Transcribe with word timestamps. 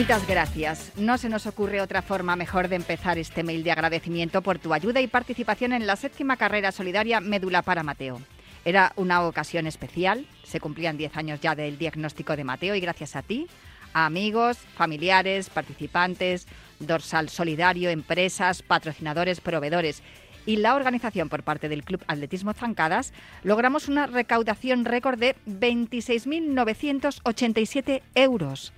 Infinitas 0.00 0.26
gracias. 0.26 0.92
No 0.96 1.18
se 1.18 1.28
nos 1.28 1.46
ocurre 1.46 1.82
otra 1.82 2.00
forma 2.00 2.34
mejor 2.34 2.68
de 2.68 2.76
empezar 2.76 3.18
este 3.18 3.42
mail 3.42 3.62
de 3.62 3.70
agradecimiento 3.70 4.40
por 4.40 4.58
tu 4.58 4.72
ayuda 4.72 5.02
y 5.02 5.08
participación 5.08 5.74
en 5.74 5.86
la 5.86 5.94
séptima 5.94 6.38
carrera 6.38 6.72
solidaria 6.72 7.20
Médula 7.20 7.60
para 7.60 7.82
Mateo. 7.82 8.18
Era 8.64 8.94
una 8.96 9.22
ocasión 9.26 9.66
especial, 9.66 10.26
se 10.42 10.58
cumplían 10.58 10.96
10 10.96 11.18
años 11.18 11.40
ya 11.42 11.54
del 11.54 11.76
diagnóstico 11.76 12.34
de 12.34 12.44
Mateo 12.44 12.74
y 12.74 12.80
gracias 12.80 13.14
a 13.14 13.20
ti, 13.20 13.46
a 13.92 14.06
amigos, 14.06 14.56
familiares, 14.74 15.50
participantes, 15.50 16.48
dorsal 16.78 17.28
solidario, 17.28 17.90
empresas, 17.90 18.62
patrocinadores, 18.62 19.42
proveedores 19.42 20.02
y 20.46 20.56
la 20.56 20.76
organización 20.76 21.28
por 21.28 21.42
parte 21.42 21.68
del 21.68 21.84
Club 21.84 22.02
Atletismo 22.06 22.54
Zancadas, 22.54 23.12
logramos 23.42 23.86
una 23.86 24.06
recaudación 24.06 24.86
récord 24.86 25.18
de 25.18 25.36
26.987 25.44 28.00
euros. 28.14 28.72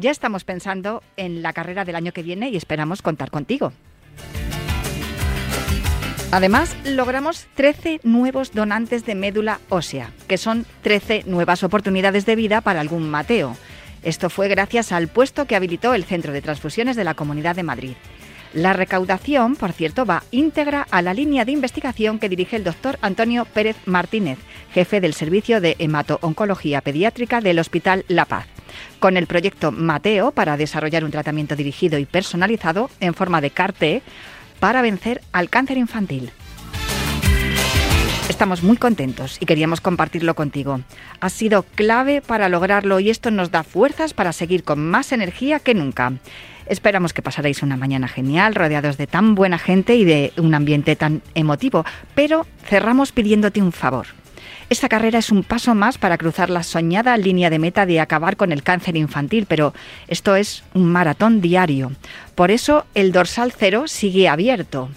Ya 0.00 0.12
estamos 0.12 0.44
pensando 0.44 1.02
en 1.16 1.42
la 1.42 1.52
carrera 1.52 1.84
del 1.84 1.96
año 1.96 2.12
que 2.12 2.22
viene 2.22 2.50
y 2.50 2.56
esperamos 2.56 3.02
contar 3.02 3.32
contigo. 3.32 3.72
Además, 6.30 6.76
logramos 6.84 7.48
13 7.56 8.02
nuevos 8.04 8.52
donantes 8.52 9.04
de 9.04 9.16
médula 9.16 9.58
ósea, 9.70 10.12
que 10.28 10.38
son 10.38 10.66
13 10.82 11.24
nuevas 11.26 11.64
oportunidades 11.64 12.26
de 12.26 12.36
vida 12.36 12.60
para 12.60 12.80
algún 12.80 13.10
Mateo. 13.10 13.56
Esto 14.04 14.30
fue 14.30 14.46
gracias 14.46 14.92
al 14.92 15.08
puesto 15.08 15.46
que 15.46 15.56
habilitó 15.56 15.94
el 15.94 16.04
Centro 16.04 16.32
de 16.32 16.42
Transfusiones 16.42 16.94
de 16.94 17.02
la 17.02 17.14
Comunidad 17.14 17.56
de 17.56 17.64
Madrid. 17.64 17.94
La 18.54 18.74
recaudación, 18.74 19.56
por 19.56 19.72
cierto, 19.72 20.06
va 20.06 20.22
íntegra 20.30 20.86
a 20.92 21.02
la 21.02 21.12
línea 21.12 21.44
de 21.44 21.52
investigación 21.52 22.20
que 22.20 22.28
dirige 22.28 22.54
el 22.54 22.62
doctor 22.62 22.98
Antonio 23.02 23.46
Pérez 23.46 23.76
Martínez, 23.84 24.38
jefe 24.72 25.00
del 25.00 25.14
Servicio 25.14 25.60
de 25.60 25.74
Hemato-Oncología 25.80 26.82
Pediátrica 26.82 27.40
del 27.40 27.58
Hospital 27.58 28.04
La 28.06 28.26
Paz, 28.26 28.46
con 28.98 29.16
el 29.16 29.26
proyecto 29.26 29.72
Mateo 29.72 30.32
para 30.32 30.56
desarrollar 30.56 31.04
un 31.04 31.10
tratamiento 31.10 31.56
dirigido 31.56 31.98
y 31.98 32.06
personalizado 32.06 32.90
en 33.00 33.14
forma 33.14 33.40
de 33.40 33.50
CAR-T 33.50 34.02
para 34.60 34.82
vencer 34.82 35.20
al 35.32 35.48
cáncer 35.48 35.78
infantil. 35.78 36.30
Estamos 38.28 38.62
muy 38.62 38.76
contentos 38.76 39.38
y 39.40 39.46
queríamos 39.46 39.80
compartirlo 39.80 40.34
contigo. 40.34 40.80
Ha 41.20 41.30
sido 41.30 41.62
clave 41.62 42.20
para 42.20 42.50
lograrlo 42.50 43.00
y 43.00 43.08
esto 43.08 43.30
nos 43.30 43.50
da 43.50 43.62
fuerzas 43.62 44.12
para 44.12 44.32
seguir 44.32 44.64
con 44.64 44.78
más 44.86 45.12
energía 45.12 45.60
que 45.60 45.74
nunca. 45.74 46.12
Esperamos 46.66 47.14
que 47.14 47.22
pasaréis 47.22 47.62
una 47.62 47.78
mañana 47.78 48.06
genial, 48.06 48.54
rodeados 48.54 48.98
de 48.98 49.06
tan 49.06 49.34
buena 49.34 49.58
gente 49.58 49.96
y 49.96 50.04
de 50.04 50.32
un 50.36 50.54
ambiente 50.54 50.94
tan 50.94 51.22
emotivo, 51.34 51.86
pero 52.14 52.46
cerramos 52.66 53.12
pidiéndote 53.12 53.62
un 53.62 53.72
favor. 53.72 54.06
Esta 54.70 54.90
carrera 54.90 55.18
es 55.18 55.32
un 55.32 55.44
paso 55.44 55.74
más 55.74 55.96
para 55.96 56.18
cruzar 56.18 56.50
la 56.50 56.62
soñada 56.62 57.16
línea 57.16 57.48
de 57.48 57.58
meta 57.58 57.86
de 57.86 58.00
acabar 58.00 58.36
con 58.36 58.52
el 58.52 58.62
cáncer 58.62 58.96
infantil, 58.96 59.46
pero 59.48 59.72
esto 60.08 60.36
es 60.36 60.62
un 60.74 60.92
maratón 60.92 61.40
diario. 61.40 61.92
Por 62.34 62.50
eso 62.50 62.84
el 62.94 63.10
dorsal 63.10 63.50
cero 63.56 63.84
sigue 63.86 64.28
abierto. 64.28 64.90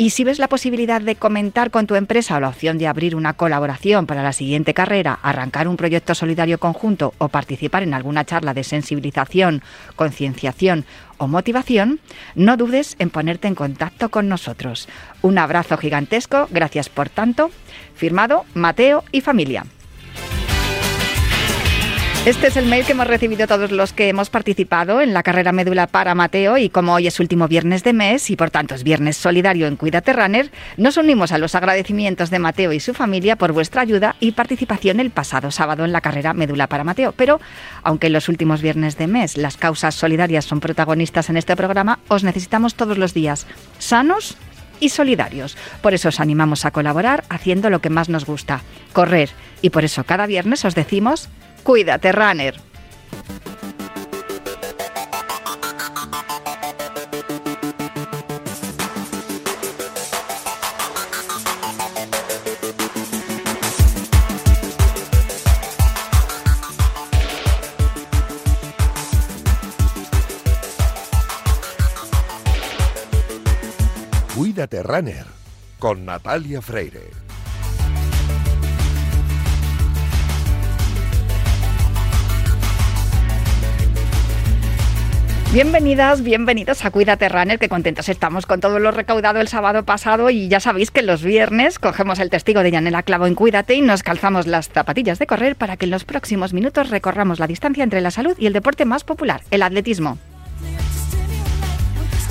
Y 0.00 0.10
si 0.10 0.22
ves 0.22 0.38
la 0.38 0.46
posibilidad 0.46 1.02
de 1.02 1.16
comentar 1.16 1.72
con 1.72 1.88
tu 1.88 1.96
empresa 1.96 2.36
o 2.36 2.40
la 2.40 2.50
opción 2.50 2.78
de 2.78 2.86
abrir 2.86 3.16
una 3.16 3.32
colaboración 3.32 4.06
para 4.06 4.22
la 4.22 4.32
siguiente 4.32 4.72
carrera, 4.72 5.18
arrancar 5.22 5.66
un 5.66 5.76
proyecto 5.76 6.14
solidario 6.14 6.58
conjunto 6.58 7.14
o 7.18 7.28
participar 7.28 7.82
en 7.82 7.94
alguna 7.94 8.24
charla 8.24 8.54
de 8.54 8.62
sensibilización, 8.62 9.60
concienciación 9.96 10.84
o 11.16 11.26
motivación, 11.26 11.98
no 12.36 12.56
dudes 12.56 12.94
en 13.00 13.10
ponerte 13.10 13.48
en 13.48 13.56
contacto 13.56 14.08
con 14.08 14.28
nosotros. 14.28 14.88
Un 15.20 15.36
abrazo 15.36 15.76
gigantesco, 15.76 16.46
gracias 16.48 16.88
por 16.88 17.08
tanto. 17.08 17.50
Firmado 17.96 18.44
Mateo 18.54 19.02
y 19.10 19.20
familia. 19.20 19.66
Este 22.26 22.48
es 22.48 22.56
el 22.58 22.66
mail 22.66 22.84
que 22.84 22.92
hemos 22.92 23.06
recibido 23.06 23.46
todos 23.46 23.70
los 23.70 23.94
que 23.94 24.08
hemos 24.08 24.28
participado 24.28 25.00
en 25.00 25.14
la 25.14 25.22
carrera 25.22 25.52
médula 25.52 25.86
para 25.86 26.14
Mateo 26.14 26.58
y 26.58 26.68
como 26.68 26.92
hoy 26.92 27.06
es 27.06 27.20
último 27.20 27.48
viernes 27.48 27.84
de 27.84 27.94
mes 27.94 28.28
y 28.28 28.36
por 28.36 28.50
tanto 28.50 28.74
es 28.74 28.82
viernes 28.82 29.16
solidario 29.16 29.66
en 29.66 29.76
Cuídate 29.76 30.12
Runner, 30.12 30.50
nos 30.76 30.98
unimos 30.98 31.32
a 31.32 31.38
los 31.38 31.54
agradecimientos 31.54 32.28
de 32.28 32.38
Mateo 32.38 32.74
y 32.74 32.80
su 32.80 32.92
familia 32.92 33.36
por 33.36 33.52
vuestra 33.52 33.80
ayuda 33.80 34.16
y 34.20 34.32
participación 34.32 35.00
el 35.00 35.10
pasado 35.10 35.50
sábado 35.50 35.86
en 35.86 35.92
la 35.92 36.02
carrera 36.02 36.34
médula 36.34 36.66
para 36.66 36.84
Mateo. 36.84 37.12
Pero 37.12 37.40
aunque 37.82 38.08
en 38.08 38.12
los 38.12 38.28
últimos 38.28 38.60
viernes 38.60 38.98
de 38.98 39.06
mes 39.06 39.38
las 39.38 39.56
causas 39.56 39.94
solidarias 39.94 40.44
son 40.44 40.60
protagonistas 40.60 41.30
en 41.30 41.38
este 41.38 41.56
programa, 41.56 42.00
os 42.08 42.24
necesitamos 42.24 42.74
todos 42.74 42.98
los 42.98 43.14
días 43.14 43.46
sanos 43.78 44.36
y 44.80 44.90
solidarios. 44.90 45.56
Por 45.80 45.94
eso 45.94 46.10
os 46.10 46.20
animamos 46.20 46.66
a 46.66 46.72
colaborar 46.72 47.24
haciendo 47.30 47.70
lo 47.70 47.80
que 47.80 47.90
más 47.90 48.08
nos 48.08 48.26
gusta, 48.26 48.60
correr. 48.92 49.30
Y 49.62 49.70
por 49.70 49.84
eso 49.84 50.04
cada 50.04 50.26
viernes 50.26 50.64
os 50.64 50.74
decimos 50.74 51.30
Cuídate, 51.62 52.12
runner. 52.12 52.68
Cuídate 74.58 74.82
Runner 74.82 75.24
con 75.78 76.04
Natalia 76.04 76.60
Freire. 76.60 77.27
Bienvenidas, 85.50 86.22
bienvenidos 86.22 86.84
a 86.84 86.90
Cuídate 86.90 87.26
Runner, 87.30 87.58
que 87.58 87.70
contentos 87.70 88.10
estamos 88.10 88.44
con 88.44 88.60
todo 88.60 88.78
lo 88.78 88.90
recaudado 88.90 89.40
el 89.40 89.48
sábado 89.48 89.82
pasado 89.82 90.28
y 90.28 90.46
ya 90.48 90.60
sabéis 90.60 90.90
que 90.90 91.00
los 91.00 91.22
viernes 91.22 91.78
cogemos 91.78 92.18
el 92.18 92.28
testigo 92.28 92.62
de 92.62 92.70
Yanela 92.70 93.02
Clavo 93.02 93.26
en 93.26 93.34
Cuídate 93.34 93.74
y 93.74 93.80
nos 93.80 94.02
calzamos 94.02 94.46
las 94.46 94.68
zapatillas 94.68 95.18
de 95.18 95.26
correr 95.26 95.56
para 95.56 95.78
que 95.78 95.86
en 95.86 95.90
los 95.90 96.04
próximos 96.04 96.52
minutos 96.52 96.90
recorramos 96.90 97.38
la 97.38 97.46
distancia 97.46 97.82
entre 97.82 98.02
la 98.02 98.10
salud 98.10 98.36
y 98.38 98.44
el 98.44 98.52
deporte 98.52 98.84
más 98.84 99.04
popular, 99.04 99.40
el 99.50 99.62
atletismo. 99.62 100.18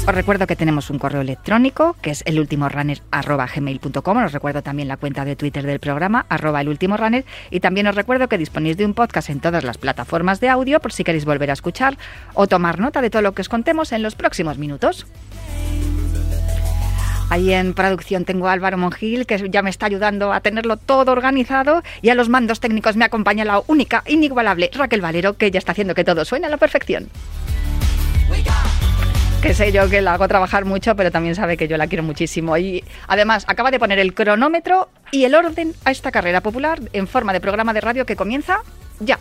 Os 0.08 0.16
recuerdo 0.16 0.48
que 0.48 0.56
tenemos 0.56 0.90
un 0.90 1.00
correo 1.00 1.20
electrónico 1.20 1.98
que 2.02 2.12
es 2.12 2.24
elultimorunner.gmail.com. 2.26 4.24
Os 4.24 4.32
recuerdo 4.32 4.64
también 4.64 4.88
la 4.88 4.96
cuenta 4.96 5.26
de 5.26 5.36
Twitter 5.36 5.66
del 5.66 5.82
programa, 5.82 6.26
arroba 6.30 6.62
elultimorunner. 6.62 7.26
Y 7.52 7.60
también 7.60 7.88
os 7.88 7.96
recuerdo 7.96 8.30
que 8.30 8.38
disponéis 8.38 8.78
de 8.78 8.86
un 8.86 8.94
podcast 8.94 9.30
en 9.30 9.42
todas 9.42 9.66
las 9.66 9.78
plataformas 9.78 10.40
de 10.40 10.48
audio 10.48 10.80
por 10.80 10.94
si 10.94 11.04
queréis 11.04 11.26
volver 11.26 11.50
a 11.50 11.54
escuchar 11.54 11.98
o 12.36 12.48
tomar 12.48 12.80
nota 12.80 13.02
de 13.02 13.10
todo 13.10 13.22
lo 13.22 13.34
que 13.34 13.42
os 13.42 13.50
contemos 13.50 13.92
en 13.92 14.02
los 14.02 14.16
próximos 14.16 14.58
minutos. 14.58 15.06
Ahí 17.30 17.52
en 17.52 17.74
producción 17.74 18.24
tengo 18.24 18.48
a 18.48 18.54
Álvaro 18.54 18.78
Mongil, 18.78 19.26
que 19.26 19.50
ya 19.50 19.62
me 19.62 19.70
está 19.70 19.88
ayudando 19.88 20.32
a 20.32 20.40
tenerlo 20.40 20.78
todo 20.78 21.12
organizado, 21.12 21.84
y 22.02 22.08
a 22.12 22.16
los 22.16 22.30
mandos 22.30 22.62
técnicos 22.62 22.96
me 22.96 23.04
acompaña 23.04 23.44
la 23.44 23.62
única, 23.68 24.04
inigualable 24.08 24.72
Raquel 24.74 25.02
Valero, 25.02 25.34
que 25.34 25.52
ya 25.52 25.58
está 25.58 25.74
haciendo 25.74 25.96
que 25.96 26.06
todo 26.06 26.24
suene 26.24 26.48
a 26.48 26.50
la 26.50 26.56
perfección 26.56 27.10
que 29.42 29.54
sé 29.54 29.72
yo 29.72 29.90
que 29.90 30.02
la 30.02 30.14
hago 30.14 30.28
trabajar 30.28 30.66
mucho, 30.66 30.96
pero 30.96 31.12
también 31.12 31.36
sabe 31.36 31.58
que 31.58 31.68
yo 31.68 31.78
la 31.78 31.88
quiero 31.88 32.04
muchísimo. 32.04 32.58
Y 32.58 32.84
además 33.08 33.46
acaba 33.48 33.72
de 33.72 33.80
poner 33.80 34.00
el 34.00 34.14
cronómetro 34.14 34.90
y 35.12 35.26
el 35.26 35.36
orden 35.36 35.74
a 35.86 35.92
esta 35.92 36.12
carrera 36.12 36.42
popular 36.42 36.80
en 36.94 37.08
forma 37.08 37.34
de 37.34 37.40
programa 37.40 37.74
de 37.74 37.82
radio 37.82 38.06
que 38.06 38.16
comienza 38.16 38.60
ya. 39.00 39.20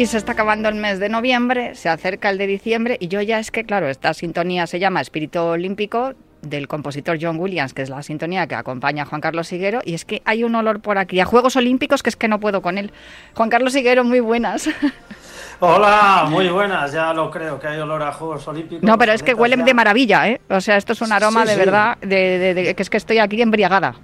Y 0.00 0.06
se 0.06 0.16
está 0.16 0.32
acabando 0.32 0.70
el 0.70 0.76
mes 0.76 0.98
de 0.98 1.10
noviembre, 1.10 1.74
se 1.74 1.90
acerca 1.90 2.30
el 2.30 2.38
de 2.38 2.46
diciembre 2.46 2.96
y 3.00 3.08
yo 3.08 3.20
ya 3.20 3.38
es 3.38 3.50
que, 3.50 3.64
claro, 3.64 3.86
esta 3.86 4.14
sintonía 4.14 4.66
se 4.66 4.78
llama 4.78 5.02
Espíritu 5.02 5.40
Olímpico 5.40 6.14
del 6.40 6.68
compositor 6.68 7.18
John 7.20 7.38
Williams, 7.38 7.74
que 7.74 7.82
es 7.82 7.90
la 7.90 8.02
sintonía 8.02 8.46
que 8.46 8.54
acompaña 8.54 9.02
a 9.02 9.04
Juan 9.04 9.20
Carlos 9.20 9.48
Siguero, 9.48 9.82
y 9.84 9.92
es 9.92 10.06
que 10.06 10.22
hay 10.24 10.42
un 10.42 10.54
olor 10.54 10.80
por 10.80 10.96
aquí 10.96 11.20
a 11.20 11.26
Juegos 11.26 11.54
Olímpicos 11.56 12.02
que 12.02 12.08
es 12.08 12.16
que 12.16 12.28
no 12.28 12.40
puedo 12.40 12.62
con 12.62 12.78
él. 12.78 12.92
Juan 13.34 13.50
Carlos 13.50 13.74
Siguero, 13.74 14.02
muy 14.02 14.20
buenas. 14.20 14.70
Hola, 15.60 16.28
muy 16.30 16.48
buenas, 16.48 16.92
ya 16.92 17.12
lo 17.12 17.30
creo, 17.30 17.60
que 17.60 17.66
hay 17.66 17.78
olor 17.78 18.02
a 18.02 18.10
Juegos 18.10 18.48
Olímpicos. 18.48 18.82
No, 18.82 18.96
pero 18.96 19.12
es 19.12 19.22
que 19.22 19.34
huelen 19.34 19.66
de 19.66 19.74
maravilla, 19.74 20.26
¿eh? 20.28 20.40
O 20.48 20.62
sea, 20.62 20.78
esto 20.78 20.94
es 20.94 21.02
un 21.02 21.12
aroma 21.12 21.44
de 21.44 21.56
verdad, 21.56 21.98
de, 21.98 22.72
que 22.74 22.82
es 22.82 22.88
que 22.88 22.96
estoy 22.96 23.18
aquí 23.18 23.42
embriagada. 23.42 23.96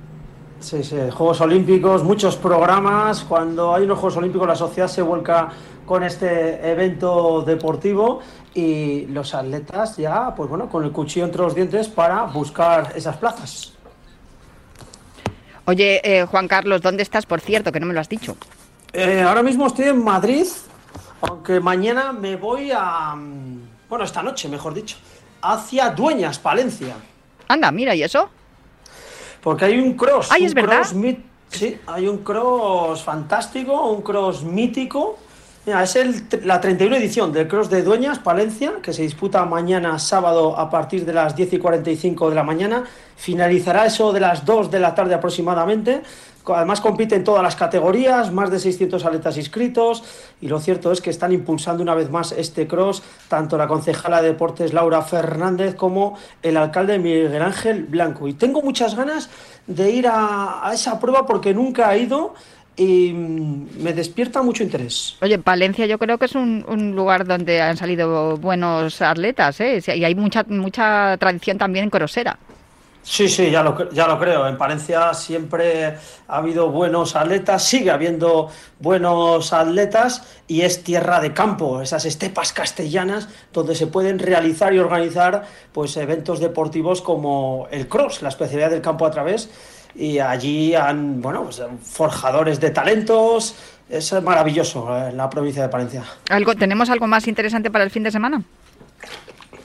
Sí, 0.66 0.82
sí, 0.82 0.96
Juegos 1.12 1.40
Olímpicos, 1.42 2.02
muchos 2.02 2.34
programas. 2.36 3.22
Cuando 3.22 3.72
hay 3.72 3.84
unos 3.84 4.00
Juegos 4.00 4.16
Olímpicos, 4.16 4.48
la 4.48 4.56
sociedad 4.56 4.88
se 4.88 5.00
vuelca 5.00 5.48
con 5.86 6.02
este 6.02 6.68
evento 6.72 7.42
deportivo 7.42 8.18
y 8.52 9.06
los 9.06 9.32
atletas 9.32 9.96
ya, 9.96 10.34
pues 10.34 10.50
bueno, 10.50 10.68
con 10.68 10.82
el 10.84 10.90
cuchillo 10.90 11.24
entre 11.24 11.42
los 11.42 11.54
dientes 11.54 11.86
para 11.86 12.24
buscar 12.24 12.92
esas 12.96 13.16
plazas. 13.16 13.74
Oye, 15.66 16.00
eh, 16.02 16.26
Juan 16.26 16.48
Carlos, 16.48 16.82
¿dónde 16.82 17.04
estás, 17.04 17.26
por 17.26 17.40
cierto? 17.40 17.70
Que 17.70 17.78
no 17.78 17.86
me 17.86 17.94
lo 17.94 18.00
has 18.00 18.08
dicho. 18.08 18.36
Eh, 18.92 19.22
ahora 19.22 19.44
mismo 19.44 19.68
estoy 19.68 19.84
en 19.84 20.02
Madrid, 20.02 20.46
aunque 21.20 21.60
mañana 21.60 22.12
me 22.12 22.34
voy 22.34 22.72
a... 22.74 23.14
mm, 23.14 23.60
Bueno, 23.88 24.04
esta 24.04 24.20
noche, 24.20 24.48
mejor 24.48 24.74
dicho, 24.74 24.96
hacia 25.42 25.90
Dueñas, 25.90 26.40
Palencia. 26.40 26.96
Anda, 27.46 27.70
mira, 27.70 27.94
¿y 27.94 28.02
eso? 28.02 28.30
Porque 29.46 29.66
hay 29.66 29.78
un 29.78 29.92
cross. 29.92 30.26
Ay, 30.32 30.40
un 30.40 30.46
es 30.48 30.54
verdad. 30.54 30.80
cross 30.80 30.94
Sí, 31.50 31.78
hay 31.86 32.08
un 32.08 32.18
cross 32.18 33.04
fantástico, 33.04 33.92
un 33.92 34.02
cross 34.02 34.42
mítico. 34.42 35.20
Mira, 35.64 35.84
es 35.84 35.94
el, 35.94 36.26
la 36.42 36.60
31 36.60 36.96
edición 36.96 37.32
del 37.32 37.46
cross 37.46 37.70
de 37.70 37.84
Dueñas, 37.84 38.18
Palencia, 38.18 38.72
que 38.82 38.92
se 38.92 39.02
disputa 39.02 39.44
mañana 39.44 40.00
sábado 40.00 40.58
a 40.58 40.68
partir 40.68 41.04
de 41.04 41.12
las 41.12 41.36
10 41.36 41.52
y 41.52 41.58
45 41.60 42.28
de 42.28 42.34
la 42.34 42.42
mañana. 42.42 42.82
Finalizará 43.14 43.86
eso 43.86 44.12
de 44.12 44.18
las 44.18 44.44
2 44.44 44.68
de 44.68 44.80
la 44.80 44.96
tarde 44.96 45.14
aproximadamente. 45.14 46.02
Además 46.48 46.80
compiten 46.80 47.24
todas 47.24 47.42
las 47.42 47.56
categorías, 47.56 48.32
más 48.32 48.50
de 48.50 48.58
600 48.58 49.04
atletas 49.04 49.36
inscritos 49.36 50.04
y 50.40 50.48
lo 50.48 50.60
cierto 50.60 50.92
es 50.92 51.00
que 51.00 51.10
están 51.10 51.32
impulsando 51.32 51.82
una 51.82 51.94
vez 51.94 52.10
más 52.10 52.32
este 52.32 52.66
cross 52.66 53.02
tanto 53.28 53.56
la 53.56 53.66
concejala 53.66 54.22
de 54.22 54.28
deportes 54.28 54.72
Laura 54.72 55.02
Fernández 55.02 55.74
como 55.74 56.16
el 56.42 56.56
alcalde 56.56 56.98
Miguel 56.98 57.42
Ángel 57.42 57.84
Blanco. 57.84 58.28
Y 58.28 58.34
tengo 58.34 58.62
muchas 58.62 58.94
ganas 58.94 59.30
de 59.66 59.90
ir 59.90 60.06
a, 60.06 60.68
a 60.68 60.72
esa 60.72 61.00
prueba 61.00 61.26
porque 61.26 61.54
nunca 61.54 61.94
he 61.94 62.00
ido 62.00 62.34
y 62.76 63.12
mm, 63.12 63.82
me 63.82 63.92
despierta 63.92 64.42
mucho 64.42 64.62
interés. 64.62 65.16
Oye, 65.22 65.38
Palencia 65.38 65.86
yo 65.86 65.98
creo 65.98 66.18
que 66.18 66.26
es 66.26 66.34
un, 66.34 66.64
un 66.68 66.94
lugar 66.94 67.26
donde 67.26 67.60
han 67.62 67.76
salido 67.76 68.36
buenos 68.36 69.00
atletas, 69.02 69.60
¿eh? 69.60 69.82
Y 69.94 70.04
hay 70.04 70.14
mucha, 70.14 70.44
mucha 70.44 71.16
tradición 71.18 71.58
también 71.58 71.84
en 71.84 71.90
Corosera. 71.90 72.38
Sí, 73.08 73.28
sí, 73.28 73.52
ya 73.52 73.62
lo, 73.62 74.18
creo. 74.18 74.48
En 74.48 74.58
Palencia 74.58 75.14
siempre 75.14 75.96
ha 76.26 76.36
habido 76.36 76.70
buenos 76.70 77.14
atletas, 77.14 77.62
sigue 77.62 77.92
habiendo 77.92 78.50
buenos 78.80 79.52
atletas 79.52 80.24
y 80.48 80.62
es 80.62 80.82
tierra 80.82 81.20
de 81.20 81.32
campo, 81.32 81.80
esas 81.80 82.04
estepas 82.04 82.52
castellanas 82.52 83.28
donde 83.52 83.76
se 83.76 83.86
pueden 83.86 84.18
realizar 84.18 84.74
y 84.74 84.80
organizar 84.80 85.44
pues 85.72 85.96
eventos 85.96 86.40
deportivos 86.40 87.00
como 87.00 87.68
el 87.70 87.86
cross, 87.86 88.22
la 88.22 88.28
especialidad 88.28 88.70
del 88.70 88.82
campo 88.82 89.06
a 89.06 89.12
través. 89.12 89.50
Y 89.94 90.18
allí 90.18 90.74
han, 90.74 91.22
bueno, 91.22 91.44
pues, 91.44 91.62
forjadores 91.80 92.58
de 92.58 92.70
talentos. 92.70 93.54
Es 93.88 94.12
maravilloso 94.20 94.94
eh, 94.94 95.10
en 95.10 95.16
la 95.16 95.30
provincia 95.30 95.62
de 95.62 95.68
Palencia. 95.68 96.02
¿Algo, 96.28 96.56
¿Tenemos 96.56 96.90
algo 96.90 97.06
más 97.06 97.28
interesante 97.28 97.70
para 97.70 97.84
el 97.84 97.90
fin 97.90 98.02
de 98.02 98.10
semana? 98.10 98.42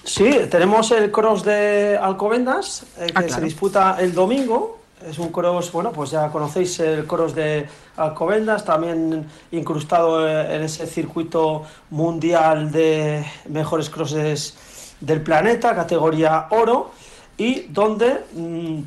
Sí, 0.03 0.29
tenemos 0.49 0.91
el 0.91 1.11
cross 1.11 1.43
de 1.43 1.97
Alcobendas, 2.01 2.83
eh, 2.97 3.07
que 3.07 3.11
Ah, 3.15 3.21
se 3.21 3.27
claro. 3.27 3.43
disputa 3.43 3.97
el 3.99 4.13
domingo. 4.13 4.79
Es 5.07 5.17
un 5.19 5.31
cross, 5.31 5.71
bueno, 5.71 5.91
pues 5.91 6.11
ya 6.11 6.29
conocéis 6.29 6.79
el 6.79 7.05
cross 7.07 7.33
de 7.33 7.67
Alcobendas, 7.97 8.65
también 8.65 9.25
incrustado 9.51 10.27
eh, 10.27 10.55
en 10.55 10.61
ese 10.63 10.85
circuito 10.85 11.63
mundial 11.89 12.71
de 12.71 13.25
mejores 13.49 13.89
crosses 13.89 14.55
del 14.99 15.21
planeta, 15.21 15.73
categoría 15.75 16.47
oro, 16.51 16.91
y 17.37 17.61
donde 17.69 18.23
mm, 18.33 18.79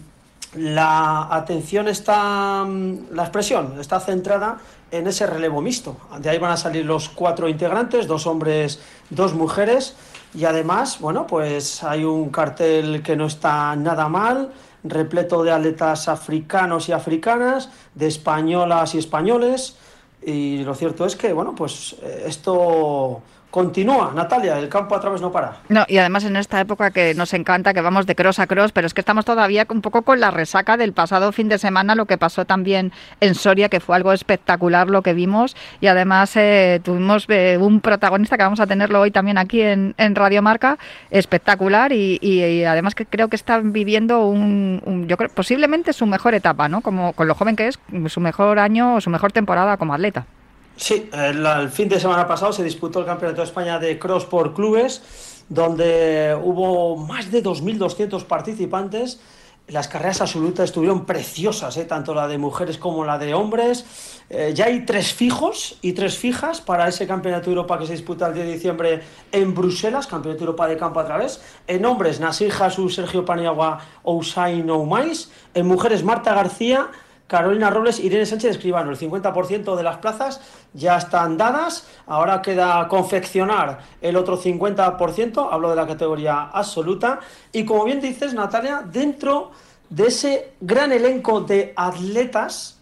la 0.56 1.28
atención 1.34 1.88
está, 1.88 2.64
mm, 2.64 3.10
la 3.12 3.22
expresión 3.24 3.80
está 3.80 3.98
centrada 3.98 4.58
en 4.92 5.08
ese 5.08 5.26
relevo 5.26 5.60
mixto. 5.60 5.96
De 6.20 6.30
ahí 6.30 6.38
van 6.38 6.52
a 6.52 6.56
salir 6.56 6.84
los 6.84 7.08
cuatro 7.08 7.48
integrantes, 7.48 8.06
dos 8.06 8.26
hombres, 8.28 8.80
dos 9.10 9.34
mujeres, 9.34 9.96
y 10.34 10.44
además, 10.44 10.98
bueno, 11.00 11.26
pues 11.26 11.82
hay 11.84 12.04
un 12.04 12.30
cartel 12.30 13.02
que 13.02 13.16
no 13.16 13.26
está 13.26 13.76
nada 13.76 14.08
mal, 14.08 14.52
repleto 14.82 15.42
de 15.44 15.52
atletas 15.52 16.08
africanos 16.08 16.88
y 16.88 16.92
africanas, 16.92 17.70
de 17.94 18.08
españolas 18.08 18.94
y 18.94 18.98
españoles, 18.98 19.76
y 20.22 20.64
lo 20.64 20.74
cierto 20.74 21.06
es 21.06 21.16
que, 21.16 21.32
bueno, 21.32 21.54
pues 21.54 21.96
eh, 22.02 22.24
esto 22.26 23.22
continúa, 23.54 24.10
Natalia, 24.12 24.58
el 24.58 24.68
campo 24.68 24.96
a 24.96 25.00
través 25.00 25.20
no 25.22 25.30
para. 25.30 25.58
No, 25.68 25.84
y 25.86 25.98
además 25.98 26.24
en 26.24 26.34
esta 26.34 26.60
época 26.60 26.90
que 26.90 27.14
nos 27.14 27.32
encanta, 27.34 27.72
que 27.72 27.80
vamos 27.80 28.04
de 28.04 28.16
cross 28.16 28.40
a 28.40 28.48
cross, 28.48 28.72
pero 28.72 28.88
es 28.88 28.94
que 28.94 29.00
estamos 29.00 29.24
todavía 29.24 29.64
un 29.70 29.80
poco 29.80 30.02
con 30.02 30.18
la 30.18 30.32
resaca 30.32 30.76
del 30.76 30.92
pasado 30.92 31.30
fin 31.30 31.48
de 31.48 31.58
semana, 31.58 31.94
lo 31.94 32.06
que 32.06 32.18
pasó 32.18 32.44
también 32.46 32.90
en 33.20 33.36
Soria, 33.36 33.68
que 33.68 33.78
fue 33.78 33.94
algo 33.94 34.12
espectacular 34.12 34.88
lo 34.90 35.02
que 35.02 35.14
vimos, 35.14 35.54
y 35.80 35.86
además 35.86 36.36
eh, 36.36 36.80
tuvimos 36.82 37.26
eh, 37.28 37.56
un 37.60 37.80
protagonista 37.80 38.36
que 38.36 38.42
vamos 38.42 38.58
a 38.58 38.66
tenerlo 38.66 39.00
hoy 39.00 39.12
también 39.12 39.38
aquí 39.38 39.62
en, 39.62 39.94
en 39.98 40.16
Radio 40.16 40.42
Marca, 40.42 40.76
espectacular, 41.12 41.92
y, 41.92 42.64
además 42.64 42.96
que 42.96 43.06
creo 43.06 43.28
que 43.28 43.36
están 43.36 43.72
viviendo 43.72 44.26
un, 44.26 44.82
un- 44.84 45.06
yo 45.06 45.16
creo, 45.16 45.28
posiblemente 45.30 45.92
su 45.92 46.06
mejor 46.06 46.34
etapa, 46.34 46.68
¿no? 46.68 46.80
Como 46.80 47.12
con 47.12 47.28
lo 47.28 47.36
joven 47.36 47.54
que 47.54 47.68
es, 47.68 47.78
su 48.08 48.18
mejor 48.20 48.58
año 48.58 48.96
o 48.96 49.00
su 49.00 49.10
mejor 49.10 49.30
temporada 49.30 49.76
como 49.76 49.94
atleta. 49.94 50.26
Sí, 50.76 51.08
el, 51.12 51.46
el 51.46 51.68
fin 51.70 51.88
de 51.88 52.00
semana 52.00 52.26
pasado 52.26 52.52
se 52.52 52.64
disputó 52.64 53.00
el 53.00 53.06
Campeonato 53.06 53.40
de 53.40 53.46
España 53.46 53.78
de 53.78 53.98
Cross 53.98 54.24
por 54.24 54.54
clubes, 54.54 55.44
donde 55.48 56.36
hubo 56.42 56.96
más 56.96 57.30
de 57.30 57.42
2.200 57.42 58.24
participantes. 58.24 59.20
Las 59.68 59.88
carreras 59.88 60.20
absolutas 60.20 60.66
estuvieron 60.66 61.06
preciosas, 61.06 61.78
¿eh? 61.78 61.86
tanto 61.86 62.12
la 62.12 62.28
de 62.28 62.36
mujeres 62.36 62.76
como 62.76 63.02
la 63.04 63.16
de 63.16 63.32
hombres. 63.32 63.86
Eh, 64.28 64.52
ya 64.54 64.66
hay 64.66 64.84
tres 64.84 65.14
fijos 65.14 65.78
y 65.80 65.92
tres 65.92 66.18
fijas 66.18 66.60
para 66.60 66.86
ese 66.86 67.06
Campeonato 67.06 67.46
de 67.46 67.52
Europa 67.56 67.78
que 67.78 67.86
se 67.86 67.92
disputa 67.92 68.26
el 68.26 68.34
10 68.34 68.46
de 68.46 68.52
diciembre 68.52 69.02
en 69.32 69.54
Bruselas, 69.54 70.06
Campeonato 70.06 70.40
de 70.40 70.44
Europa 70.44 70.66
de 70.66 70.76
campo 70.76 71.00
a 71.00 71.06
través. 71.06 71.40
En 71.66 71.86
hombres, 71.86 72.20
Nasir 72.20 72.52
Jesús, 72.52 72.96
Sergio 72.96 73.24
Paniagua, 73.24 73.80
Ousain 74.02 74.68
Oumais. 74.68 75.30
En 75.54 75.66
mujeres, 75.66 76.04
Marta 76.04 76.34
García, 76.34 76.88
Carolina 77.34 77.68
Robles, 77.68 77.98
Irene 77.98 78.26
Sánchez 78.26 78.52
Escribano. 78.52 78.92
El 78.92 78.96
50% 78.96 79.74
de 79.74 79.82
las 79.82 79.96
plazas 79.96 80.40
ya 80.72 80.96
están 80.96 81.36
dadas. 81.36 81.84
Ahora 82.06 82.40
queda 82.40 82.86
confeccionar 82.86 83.80
el 84.00 84.14
otro 84.14 84.40
50%. 84.40 85.48
Hablo 85.50 85.70
de 85.70 85.74
la 85.74 85.84
categoría 85.84 86.44
absoluta. 86.44 87.18
Y 87.50 87.64
como 87.64 87.86
bien 87.86 88.00
dices, 88.00 88.34
Natalia, 88.34 88.84
dentro 88.86 89.50
de 89.90 90.06
ese 90.06 90.52
gran 90.60 90.92
elenco 90.92 91.40
de 91.40 91.72
atletas, 91.74 92.78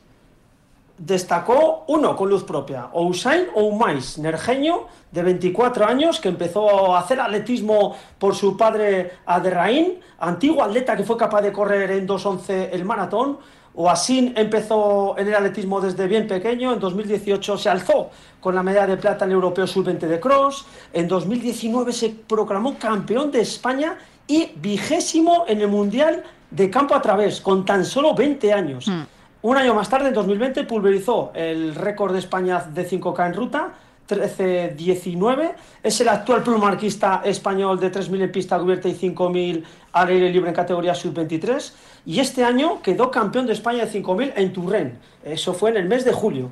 destacó 0.99 1.85
uno 1.89 2.15
con 2.15 2.29
luz 2.29 2.45
propia, 2.45 2.91
Ousain 2.93 3.47
Oumais, 3.55 4.19
nerjeño 4.19 4.87
de 5.11 5.23
24 5.23 5.87
años 5.87 6.21
que 6.21 6.29
empezó 6.29 6.95
a 6.95 7.01
hacer 7.01 7.19
atletismo 7.21 7.97
por 8.19 8.35
su 8.35 8.55
padre 8.55 9.13
Aderraín, 9.25 9.99
antiguo 10.19 10.63
atleta 10.63 10.95
que 10.95 11.05
fue 11.05 11.17
capaz 11.17 11.41
de 11.41 11.53
correr 11.53 11.91
en 11.93 12.07
2.11 12.07 12.69
el 12.73 12.85
maratón. 12.85 13.39
Oasin 13.75 14.35
empezó 14.37 15.17
en 15.19 15.29
el 15.29 15.35
atletismo 15.35 15.81
desde 15.81 16.07
bien 16.07 16.27
pequeño, 16.27 16.73
en 16.73 16.81
2018 16.81 17.57
se 17.57 17.69
alzó 17.69 18.11
con 18.41 18.55
la 18.55 18.63
medalla 18.63 18.89
de 18.89 18.97
plata 18.97 19.25
en 19.25 19.31
el 19.31 19.37
Europeo 19.37 19.67
Sub-20 19.67 19.99
de 20.01 20.21
Cross, 20.21 20.67
en 20.93 21.09
2019 21.09 21.93
se 21.93 22.11
proclamó 22.11 22.79
campeón 22.79 23.31
de 23.31 23.41
España 23.41 23.97
y 24.27 24.53
vigésimo 24.57 25.45
en 25.49 25.61
el 25.61 25.69
Mundial 25.69 26.23
de 26.51 26.69
campo 26.71 26.95
a 26.95 27.01
través, 27.01 27.41
con 27.41 27.65
tan 27.65 27.85
solo 27.85 28.15
20 28.15 28.53
años. 28.53 28.89
Mm. 28.89 29.03
Un 29.43 29.57
año 29.57 29.75
más 29.75 29.89
tarde, 29.89 30.09
en 30.09 30.15
2020, 30.15 30.65
pulverizó 30.65 31.33
el 31.35 31.75
récord 31.75 32.13
de 32.13 32.21
España 32.21 32.61
de 32.61 32.89
5K 32.89 33.27
en 33.27 33.35
ruta, 33.35 33.73
13-19. 34.09 35.53
Es 35.83 36.01
el 36.01 36.09
actual 36.09 36.43
plumarquista 36.43 37.23
español 37.25 37.81
de 37.81 37.91
3.000 37.91 38.23
en 38.23 38.33
pista 38.33 38.59
cubierta 38.59 38.89
y 38.89 38.95
5.000 38.95 39.65
al 39.93 40.09
aire 40.09 40.31
libre 40.31 40.51
en 40.51 40.55
categoría 40.55 40.95
sub-23. 40.95 41.73
Y 42.05 42.21
este 42.21 42.45
año 42.45 42.83
quedó 42.83 43.11
campeón 43.11 43.47
de 43.47 43.53
España 43.53 43.87
de 43.87 44.03
5.000 44.03 44.33
en 44.37 44.53
Turren. 44.53 44.99
Eso 45.25 45.55
fue 45.55 45.71
en 45.71 45.77
el 45.77 45.85
mes 45.87 46.05
de 46.05 46.13
julio. 46.13 46.51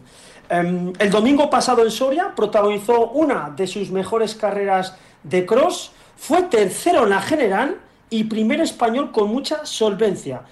Em, 0.48 0.92
el 0.98 1.10
domingo 1.10 1.50
pasado 1.50 1.84
en 1.84 1.90
Soria 1.90 2.32
protagonizó 2.34 3.10
una 3.10 3.50
de 3.56 3.66
sus 3.66 3.90
mejores 3.90 4.34
carreras 4.34 4.94
de 5.22 5.44
cross. 5.46 5.92
Fue 6.16 6.42
tercero 6.42 7.04
en 7.04 7.10
la 7.10 7.20
general 7.20 7.76
y 8.10 8.24
primer 8.24 8.60
español 8.60 9.10
con 9.12 9.28
mucha 9.28 9.64
solvencia. 9.64 10.42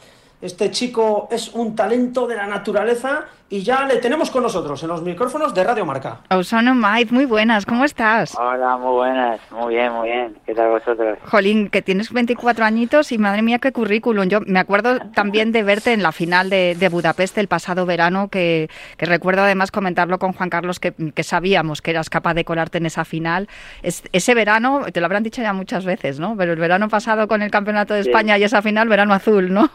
Este 0.41 0.71
chico 0.71 1.29
es 1.31 1.53
un 1.53 1.75
talento 1.75 2.27
de 2.29 2.37
la 2.37 2.47
naturaleza 2.47 3.27
y 3.51 3.63
ya 3.63 3.87
le 3.87 3.97
tenemos 3.97 4.31
con 4.31 4.43
nosotros 4.43 4.83
en 4.83 4.89
los 4.89 5.01
micrófonos 5.03 5.55
de 5.55 5.65
Radio 5.65 5.87
Marca. 5.87 6.21
Ausano 6.29 6.75
Mait, 6.75 7.11
muy 7.11 7.25
buenas, 7.25 7.65
¿cómo 7.65 7.85
estás? 7.85 8.37
Hola, 8.39 8.77
muy 8.77 8.93
buenas, 8.93 9.41
muy 9.51 9.75
bien, 9.75 9.91
muy 9.93 10.09
bien. 10.09 10.37
¿Qué 10.45 10.55
tal 10.55 10.69
vosotros? 10.69 11.19
Jolín, 11.25 11.71
que 11.71 11.81
tienes 11.81 12.13
24 12.13 12.65
añitos 12.67 13.11
y 13.11 13.17
madre 13.17 13.41
mía 13.41 13.59
qué 13.59 13.73
currículum. 13.73 14.27
Yo 14.29 14.41
me 14.47 14.59
acuerdo 14.59 14.99
también 15.15 15.53
de 15.53 15.63
verte 15.63 15.95
en 15.95 16.03
la 16.03 16.13
final 16.13 16.51
de, 16.51 16.75
de 16.79 16.89
Budapest 16.91 17.39
el 17.39 17.49
pasado 17.49 17.87
verano, 17.87 18.29
que, 18.29 18.69
que 18.99 19.07
recuerdo 19.07 19.43
además 19.43 19.71
comentarlo 19.71 20.19
con 20.19 20.35
Juan 20.35 20.51
Carlos, 20.51 20.79
que, 20.79 20.93
que 21.15 21.23
sabíamos 21.23 21.81
que 21.81 21.93
eras 21.93 22.11
capaz 22.11 22.35
de 22.35 22.45
colarte 22.45 22.77
en 22.77 22.85
esa 22.87 23.07
final. 23.07 23.49
Es- 23.83 24.03
ese 24.13 24.35
verano, 24.35 24.83
te 24.93 25.01
lo 25.01 25.07
habrán 25.07 25.23
dicho 25.23 25.41
ya 25.41 25.55
muchas 25.55 25.87
veces, 25.87 26.21
¿no? 26.21 26.37
Pero 26.37 26.53
el 26.53 26.59
verano 26.59 26.89
pasado 26.89 27.27
con 27.29 27.41
el 27.41 27.51
Campeonato 27.51 27.95
de 27.95 28.03
Sí. 28.03 28.11
España 28.11 28.37
y 28.37 28.45
esa 28.45 28.61
final, 28.61 28.89
verano 28.89 29.15
azul, 29.15 29.53
¿no? 29.55 29.71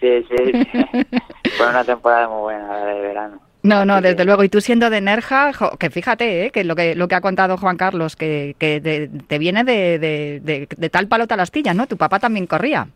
Sí, 0.00 0.24
sí, 0.30 0.66
sí. 0.72 1.06
Fue 1.58 1.68
una 1.68 1.84
temporada 1.84 2.26
muy 2.28 2.40
buena 2.40 2.68
la 2.68 2.84
de 2.86 3.00
verano. 3.00 3.17
No, 3.62 3.84
no, 3.84 4.00
desde 4.00 4.24
luego. 4.24 4.44
Y 4.44 4.48
tú 4.48 4.60
siendo 4.60 4.88
de 4.88 5.00
Nerja, 5.00 5.50
que 5.78 5.90
fíjate, 5.90 6.46
¿eh? 6.46 6.50
que 6.50 6.62
lo 6.64 6.76
que 6.76 6.94
lo 6.94 7.08
que 7.08 7.14
ha 7.16 7.20
contado 7.20 7.56
Juan 7.56 7.76
Carlos, 7.76 8.14
que, 8.16 8.54
que 8.58 8.80
de- 8.80 9.08
te 9.26 9.38
viene 9.38 9.64
de, 9.64 9.98
de, 9.98 10.40
de- 10.40 10.68
de 10.74 10.88
tal 10.90 11.08
palo 11.08 11.26
tal 11.26 11.40
astilla, 11.40 11.74
¿no? 11.74 11.86
Tu 11.86 11.96
papá 11.96 12.18
también 12.20 12.46
corría. 12.46 12.86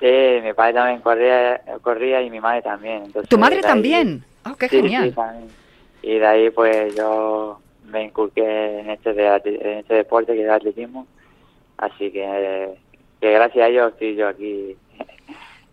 Sí, 0.00 0.40
mi 0.42 0.52
padre 0.52 0.74
también 0.74 1.00
corría, 1.00 1.60
corría 1.80 2.20
y 2.22 2.28
mi 2.28 2.40
madre 2.40 2.62
también. 2.62 3.04
Entonces, 3.04 3.28
¿Tu 3.28 3.38
madre 3.38 3.56
ahí- 3.56 3.62
también? 3.62 4.24
Oh, 4.44 4.56
qué 4.56 4.68
Sí, 4.68 4.76
sí, 4.76 4.82
genial. 4.82 5.14
también. 5.14 5.48
Y 6.02 6.18
de 6.18 6.26
ahí 6.26 6.50
pues 6.50 6.94
yo 6.96 7.60
me 7.86 8.02
inculqué 8.04 8.80
en 8.80 8.90
este, 8.90 9.10
en 9.10 9.78
este 9.78 9.94
deporte 9.94 10.34
que 10.34 10.40
es 10.40 10.44
el 10.44 10.50
atletismo. 10.50 11.06
Así 11.78 12.10
que, 12.10 12.68
que 13.20 13.30
gracias 13.32 13.64
a 13.64 13.68
ellos 13.68 13.92
estoy 13.92 14.16
yo 14.16 14.28
aquí 14.28 14.76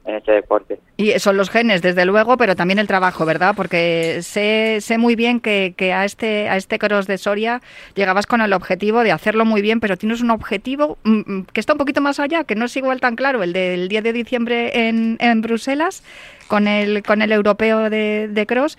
en 0.06 0.16
este 0.16 0.32
deporte. 0.32 0.80
Y 0.98 1.12
son 1.20 1.38
los 1.38 1.50
genes, 1.50 1.82
desde 1.82 2.06
luego, 2.06 2.38
pero 2.38 2.56
también 2.56 2.80
el 2.80 2.88
trabajo, 2.88 3.26
¿verdad? 3.26 3.54
Porque 3.56 4.20
sé, 4.22 4.80
sé 4.82 4.98
muy 4.98 5.16
bien 5.16 5.40
que, 5.40 5.74
que 5.78 5.94
a 5.94 6.06
este 6.06 6.50
a 6.50 6.58
este 6.58 6.80
cross 6.80 7.08
de 7.08 7.18
Soria 7.18 7.62
llegabas 7.96 8.26
con 8.26 8.42
el 8.42 8.54
objetivo 8.54 9.04
de 9.04 9.12
hacerlo 9.12 9.46
muy 9.46 9.62
bien, 9.62 9.80
pero 9.80 9.98
tienes 9.98 10.22
un 10.22 10.32
objetivo 10.32 10.98
mm, 11.04 11.20
mm, 11.26 11.46
que 11.54 11.60
está 11.60 11.74
un 11.74 11.80
poquito 11.80 12.02
más 12.02 12.20
allá, 12.20 12.44
que 12.44 12.56
no 12.56 12.66
es 12.66 12.76
igual 12.78 13.00
tan 13.00 13.16
claro, 13.16 13.44
el 13.44 13.54
del 13.54 13.88
10 13.90 14.04
de 14.04 14.14
diciembre 14.14 14.88
en, 14.90 15.18
en 15.20 15.42
Bruselas, 15.42 16.04
con 16.48 16.68
el, 16.68 17.04
con 17.04 17.22
el 17.22 17.32
europeo 17.32 17.90
de, 17.90 18.28
de 18.28 18.46
cross, 18.46 18.78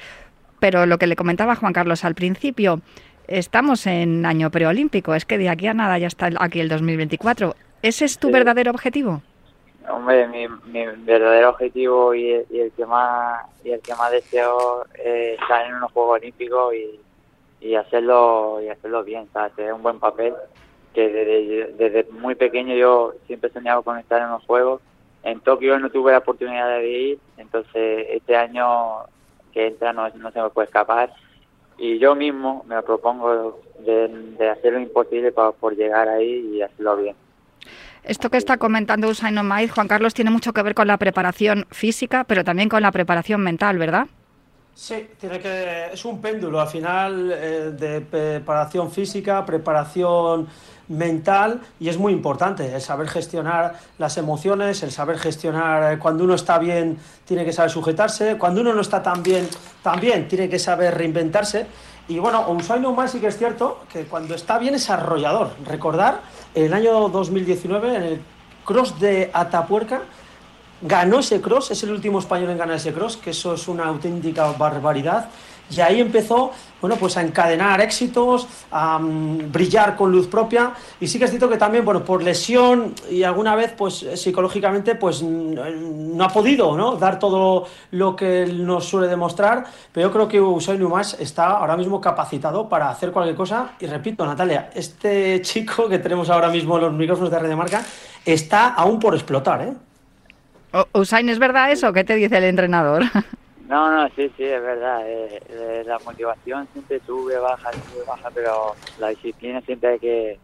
pero 0.61 0.87
lo 0.87 0.99
que 0.99 1.07
le 1.07 1.17
comentaba 1.17 1.55
Juan 1.57 1.73
Carlos 1.73 2.05
al 2.05 2.15
principio, 2.15 2.81
estamos 3.29 3.87
en 3.87 4.27
año 4.27 4.51
preolímpico, 4.51 5.15
es 5.15 5.25
que 5.25 5.39
de 5.39 5.49
aquí 5.49 5.67
a 5.69 5.75
nada 5.75 5.99
ya 5.99 6.07
está 6.09 6.31
aquí 6.39 6.61
el 6.61 6.69
2024. 6.69 7.55
¿Ese 7.83 8.05
es 8.05 8.19
tu 8.19 8.29
Sí. 8.29 8.33
verdadero 8.33 8.71
objetivo? 8.71 9.23
Hombre, 9.89 10.29
mi, 10.29 10.47
mi 10.49 10.87
verdadero 11.05 11.51
objetivo 11.51 12.15
y, 12.15 12.31
el- 12.33 12.73
que 12.77 12.87
más 12.87 13.45
y 13.65 13.71
el 13.71 13.81
que 13.81 13.95
más 13.95 14.11
deseo 14.13 14.85
es 14.95 15.41
estar 15.41 15.67
en 15.67 15.75
unos 15.75 15.93
Juegos 15.93 16.21
Olímpicos 16.21 16.75
y, 16.75 17.01
y 17.61 17.75
hacerlo 17.75 18.61
y 18.63 18.69
hacerlo 18.69 19.03
bien, 19.05 19.29
¿sabes? 19.33 19.55
Tener 19.55 19.73
un 19.73 19.83
buen 19.83 19.99
papel. 19.99 20.35
Que 20.95 21.09
desde, 21.09 21.73
desde 21.73 22.13
muy 22.13 22.35
pequeño 22.35 22.75
yo 22.75 23.15
siempre 23.27 23.49
he 23.49 23.53
soñado 23.53 23.83
con 23.83 23.99
estar 23.99 24.21
en 24.21 24.31
los 24.31 24.45
Juegos. 24.45 24.81
En 25.23 25.41
Tokio 25.41 25.79
no 25.79 25.89
tuve 25.91 26.13
la 26.13 26.19
oportunidad 26.19 26.69
de 26.79 26.89
ir, 26.91 27.19
entonces 27.39 28.07
este 28.11 28.37
año 28.37 29.05
que 29.53 29.69
entra 29.69 29.93
no, 29.93 30.09
no 30.11 30.31
se 30.33 30.43
me 30.43 30.51
puede 30.51 30.67
escapar. 30.67 31.13
Y 31.79 31.99
yo 31.99 32.15
mismo 32.15 32.63
me 32.67 32.83
propongo 32.83 33.59
de, 33.79 34.09
de 34.09 34.49
hacer 34.51 34.73
lo 34.75 34.81
imposible 34.81 35.33
para, 35.33 35.53
por 35.53 35.75
llegar 35.75 36.09
ahí 36.09 36.51
y 36.57 36.63
hacerlo 36.63 36.97
bien. 36.97 37.17
Esto 38.05 38.31
que 38.31 38.37
está 38.37 38.59
comentando 38.59 39.09
Usain 39.09 39.39
Omaiz, 39.39 39.71
Juan 39.71 39.87
Carlos, 39.87 40.13
tiene 40.13 40.33
mucho 40.33 40.53
que 40.53 40.63
ver 40.63 40.75
con 40.75 40.89
la 40.89 40.97
preparación 40.97 41.67
física, 41.71 42.25
pero 42.25 42.43
también 42.43 42.69
con 42.69 42.83
la 42.83 42.91
preparación 42.91 43.41
mental, 43.43 43.79
¿verdad? 43.79 44.07
Sí, 44.75 45.07
tiene 45.21 45.39
que 45.39 45.91
es 45.93 46.05
un 46.05 46.21
péndulo 46.21 46.61
al 46.61 46.67
final 46.67 47.31
eh, 47.31 47.71
de 47.79 48.01
preparación 48.01 48.91
física, 48.91 49.45
preparación 49.45 50.49
mental 50.89 51.61
y 51.79 51.89
es 51.89 51.99
muy 51.99 52.13
importante 52.13 52.75
el 52.75 52.81
saber 52.81 53.07
gestionar 53.09 53.75
las 53.99 54.17
emociones, 54.17 54.83
el 54.83 54.91
saber 54.91 55.19
gestionar 55.19 55.93
eh, 55.93 55.99
cuando 55.99 56.25
uno 56.25 56.35
está 56.35 56.59
bien 56.59 56.99
tiene 57.25 57.45
que 57.45 57.53
saber 57.53 57.71
sujetarse, 57.71 58.37
cuando 58.39 58.63
uno 58.63 58.73
no 58.73 58.81
está 58.81 59.03
tan 59.03 59.23
bien 59.23 59.47
también 59.83 60.27
tiene 60.27 60.49
que 60.49 60.59
saber 60.59 60.95
reinventarse 60.97 61.67
y 62.09 62.19
bueno, 62.19 62.51
Usain 62.51 62.83
Bolt 62.83 63.09
sí 63.09 63.21
que 63.21 63.29
es 63.29 63.39
cierto 63.39 63.81
que 63.91 64.05
cuando 64.05 64.35
está 64.35 64.59
bien 64.59 64.75
es 64.75 64.91
arrollador. 64.91 65.53
Recordar 65.65 66.21
el 66.55 66.73
año 66.73 67.09
2019 67.09 67.97
en 67.97 68.03
el 68.03 68.21
cross 68.65 68.99
de 69.01 69.31
Atapuerca 69.33 70.03
ganó 70.83 71.21
ese 71.21 71.41
cross, 71.41 71.71
es 71.71 71.83
el 71.85 71.93
último 71.93 72.19
español 72.19 72.51
en 72.51 72.59
ganar 72.59 72.77
ese 72.77 72.93
cross, 72.93 73.17
que 73.17 73.31
eso 73.31 73.55
es 73.55 73.69
una 73.69 73.87
auténtica 73.87 74.51
barbaridad. 74.53 75.31
Y 75.71 75.81
ahí 75.81 76.01
empezó, 76.01 76.53
bueno, 76.81 76.97
pues 76.97 77.17
a 77.17 77.23
encadenar 77.23 77.81
éxitos, 77.81 78.47
a 78.71 78.99
mm, 78.99 79.51
brillar 79.51 79.97
con 79.97 80.13
luz 80.13 80.27
propia. 80.27 80.73
Y 81.01 81.07
sí 81.07 81.19
que 81.19 81.25
es 81.25 81.31
cierto 81.31 81.49
que 81.49 81.57
también, 81.57 81.85
bueno, 81.85 82.05
por 82.05 82.23
lesión 82.23 82.95
y 83.11 83.23
alguna 83.23 83.55
vez, 83.55 83.73
pues 83.77 84.03
eh, 84.03 84.17
psicológicamente, 84.17 84.97
pues 84.97 85.23
no 85.23 86.25
ha 86.25 86.29
podido, 86.29 86.77
¿no? 86.77 86.97
Dar 86.97 87.19
todo 87.19 87.67
lo 87.93 88.15
que 88.15 88.47
nos 88.47 88.85
suele 88.85 89.09
demostrar. 89.09 89.65
Pero 89.93 90.09
yo 90.09 90.13
creo 90.13 90.29
que 90.29 90.41
Usain 90.41 90.83
Umas 90.83 91.19
está 91.21 91.53
ahora 91.53 91.77
mismo 91.77 92.01
capacitado 92.01 92.69
para 92.69 92.91
hacer 92.91 93.13
cualquier 93.13 93.37
cosa. 93.37 93.71
Y 93.81 93.87
repito, 93.87 94.27
Natalia, 94.27 94.71
este 94.75 95.41
chico 95.43 95.89
que 95.89 95.99
tenemos 95.99 96.29
ahora 96.29 96.49
mismo 96.49 96.77
en 96.77 96.85
los 96.85 96.93
micrófonos 96.93 97.31
de 97.31 97.39
Red 97.39 97.57
Marca 97.57 97.83
está 98.25 98.69
aún 98.75 98.99
por 98.99 99.15
explotar, 99.15 99.63
¿eh? 99.63 99.73
Usain, 100.93 101.29
¿es 101.29 101.39
verdad 101.39 101.71
eso? 101.71 101.93
¿Qué 101.93 102.03
te 102.05 102.15
dice 102.15 102.39
el 102.39 102.45
entrenador? 102.45 103.05
No, 103.65 103.91
no, 103.91 104.09
sí, 104.11 104.29
sí, 104.37 104.43
es 104.45 104.61
verdad. 104.63 105.09
eh, 105.09 105.41
eh, 105.47 105.83
la 105.87 105.99
motivación 106.01 106.69
siempre 106.73 107.01
sube, 107.01 107.39
baja, 107.39 107.75
sube, 107.85 108.03
baja, 108.05 108.31
pero 108.33 108.79
la 108.97 109.09
disciplina 109.11 109.61
siempre 109.63 109.91
hay 109.91 110.01
que 110.01 110.41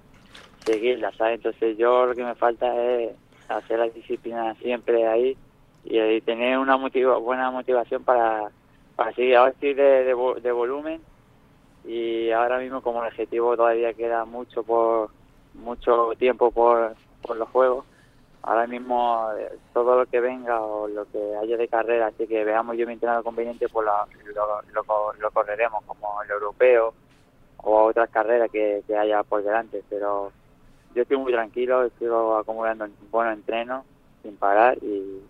seguirla, 0.65 1.13
¿sabes? 1.19 1.37
Entonces 1.37 1.77
yo 1.79 2.07
lo 2.07 2.15
que 2.15 2.25
me 2.25 2.37
falta 2.37 2.67
es 3.01 3.19
hacer 3.49 3.79
la 3.81 3.91
disciplina 3.91 4.55
siempre 4.57 5.07
ahí 5.07 5.39
y, 5.83 6.01
y 6.01 6.23
tener 6.23 6.59
una 6.59 6.77
motiva- 6.79 7.19
buena 7.21 7.51
motivación 7.51 8.05
para, 8.05 8.53
seguir. 9.15 9.37
Ahora 9.37 9.53
estoy 9.53 9.75
de, 9.75 10.05
de, 10.05 10.15
vo- 10.15 10.41
de 10.41 10.53
volumen 10.53 11.05
y 11.83 12.31
ahora 12.31 12.59
mismo 12.59 12.83
como 12.83 13.01
el 13.03 13.09
objetivo 13.09 13.57
todavía 13.57 13.95
queda 13.95 14.25
mucho 14.25 14.65
por 14.65 15.13
mucho 15.53 16.11
tiempo 16.19 16.53
por 16.53 16.97
los 17.37 17.49
juegos 17.51 17.87
ahora 18.49 18.67
mismo 18.67 19.29
eh, 19.39 19.53
todo 19.75 19.99
lo 19.99 20.07
que 20.07 20.21
venga 20.21 20.59
o 20.61 20.89
lo 20.89 21.05
que 21.13 21.19
haya 21.37 21.59
de 21.59 21.69
carrera, 21.69 22.07
así 22.07 22.27
que 22.27 22.45
veamos 22.45 22.79
yo 22.79 22.87
mi 22.87 22.95
entrenador 22.95 23.23
conveniente, 23.23 23.69
pues 23.69 23.85
la- 23.85 24.07
lo, 24.35 24.63
lo, 24.73 25.13
lo 25.21 25.31
correremos 25.31 25.85
como 25.85 26.23
el 26.23 26.31
europeo 26.31 26.95
o 27.59 27.83
otras 27.85 28.09
carreras 28.09 28.51
que, 28.51 28.83
haya 28.99 29.23
por 29.23 29.43
delante, 29.45 29.83
pero 29.91 30.33
yo 30.95 31.03
estoy 31.03 31.19
muy 31.19 31.33
tranquilo, 31.33 31.85
estoy 31.85 32.09
acumulando 32.41 32.89
buenos 33.11 33.35
entrenos 33.35 33.85
sin 34.23 34.35
parar 34.37 34.79
y, 34.81 35.21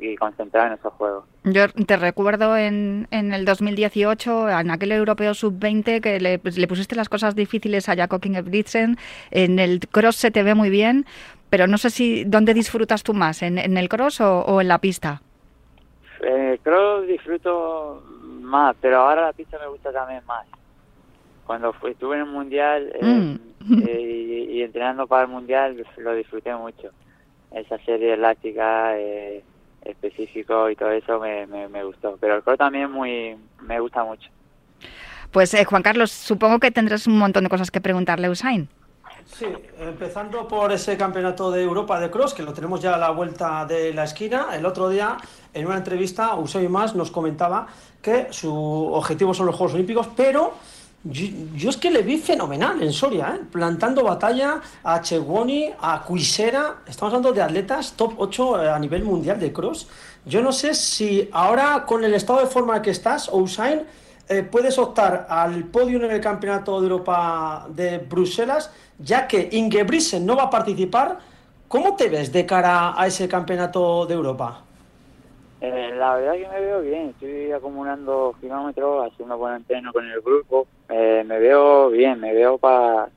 y, 0.00 0.16
concentrado 0.16 0.66
en 0.66 0.72
esos 0.72 0.92
juegos. 0.94 1.24
Yo 1.44 1.68
te 1.68 1.96
recuerdo 1.96 2.56
en, 2.56 3.06
en 3.12 3.32
el 3.32 3.44
2018, 3.44 4.48
en 4.50 4.70
aquel 4.70 4.92
europeo 4.92 5.32
sub-20, 5.34 6.00
que 6.00 6.18
le, 6.20 6.40
le 6.42 6.68
pusiste 6.68 6.96
las 6.96 7.08
cosas 7.08 7.36
difíciles 7.36 7.88
a 7.88 7.94
Jakob 7.94 8.20
Ingebrigtsen. 8.24 8.96
En 9.30 9.58
el 9.58 9.80
cross 9.88 10.16
se 10.16 10.30
te 10.30 10.42
ve 10.42 10.54
muy 10.54 10.70
bien, 10.70 11.06
pero 11.50 11.66
no 11.66 11.76
sé 11.78 11.90
si 11.90 12.24
dónde 12.24 12.54
disfrutas 12.54 13.02
tú 13.02 13.12
más, 13.12 13.42
en, 13.42 13.58
en 13.58 13.76
el 13.76 13.88
cross 13.88 14.20
o, 14.20 14.40
o 14.40 14.60
en 14.60 14.68
la 14.68 14.78
pista. 14.78 15.20
Eh, 16.22 16.58
creo 16.62 17.02
que 17.02 17.12
disfruto 17.12 18.02
más, 18.40 18.76
pero 18.80 19.00
ahora 19.00 19.22
la 19.22 19.32
pista 19.32 19.58
me 19.58 19.68
gusta 19.68 19.92
también 19.92 20.24
más. 20.26 20.46
Cuando 21.46 21.72
fui, 21.72 21.90
estuve 21.92 22.16
en 22.16 22.22
el 22.22 22.28
mundial 22.28 22.92
eh, 22.94 23.36
Mm. 23.60 23.82
eh, 23.86 24.46
y, 24.48 24.58
y 24.58 24.62
entrenando 24.62 25.06
para 25.06 25.22
el 25.22 25.28
mundial 25.28 25.84
lo 25.98 26.14
disfruté 26.14 26.54
mucho. 26.54 26.90
Esa 27.52 27.78
serie 27.78 28.14
elástica, 28.14 28.96
eh, 28.96 29.42
específico 29.84 30.70
y 30.70 30.76
todo 30.76 30.90
eso 30.90 31.18
me, 31.20 31.46
me, 31.46 31.68
me 31.68 31.84
gustó. 31.84 32.16
Pero 32.20 32.36
el 32.36 32.42
cross 32.42 32.58
también 32.58 32.90
muy 32.90 33.36
me 33.60 33.80
gusta 33.80 34.04
mucho. 34.04 34.30
Pues 35.30 35.52
eh, 35.54 35.64
Juan 35.64 35.82
Carlos, 35.82 36.10
supongo 36.10 36.58
que 36.58 36.70
tendrás 36.70 37.06
un 37.06 37.18
montón 37.18 37.44
de 37.44 37.50
cosas 37.50 37.70
que 37.70 37.80
preguntarle 37.80 38.26
a 38.26 38.30
Usain. 38.30 38.68
Sí, 39.26 39.46
empezando 39.78 40.46
por 40.46 40.72
ese 40.72 40.96
campeonato 40.96 41.50
de 41.50 41.62
Europa 41.62 41.98
de 42.00 42.10
cross, 42.10 42.34
que 42.34 42.42
lo 42.42 42.52
tenemos 42.52 42.80
ya 42.80 42.94
a 42.94 42.98
la 42.98 43.10
vuelta 43.10 43.64
de 43.64 43.92
la 43.92 44.04
esquina. 44.04 44.48
El 44.52 44.66
otro 44.66 44.88
día, 44.88 45.16
en 45.52 45.66
una 45.66 45.76
entrevista, 45.76 46.32
Eusebio 46.36 46.70
Más 46.70 46.94
nos 46.94 47.10
comentaba 47.10 47.66
que 48.02 48.28
su 48.30 48.52
objetivo 48.52 49.34
son 49.34 49.46
los 49.46 49.54
Juegos 49.54 49.74
Olímpicos, 49.74 50.08
pero 50.16 50.54
yo, 51.04 51.26
yo 51.54 51.70
es 51.70 51.76
que 51.76 51.90
le 51.90 52.02
vi 52.02 52.18
fenomenal 52.18 52.82
en 52.82 52.92
Soria, 52.92 53.34
¿eh? 53.36 53.44
plantando 53.50 54.04
batalla 54.04 54.60
a 54.82 55.00
Chewoni, 55.00 55.70
a 55.80 56.02
Cuisera. 56.02 56.82
Estamos 56.86 57.14
hablando 57.14 57.32
de 57.32 57.42
atletas 57.42 57.94
top 57.96 58.14
8 58.18 58.56
a 58.74 58.78
nivel 58.78 59.04
mundial 59.04 59.40
de 59.40 59.52
cross. 59.52 59.88
Yo 60.26 60.42
no 60.42 60.52
sé 60.52 60.74
si 60.74 61.28
ahora, 61.32 61.84
con 61.86 62.04
el 62.04 62.12
estado 62.12 62.40
de 62.40 62.46
forma 62.46 62.82
que 62.82 62.90
estás, 62.90 63.30
Usain, 63.32 63.82
eh, 64.28 64.42
puedes 64.44 64.78
optar 64.78 65.26
al 65.28 65.64
podio 65.64 66.04
en 66.04 66.10
el 66.10 66.20
Campeonato 66.20 66.80
de 66.80 66.86
Europa 66.86 67.66
de 67.68 67.98
Bruselas, 67.98 68.70
ya 69.02 69.26
que 69.26 69.48
Ingebrigtsen 69.52 70.24
no 70.24 70.36
va 70.36 70.44
a 70.44 70.50
participar. 70.50 71.18
¿Cómo 71.68 71.96
te 71.96 72.08
ves 72.08 72.32
de 72.32 72.44
cara 72.46 73.00
a 73.00 73.06
ese 73.06 73.28
Campeonato 73.28 74.06
de 74.06 74.14
Europa? 74.14 74.62
Eh, 75.60 75.92
la 75.96 76.14
verdad 76.16 76.32
que 76.32 76.48
me 76.48 76.60
veo 76.60 76.80
bien, 76.80 77.10
estoy 77.10 77.52
acumulando 77.52 78.34
kilómetros, 78.40 79.12
haciendo 79.12 79.36
buen 79.36 79.56
entreno 79.56 79.92
con 79.92 80.10
el 80.10 80.20
grupo, 80.22 80.66
eh, 80.88 81.22
me 81.26 81.38
veo 81.38 81.90
bien, 81.90 82.18
me 82.18 82.32
veo 82.32 82.56
para 82.56 83.10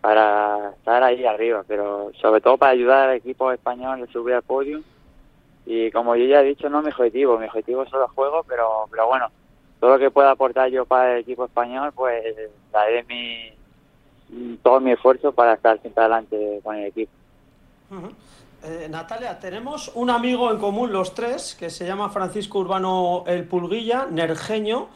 para 0.00 0.70
estar 0.70 1.02
ahí 1.02 1.24
arriba, 1.24 1.64
pero 1.66 2.12
sobre 2.20 2.40
todo 2.40 2.56
para 2.56 2.72
ayudar 2.72 3.08
al 3.08 3.16
equipo 3.16 3.50
español 3.50 4.02
a 4.02 4.12
subir 4.12 4.34
al 4.34 4.42
podio. 4.42 4.80
Y 5.66 5.90
como 5.90 6.14
yo 6.16 6.24
ya 6.24 6.40
he 6.40 6.44
dicho, 6.44 6.70
no 6.70 6.82
mi 6.82 6.88
objetivo, 6.88 7.38
mi 7.38 7.46
objetivo 7.46 7.84
son 7.86 8.00
los 8.00 8.10
juegos, 8.12 8.46
pero, 8.48 8.86
pero 8.90 9.06
bueno, 9.06 9.26
todo 9.80 9.90
lo 9.92 9.98
que 9.98 10.10
pueda 10.10 10.30
aportar 10.30 10.70
yo 10.70 10.86
para 10.86 11.14
el 11.14 11.20
equipo 11.20 11.44
español, 11.44 11.92
pues 11.94 12.22
daré 12.72 13.04
mi, 13.04 13.52
todo 14.62 14.80
mi 14.80 14.92
esfuerzo 14.92 15.32
para 15.32 15.54
estar 15.54 15.80
siempre 15.80 16.02
adelante 16.02 16.60
con 16.62 16.76
el 16.76 16.86
equipo. 16.86 17.12
Eh, 18.64 18.88
Natalia, 18.90 19.38
tenemos 19.38 19.90
un 19.94 20.10
amigo 20.10 20.50
en 20.50 20.58
común 20.58 20.92
los 20.92 21.14
tres 21.14 21.54
que 21.54 21.70
se 21.70 21.86
llama 21.86 22.10
Francisco 22.10 22.58
Urbano 22.58 23.24
El 23.26 23.44
Pulguilla, 23.44 24.06
nergeño. 24.10 24.88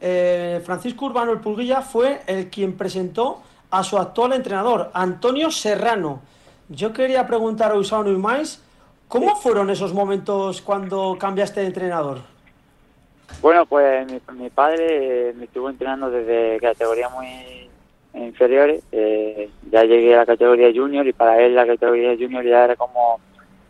Eh, 0.00 0.62
Francisco 0.64 1.06
Urbano 1.06 1.32
El 1.32 1.40
Pulguilla 1.40 1.82
fue 1.82 2.22
el 2.26 2.48
quien 2.50 2.76
presentó 2.76 3.42
a 3.70 3.84
su 3.84 3.98
actual 3.98 4.32
entrenador, 4.32 4.90
Antonio 4.94 5.50
Serrano. 5.50 6.20
Yo 6.68 6.92
quería 6.92 7.26
preguntar 7.26 7.72
a 7.72 7.76
Usano 7.76 8.10
Imais, 8.10 8.62
¿Cómo 9.10 9.34
fueron 9.34 9.70
esos 9.70 9.92
momentos 9.92 10.62
cuando 10.62 11.16
cambiaste 11.18 11.62
de 11.62 11.66
entrenador? 11.66 12.18
Bueno, 13.42 13.66
pues 13.66 14.06
mi, 14.34 14.50
padre 14.50 15.32
me 15.36 15.46
estuvo 15.46 15.68
entrenando 15.68 16.12
desde 16.12 16.60
categorías 16.60 17.10
muy 17.10 17.68
inferiores. 18.22 18.82
Eh, 18.92 19.50
ya 19.70 19.84
llegué 19.84 20.14
a 20.14 20.18
la 20.18 20.26
categoría 20.26 20.72
junior 20.74 21.06
y 21.06 21.12
para 21.12 21.40
él 21.40 21.54
la 21.54 21.66
categoría 21.66 22.16
junior 22.16 22.44
ya 22.44 22.64
era 22.64 22.76
como 22.76 23.20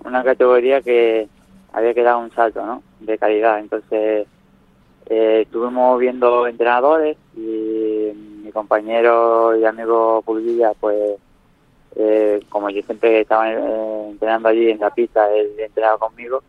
una 0.04 0.22
categoría 0.24 0.80
que 0.80 1.28
había 1.72 1.94
que 1.94 2.02
dar 2.02 2.16
un 2.16 2.30
salto 2.32 2.64
¿no? 2.64 2.82
de 3.00 3.18
calidad. 3.18 3.58
Entonces 3.58 4.26
eh, 5.06 5.42
estuvimos 5.42 5.98
viendo 5.98 6.46
entrenadores 6.46 7.16
y 7.36 8.12
mi 8.44 8.52
compañero 8.52 9.56
y 9.56 9.64
amigo 9.64 10.22
Pulvilla, 10.22 10.72
pues 10.78 11.18
eh, 11.96 12.40
como 12.48 12.70
yo 12.70 12.82
siempre 12.82 13.20
estaba 13.20 13.52
eh, 13.52 14.08
entrenando 14.10 14.48
allí 14.48 14.70
en 14.70 14.78
la 14.78 14.90
pista, 14.90 15.32
él 15.34 15.50
entrenaba 15.58 15.98
conmigo, 15.98 16.42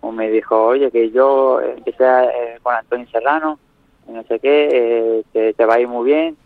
pues 0.00 0.14
me 0.14 0.30
dijo, 0.30 0.66
oye, 0.66 0.90
que 0.90 1.10
yo 1.10 1.60
empecé 1.60 2.04
eh, 2.04 2.58
con 2.62 2.74
Antonio 2.74 3.06
Serrano, 3.10 3.58
no 4.06 4.22
sé 4.24 4.38
qué, 4.38 5.24
que 5.32 5.54
te 5.54 5.64
va 5.64 5.74
a 5.74 5.80
ir 5.80 5.88
muy 5.88 6.06
bien, 6.06 6.36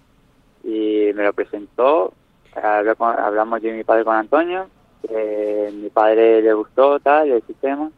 y 0.64 1.10
me 1.14 1.24
lo 1.24 1.32
presentó, 1.32 2.12
hablamos 2.54 3.62
yo 3.62 3.70
y 3.70 3.74
mi 3.74 3.84
padre 3.84 4.04
con 4.04 4.16
Antonio, 4.16 4.68
mi 5.08 5.88
padre 5.90 6.42
le 6.42 6.52
gustó 6.52 6.98
tal, 7.00 7.30
el 7.30 7.42
sistema, 7.42 7.90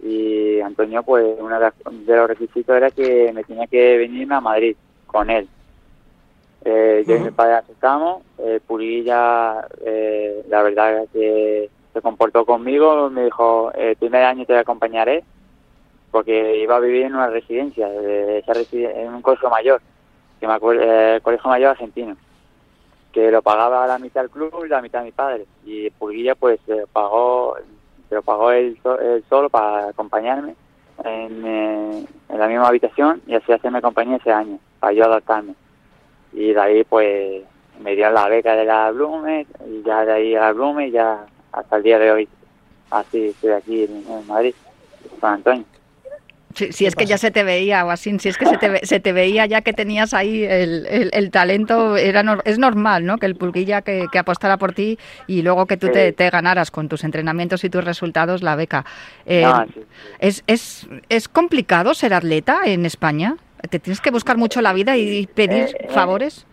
y 0.00 0.60
Antonio, 0.60 1.02
pues 1.02 1.36
uno 1.38 1.58
de 1.58 2.16
los 2.16 2.28
requisitos 2.28 2.76
era 2.76 2.90
que 2.90 3.32
me 3.32 3.44
tenía 3.44 3.66
que 3.66 3.96
venirme 3.98 4.34
a 4.34 4.40
Madrid 4.40 4.76
con 5.06 5.30
él. 5.30 5.48
Eh, 6.64 7.04
yo 7.06 7.16
y 7.16 7.20
mi 7.20 7.30
padre 7.30 7.54
aceptamos, 7.54 8.22
eh, 8.38 8.60
Purilla, 8.66 9.66
eh, 9.84 10.44
la 10.48 10.62
verdad 10.62 11.04
es 11.04 11.10
que 11.10 11.70
se 11.92 12.02
comportó 12.02 12.44
conmigo, 12.44 13.08
me 13.08 13.24
dijo, 13.24 13.72
el 13.72 13.96
primer 13.96 14.24
año 14.24 14.44
te 14.44 14.58
acompañaré, 14.58 15.22
porque 16.10 16.58
iba 16.58 16.76
a 16.76 16.80
vivir 16.80 17.04
en 17.04 17.14
una 17.14 17.28
residencia, 17.28 17.88
en 17.88 19.14
un 19.14 19.22
colegio 19.22 19.48
mayor, 19.48 19.80
que 20.40 20.46
me 20.46 20.54
acuerdo, 20.54 20.82
el 20.82 21.22
colegio 21.22 21.50
mayor 21.50 21.70
argentino, 21.70 22.16
que 23.12 23.30
lo 23.30 23.42
pagaba 23.42 23.86
la 23.86 23.98
mitad 23.98 24.22
del 24.22 24.30
club 24.30 24.64
y 24.64 24.68
la 24.68 24.82
mitad 24.82 25.02
mi 25.02 25.12
padre, 25.12 25.46
y 25.64 25.90
Purilla 25.90 26.34
pues 26.34 26.60
pagó, 26.92 27.56
se 28.08 28.14
lo 28.14 28.22
pagó 28.22 28.52
él, 28.52 28.78
solo 29.28 29.48
para 29.48 29.88
acompañarme 29.88 30.54
en, 31.04 31.46
en, 31.46 32.38
la 32.38 32.48
misma 32.48 32.68
habitación 32.68 33.22
y 33.26 33.34
así 33.34 33.52
hacerme 33.52 33.80
compañía 33.80 34.16
ese 34.16 34.32
año, 34.32 34.58
para 34.80 34.92
yo 34.92 35.04
adaptarme 35.04 35.54
y 36.36 36.52
de 36.52 36.60
ahí 36.60 36.84
pues 36.84 37.42
me 37.80 37.94
dieron 37.94 38.14
la 38.14 38.28
beca 38.28 38.54
de 38.54 38.66
la 38.66 38.90
Blume 38.90 39.46
y 39.66 39.82
ya 39.82 40.04
de 40.04 40.12
ahí 40.12 40.34
a 40.34 40.40
la 40.40 40.52
Blume 40.52 40.90
ya 40.90 41.26
hasta 41.50 41.76
el 41.76 41.82
día 41.82 41.98
de 41.98 42.12
hoy 42.12 42.28
así 42.90 43.28
estoy 43.28 43.50
aquí 43.50 43.84
en, 43.84 44.26
Madrid 44.26 44.54
con 45.20 45.30
Antonio. 45.30 45.64
Si, 46.56 46.86
es 46.86 46.96
que 46.96 47.04
ya 47.04 47.18
se 47.18 47.30
te 47.30 47.44
veía, 47.44 47.84
o 47.84 47.90
así, 47.90 48.18
si 48.18 48.30
es 48.30 48.38
que 48.38 48.46
se 48.46 48.56
te, 48.56 48.86
se 48.86 48.98
te 48.98 49.12
veía 49.12 49.44
ya 49.44 49.60
que 49.60 49.74
tenías 49.74 50.14
ahí 50.14 50.42
el, 50.42 50.86
el, 51.12 51.30
talento, 51.30 51.98
era 51.98 52.24
es 52.46 52.58
normal, 52.58 53.04
¿no? 53.04 53.18
Que 53.18 53.26
el 53.26 53.36
pulguilla 53.36 53.82
que, 53.82 54.06
que, 54.10 54.18
apostara 54.18 54.56
por 54.56 54.72
ti 54.72 54.98
y 55.26 55.42
luego 55.42 55.66
que 55.66 55.76
tú 55.76 55.88
te, 55.90 56.12
te, 56.12 56.30
ganaras 56.30 56.70
con 56.70 56.88
tus 56.88 57.04
entrenamientos 57.04 57.62
y 57.64 57.68
tus 57.68 57.84
resultados 57.84 58.42
la 58.42 58.56
beca. 58.56 58.86
Eh, 59.26 59.44
¿es, 60.18 60.44
es, 60.46 60.88
¿Es 61.10 61.28
complicado 61.28 61.92
ser 61.92 62.14
atleta 62.14 62.60
en 62.64 62.86
España? 62.86 63.36
¿Te 63.68 63.78
tienes 63.78 64.00
que 64.00 64.10
buscar 64.10 64.38
mucho 64.38 64.62
la 64.62 64.72
vida 64.72 64.96
y 64.96 65.26
pedir 65.26 65.64
eh, 65.64 65.76
eh, 65.80 65.88
favores? 65.90 66.46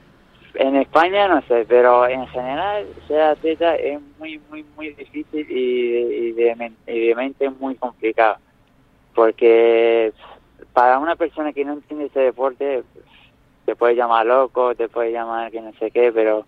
En 0.55 0.75
España 0.75 1.27
no 1.27 1.41
sé, 1.43 1.65
pero 1.67 2.07
en 2.07 2.27
general 2.27 2.85
ser 3.07 3.21
atleta 3.21 3.75
es 3.75 3.99
muy, 4.19 4.39
muy, 4.49 4.65
muy 4.75 4.89
difícil 4.93 5.47
y, 5.49 6.31
de, 6.33 7.15
mente 7.15 7.49
muy 7.49 7.75
complicado. 7.75 8.37
Porque 9.13 10.13
para 10.73 10.99
una 10.99 11.15
persona 11.15 11.53
que 11.53 11.65
no 11.65 11.73
entiende 11.73 12.05
ese 12.05 12.19
deporte, 12.19 12.83
te 13.65 13.75
puede 13.75 13.95
llamar 13.95 14.25
loco, 14.25 14.75
te 14.75 14.89
puede 14.89 15.11
llamar 15.11 15.51
que 15.51 15.61
no 15.61 15.71
sé 15.73 15.91
qué, 15.91 16.11
pero 16.11 16.45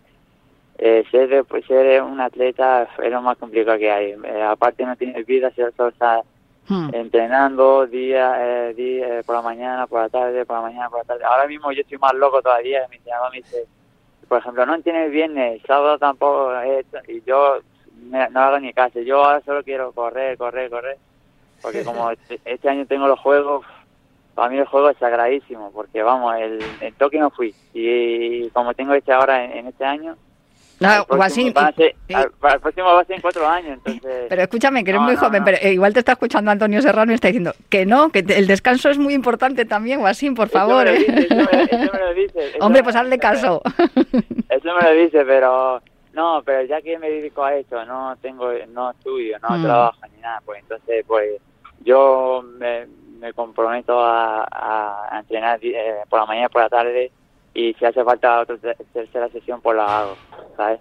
eh, 0.78 1.04
ser, 1.12 1.46
ser 1.68 2.02
un 2.04 2.20
atleta 2.20 2.90
es 3.02 3.12
lo 3.12 3.22
más 3.22 3.38
complicado 3.38 3.78
que 3.78 3.92
hay. 3.92 4.16
aparte 4.48 4.86
no 4.86 4.96
tienes 4.96 5.26
vida, 5.26 5.52
solo 5.56 5.90
estás 5.90 6.26
Hmm. 6.68 6.90
entrenando 6.94 7.86
día, 7.86 8.70
eh, 8.70 8.74
día, 8.74 9.20
eh, 9.20 9.24
por 9.24 9.36
la 9.36 9.44
mañana, 9.44 9.86
por 9.86 10.02
la 10.02 10.10
tarde, 10.10 10.46
por 10.46 10.56
la 10.56 10.62
mañana, 10.64 10.90
por 10.90 11.00
la 11.00 11.04
tarde. 11.06 11.24
Ahora 11.24 11.48
mismo 11.48 11.72
yo 11.72 11.82
estoy 11.82 12.00
más 12.00 12.14
loco 12.16 12.42
todavía. 12.42 12.88
Mi 12.90 12.96
entrenador 12.98 13.32
me 13.32 13.38
dice, 13.38 13.66
por 14.28 14.40
ejemplo, 14.40 14.66
no 14.66 14.74
entiendes 14.74 15.12
viernes, 15.12 15.62
sábado 15.68 16.00
tampoco, 16.00 16.52
y 17.08 17.22
yo 17.22 17.58
no 18.02 18.40
hago 18.40 18.60
ni 18.60 18.74
caso. 18.74 19.00
Yo 19.02 19.24
ahora 19.24 19.42
solo 19.42 19.64
quiero 19.64 19.92
correr, 19.92 20.38
correr, 20.38 20.72
correr. 20.72 20.98
Porque 21.66 21.84
como 21.86 22.12
este, 22.12 22.40
este, 22.46 22.70
año 22.70 22.86
tengo 22.86 23.08
los 23.08 23.20
juegos, 23.20 23.66
para 24.36 24.50
mí 24.50 24.58
el 24.58 24.66
juego 24.66 24.90
es 24.90 24.98
sagradísimo, 24.98 25.72
porque 25.72 26.04
vamos, 26.04 26.36
el, 26.36 26.64
el 26.80 26.94
toque 26.94 27.20
no 27.20 27.32
fui. 27.32 27.56
Y, 27.74 28.50
como 28.52 28.76
tengo 28.76 28.94
este 28.94 29.12
ahora 29.12 29.44
en 29.44 29.66
este 29.66 29.84
año, 29.84 30.16
no, 30.80 30.94
el 30.94 31.06
próximo, 31.06 31.54
va 31.54 31.68
a 31.68 31.72
ser, 31.72 31.96
el 32.10 32.60
próximo 32.60 32.86
va 32.88 33.00
a 33.00 33.06
ser 33.06 33.16
en 33.16 33.22
cuatro 33.22 33.48
años, 33.48 33.78
entonces... 33.78 34.26
Pero 34.28 34.42
escúchame, 34.42 34.84
que 34.84 34.92
eres 34.92 35.02
muy 35.02 35.16
joven, 35.16 35.44
pero 35.44 35.58
eh, 35.62 35.72
igual 35.72 35.94
te 35.94 36.00
está 36.00 36.12
escuchando 36.12 36.52
Antonio 36.52 36.82
Serrano 36.82 37.12
y 37.14 37.16
está 37.16 37.30
diciendo 37.30 37.54
que 37.70 37.86
no, 37.86 38.10
que 38.10 38.20
el 38.20 38.46
descanso 38.46 38.90
es 38.90 38.98
muy 38.98 39.14
importante 39.14 39.64
también, 39.64 40.02
Guasín, 40.02 40.36
por 40.36 40.50
favor. 40.50 40.86
Eso 40.88 41.06
me, 41.10 42.00
lo 42.00 42.14
dice, 42.14 42.54
Hombre, 42.60 42.84
pues 42.84 42.96
hazle 42.96 43.18
caso. 43.18 43.62
Eso 44.50 44.76
me 44.76 44.82
lo 44.82 44.92
dice, 44.92 45.24
pero... 45.26 45.82
No, 46.14 46.42
pero 46.46 46.62
ya 46.64 46.82
que 46.82 46.98
me 46.98 47.10
dedico 47.10 47.44
a 47.44 47.56
esto, 47.56 47.84
no 47.86 48.16
tengo, 48.22 48.50
no 48.70 48.92
estudio, 48.92 49.38
no 49.40 49.58
mm. 49.58 49.64
trabajo 49.64 50.00
ni 50.14 50.22
nada, 50.22 50.42
pues 50.46 50.62
entonces, 50.62 51.04
pues 51.06 51.42
yo 51.86 52.44
me, 52.60 52.88
me 53.20 53.32
comprometo 53.34 54.00
a, 54.00 54.46
a 54.52 55.20
entrenar 55.20 55.60
eh, 55.62 56.02
por 56.10 56.20
la 56.20 56.26
mañana 56.26 56.48
y 56.48 56.50
por 56.50 56.62
la 56.64 56.70
tarde 56.70 57.12
y 57.54 57.74
si 57.76 57.86
hace 57.86 58.04
falta 58.04 58.42
otra 58.42 58.58
tercera 58.94 59.30
sesión, 59.30 59.62
pues 59.62 59.78
la 59.78 60.00
hago, 60.00 60.18
¿sabes? 60.58 60.80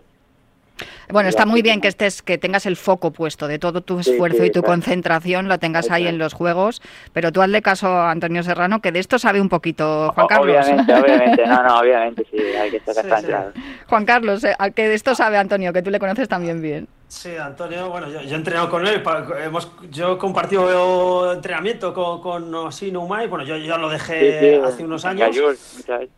Bueno, 1.08 1.28
está 1.28 1.46
muy 1.46 1.62
bien 1.62 1.80
que 1.80 1.86
estés, 1.86 2.22
que 2.22 2.38
tengas 2.38 2.66
el 2.66 2.76
foco 2.76 3.12
puesto 3.12 3.46
de 3.46 3.60
todo 3.60 3.82
tu 3.82 4.00
esfuerzo 4.00 4.44
y 4.44 4.50
tu 4.50 4.62
concentración, 4.62 5.46
lo 5.46 5.58
tengas 5.58 5.90
ahí 5.90 6.08
en 6.08 6.18
los 6.18 6.32
juegos, 6.32 6.82
pero 7.12 7.30
tú 7.30 7.42
hazle 7.42 7.62
caso 7.62 7.86
a 7.88 8.10
Antonio 8.10 8.42
Serrano, 8.42 8.80
que 8.80 8.90
de 8.90 8.98
esto 8.98 9.18
sabe 9.20 9.40
un 9.40 9.48
poquito, 9.48 10.10
Juan 10.14 10.26
Carlos. 10.26 10.66
Obviamente, 10.66 10.94
obviamente, 10.94 11.46
no, 11.46 11.62
no, 11.62 11.78
obviamente, 11.78 12.26
sí, 12.28 12.38
hay 12.38 12.70
que 12.70 12.78
estar 12.78 12.94
sí, 12.94 13.60
Juan 13.86 14.04
Carlos, 14.04 14.42
eh, 14.42 14.56
que 14.74 14.88
de 14.88 14.94
esto 14.94 15.14
sabe 15.14 15.36
Antonio, 15.36 15.72
que 15.72 15.82
tú 15.82 15.90
le 15.90 16.00
conoces 16.00 16.28
también 16.28 16.60
bien. 16.60 16.88
Sí, 17.08 17.36
Antonio, 17.36 17.90
bueno, 17.90 18.08
yo, 18.08 18.20
he 18.20 18.34
entrenado 18.34 18.68
con 18.68 18.86
él, 18.86 19.02
hemos, 19.44 19.70
yo 19.90 20.14
he 20.14 20.18
compartido 20.18 21.32
entrenamiento 21.32 21.94
con, 21.94 22.20
con 22.20 22.66
así 22.66 22.90
Numay, 22.90 23.28
bueno, 23.28 23.44
yo 23.44 23.56
ya 23.56 23.78
lo 23.78 23.88
dejé 23.88 24.60
hace 24.62 24.84
unos 24.84 25.04
años. 25.04 25.36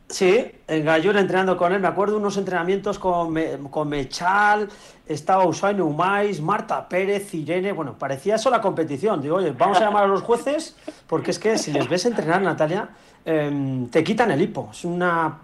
sí, 0.09 0.51
en 0.67 0.85
Gallur 0.85 1.17
entrenando 1.17 1.57
con 1.57 1.73
él, 1.73 1.81
me 1.81 1.89
acuerdo 1.89 2.17
unos 2.17 2.37
entrenamientos 2.39 2.99
con, 2.99 3.35
con 3.69 3.89
Mechal, 3.89 4.69
estaba 5.07 5.47
Usain 5.47 5.77
Numais, 5.77 6.41
Marta 6.41 6.89
Pérez, 6.89 7.35
Irene, 7.35 7.73
bueno, 7.73 7.99
parecía 7.99 8.37
eso 8.37 8.49
la 8.49 8.61
competición, 8.61 9.21
digo, 9.21 9.37
oye, 9.37 9.53
vamos 9.53 9.79
a 9.79 9.85
llamar 9.85 10.05
a 10.05 10.09
los 10.09 10.23
jueces, 10.23 10.77
porque 11.07 11.31
es 11.31 11.39
que 11.39 11.59
si 11.59 11.73
les 11.73 11.89
ves 11.89 12.07
entrenar, 12.07 12.41
Natalia, 12.43 12.89
Em, 13.29 13.89
te 13.89 14.05
quitan 14.05 14.31
el 14.31 14.41
hipo. 14.41 14.71
Una. 14.85 15.41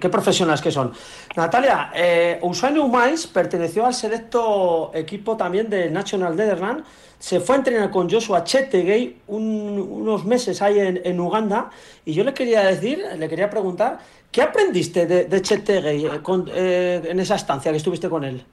Qué 0.00 0.08
profesionales 0.08 0.62
que 0.62 0.70
son. 0.70 0.92
Natalia, 1.34 1.90
eh, 1.92 2.38
Usain 2.40 2.78
Umais 2.78 3.26
perteneció 3.26 3.84
al 3.84 3.94
selecto 3.94 4.92
equipo 4.94 5.36
también 5.36 5.68
de 5.68 5.90
National 5.90 6.36
Netherlands. 6.36 6.84
Se 7.18 7.40
fue 7.40 7.56
a 7.56 7.58
entrenar 7.58 7.90
con 7.90 8.08
Joshua 8.08 8.44
Chetegei 8.44 9.16
unos 9.26 10.24
meses 10.24 10.62
ahí 10.62 10.78
en, 10.78 11.18
Uganda. 11.18 11.70
Y 12.04 12.12
yo 12.12 12.22
le 12.22 12.32
quería 12.32 12.62
decir, 12.62 13.02
le 13.18 13.28
quería 13.28 13.50
preguntar, 13.50 13.98
¿qué 14.30 14.42
aprendiste 14.42 15.06
de, 15.06 15.24
de 15.24 15.42
Chetegei 15.42 16.06
eh, 16.06 16.20
eh, 16.54 17.02
en 17.08 17.18
esa 17.18 17.34
estancia 17.34 17.72
que 17.72 17.78
estuviste 17.78 18.08
con 18.08 18.22
él? 18.22 18.44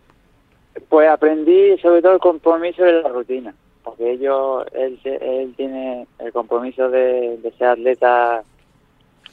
Pues 0.90 1.08
aprendí 1.08 1.78
sobre 1.78 2.02
todo 2.02 2.14
el 2.14 2.20
compromiso 2.20 2.82
de 2.82 3.04
la 3.04 3.10
rutina. 3.10 3.54
Porque 3.84 4.14
ellos, 4.14 4.66
él 4.72 5.54
tiene 5.56 6.08
el 6.18 6.32
compromiso 6.32 6.90
de 6.90 7.54
ser 7.60 7.68
atleta 7.68 8.44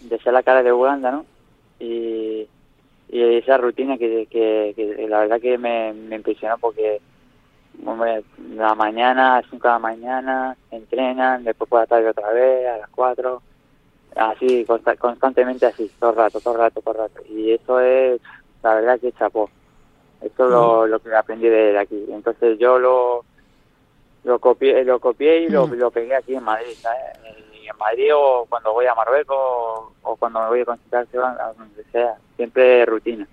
de 0.02 0.18
ser 0.18 0.32
la 0.32 0.42
cara 0.42 0.62
de 0.62 0.72
Uganda, 0.72 1.10
¿no? 1.10 1.26
Y, 1.78 2.48
esa 3.12 3.56
rutina 3.58 3.98
que, 3.98 4.26
que, 4.30 5.06
la 5.08 5.20
verdad 5.20 5.40
que 5.40 5.58
me, 5.58 5.90
impresionó 6.14 6.56
porque 6.58 7.00
hombre, 7.84 8.22
la 8.54 8.74
mañana, 8.76 9.34
a 9.34 9.40
las 9.40 9.50
5 9.50 9.66
de 9.66 9.72
la 9.74 9.78
mañana, 9.80 10.56
entrenan, 10.70 11.42
después 11.42 11.68
por 11.68 11.80
la 11.80 11.86
tarde 11.86 12.08
otra 12.08 12.30
vez, 12.30 12.68
a 12.68 12.78
las 12.78 12.90
4, 12.90 13.42
así, 14.16 14.64
constantemente 14.98 15.66
así, 15.66 15.90
todo 15.98 16.10
el 16.10 16.16
rato, 16.16 16.40
todo 16.40 16.54
el 16.54 16.60
rato, 16.60 16.80
todo 16.82 16.94
el 16.94 17.00
rato. 17.00 17.22
Y 17.28 17.52
eso 17.52 17.80
es, 17.80 18.20
la 18.62 18.74
verdad 18.74 19.00
que 19.00 19.12
chapó. 19.12 19.50
Eso 20.20 20.44
es 20.44 20.50
lo, 20.50 20.86
lo 20.86 21.00
que 21.00 21.14
aprendí 21.14 21.48
de 21.48 21.78
aquí. 21.78 22.06
Entonces 22.10 22.58
yo 22.58 22.78
lo, 22.78 23.24
lo 24.24 24.38
copié, 24.38 24.84
lo 24.84 25.00
copié 25.00 25.44
y 25.44 25.48
lo, 25.48 25.66
mm. 25.66 25.72
lo 25.72 25.90
pegué 25.90 26.14
aquí 26.14 26.34
en 26.34 26.44
Madrid, 26.44 26.74
¿sabes? 26.74 27.00
Madrid 27.80 28.10
o 28.14 28.46
cuando 28.48 28.72
voy 28.72 28.86
a 28.86 28.94
Marruecos 28.94 29.36
o, 30.02 30.16
cuando 30.16 30.40
me 30.42 30.48
voy 30.48 30.60
a 30.60 30.64
consultar 30.64 31.06
a 31.14 31.52
donde 31.56 31.84
sea, 31.90 32.14
siempre 32.36 32.84
rutina. 32.86 33.26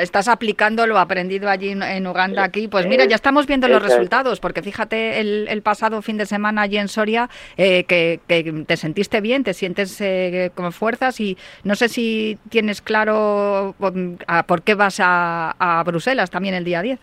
estás 0.00 0.28
aplicando 0.28 0.86
lo 0.86 0.98
aprendido 0.98 1.48
allí 1.48 1.70
en, 1.70 2.06
Uganda 2.06 2.44
aquí. 2.44 2.68
Pues 2.68 2.86
mira, 2.86 3.04
ya 3.06 3.16
estamos 3.16 3.46
viendo 3.46 3.66
los 3.68 3.82
resultados, 3.82 4.40
porque 4.40 4.62
fíjate 4.62 5.20
el, 5.20 5.62
pasado 5.62 6.02
fin 6.02 6.16
de 6.16 6.26
semana 6.26 6.62
allí 6.62 6.76
en 6.76 6.88
Soria 6.88 7.28
eh, 7.56 7.84
que, 7.84 8.20
te 8.66 8.76
sentiste 8.76 9.20
bien, 9.20 9.42
te 9.42 9.54
sientes 9.54 10.00
eh, 10.00 10.50
con 10.54 10.72
fuerzas 10.72 11.18
y 11.20 11.36
no 11.64 11.74
sé 11.74 11.88
si 11.88 12.38
tienes 12.50 12.82
claro 12.82 13.74
por, 13.78 14.62
qué 14.62 14.74
vas 14.74 14.98
a, 15.00 15.82
Bruselas 15.86 16.30
también 16.30 16.54
el 16.54 16.64
día 16.64 16.82
10. 16.82 17.00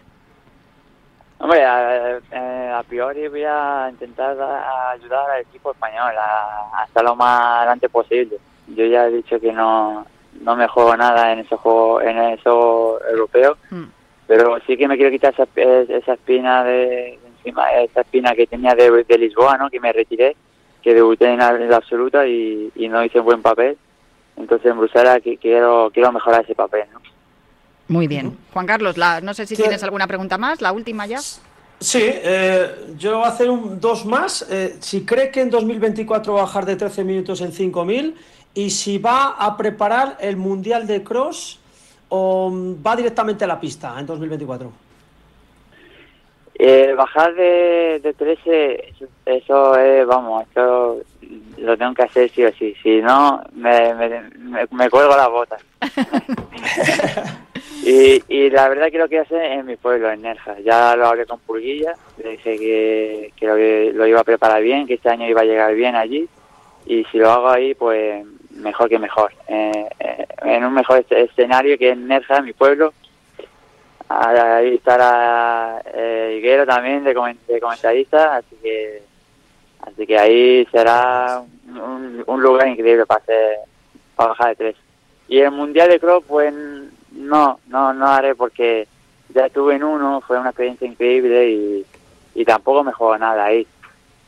Hombre, 1.44 1.62
a, 1.66 2.84
priori 2.88 3.28
voy 3.28 3.44
a 3.44 3.90
intentar 3.92 4.32
ayudar 4.94 5.30
al 5.30 5.42
equipo 5.42 5.72
español 5.74 6.14
a, 6.18 6.86
estar 6.88 7.04
lo 7.04 7.18
más 7.18 7.58
adelante 7.58 7.90
posible. 7.90 8.38
Yo 8.68 8.86
ya 8.86 9.08
he 9.08 9.12
dicho 9.12 9.38
que 9.42 9.52
no, 9.52 10.06
no 10.40 10.56
me 10.56 10.70
juego 10.70 10.96
nada 10.96 11.34
en 11.34 11.40
ese 11.40 11.58
juego, 11.58 12.00
en 12.00 12.18
eso 12.18 12.98
europeo, 13.10 13.58
hmm. 13.70 13.84
pero 14.26 14.58
sí 14.66 14.78
que 14.78 14.88
me 14.88 14.96
quiero 14.96 15.12
quitar 15.12 15.34
esa, 15.34 15.46
esa 15.54 16.14
espina 16.14 16.64
de, 16.64 17.20
encima, 17.36 17.70
esa 17.74 18.00
espina 18.00 18.34
que 18.36 18.48
tenía 18.48 18.74
de, 18.74 19.18
Lisboa, 19.18 19.58
¿no? 19.58 19.70
Que 19.70 19.82
me 19.82 19.92
retiré, 19.92 20.38
que 20.82 20.94
debuté 20.94 21.26
en 21.26 21.40
la, 21.40 21.76
absoluta 21.76 22.26
y, 22.26 22.72
no 22.90 23.04
hice 23.04 23.20
un 23.20 23.26
buen 23.26 23.42
papel. 23.42 23.78
Entonces 24.38 24.72
en 24.72 24.78
Bruselas 24.78 25.20
quiero 25.42 25.92
quiero 25.94 26.12
mejorar 26.14 26.46
ese 26.46 26.56
papel, 26.56 26.86
¿no? 26.94 27.02
Muy 27.88 28.08
bien. 28.08 28.38
Juan 28.54 28.66
Carlos, 28.66 28.98
la, 28.98 29.22
no 29.22 29.34
sé 29.34 29.46
si 29.46 29.56
tienes 29.56 29.84
alguna 29.84 30.08
pregunta 30.08 30.38
más, 30.38 30.62
la 30.62 30.72
última 30.72 31.06
ya. 31.06 31.20
Sí, 31.80 32.02
eh, 32.02 32.94
yo 32.98 33.18
voy 33.18 33.26
a 33.26 33.30
hacer 33.30 33.50
un, 33.50 33.80
dos 33.80 34.06
más. 34.06 34.48
Eh, 34.50 34.78
si 34.80 35.06
cree 35.06 35.32
que 35.32 35.42
en 35.42 35.50
2024 35.50 36.34
va 36.34 36.40
a 36.40 36.44
bajar 36.44 36.66
de 36.66 36.78
13 36.78 37.04
minutos 37.04 37.42
en 37.42 37.52
5000 37.52 38.16
y 38.54 38.70
si 38.70 38.98
va 39.00 39.36
a 39.38 39.58
preparar 39.58 40.18
el 40.22 40.38
Mundial 40.38 40.88
de 40.88 41.04
Cross 41.04 41.60
o 42.08 42.52
va 42.86 42.96
directamente 42.96 43.44
a 43.44 43.48
la 43.48 43.60
pista 43.60 44.00
en 44.00 44.06
2024. 44.06 44.72
Eh, 46.56 46.94
bajar 46.96 47.34
de, 47.34 48.00
de 48.02 48.14
13, 48.14 48.94
eso 49.26 49.76
es, 49.76 50.06
vamos, 50.06 50.46
eso 50.52 51.02
lo 51.58 51.78
tengo 51.78 51.96
que 51.96 52.04
hacer 52.04 52.30
sí 52.30 52.46
o 52.46 52.54
sí. 52.54 52.76
Si 52.82 53.02
no, 53.02 53.44
me, 53.54 53.94
me, 53.96 54.68
me, 54.72 54.90
cuelgo 54.90 55.18
las 55.18 55.30
botas. 55.30 55.66
y, 57.86 58.24
y 58.30 58.50
la 58.50 58.70
verdad 58.70 58.90
que 58.90 58.98
lo 58.98 59.10
quiero 59.10 59.24
hacer 59.24 59.44
en 59.44 59.66
mi 59.66 59.76
pueblo, 59.76 60.10
en 60.10 60.22
Nerja. 60.22 60.58
Ya 60.60 60.96
lo 60.96 61.08
hablé 61.08 61.26
con 61.26 61.40
Purguilla, 61.40 61.94
le 62.24 62.32
dije 62.32 62.58
que, 62.58 63.34
que 63.36 63.94
lo, 63.94 64.08
iba 64.08 64.22
a 64.22 64.24
preparar 64.24 64.62
bien, 64.62 64.88
que 64.88 64.94
este 64.94 65.10
año 65.10 65.28
iba 65.28 65.42
a 65.42 65.46
llegar 65.46 65.74
bien 65.76 65.96
allí. 65.96 66.30
Y 66.86 67.04
si 67.06 67.18
lo 67.18 67.30
hago 67.30 67.50
ahí, 67.50 67.74
pues 67.74 68.26
mejor 68.52 68.88
que 68.88 69.00
mejor. 69.00 69.34
Eh, 69.48 69.90
eh, 70.00 70.28
en 70.44 70.64
un 70.64 70.74
mejor 70.74 71.06
escenario 71.10 71.78
que 71.78 71.90
en 71.90 72.08
Nerja, 72.08 72.42
mi 72.42 72.54
pueblo. 72.54 72.94
Ahí 74.08 74.76
estará 74.76 75.82
eh, 75.94 76.36
Higuero 76.38 76.66
también 76.66 77.04
de, 77.04 77.14
comentarista, 77.14 78.38
así 78.38 78.56
que 78.62 79.02
así 79.82 80.06
que 80.06 80.18
ahí 80.18 80.68
será 80.72 81.42
un, 81.68 82.42
lugar 82.42 82.68
increíble 82.68 83.06
para 83.06 83.22
hacer 83.22 83.58
para 84.16 84.30
bajar 84.30 84.50
de 84.50 84.56
tres. 84.56 84.76
Y 85.28 85.40
el 85.40 85.52
mundial 85.52 85.90
de 85.90 86.00
cross, 86.00 86.24
pues 86.28 86.54
no, 87.14 87.60
no, 87.68 87.94
no 87.94 88.08
haré 88.08 88.36
porque 88.36 88.88
ya 89.30 89.46
estuve 89.46 89.76
en 89.76 89.84
uno, 89.84 90.22
fue 90.22 90.40
una 90.40 90.50
experiencia 90.50 90.88
increíble 90.88 91.50
y, 91.50 91.86
y 92.36 92.46
tampoco 92.46 92.84
me 92.84 92.92
juego 92.92 93.18
nada 93.18 93.46
ahí. 93.46 93.66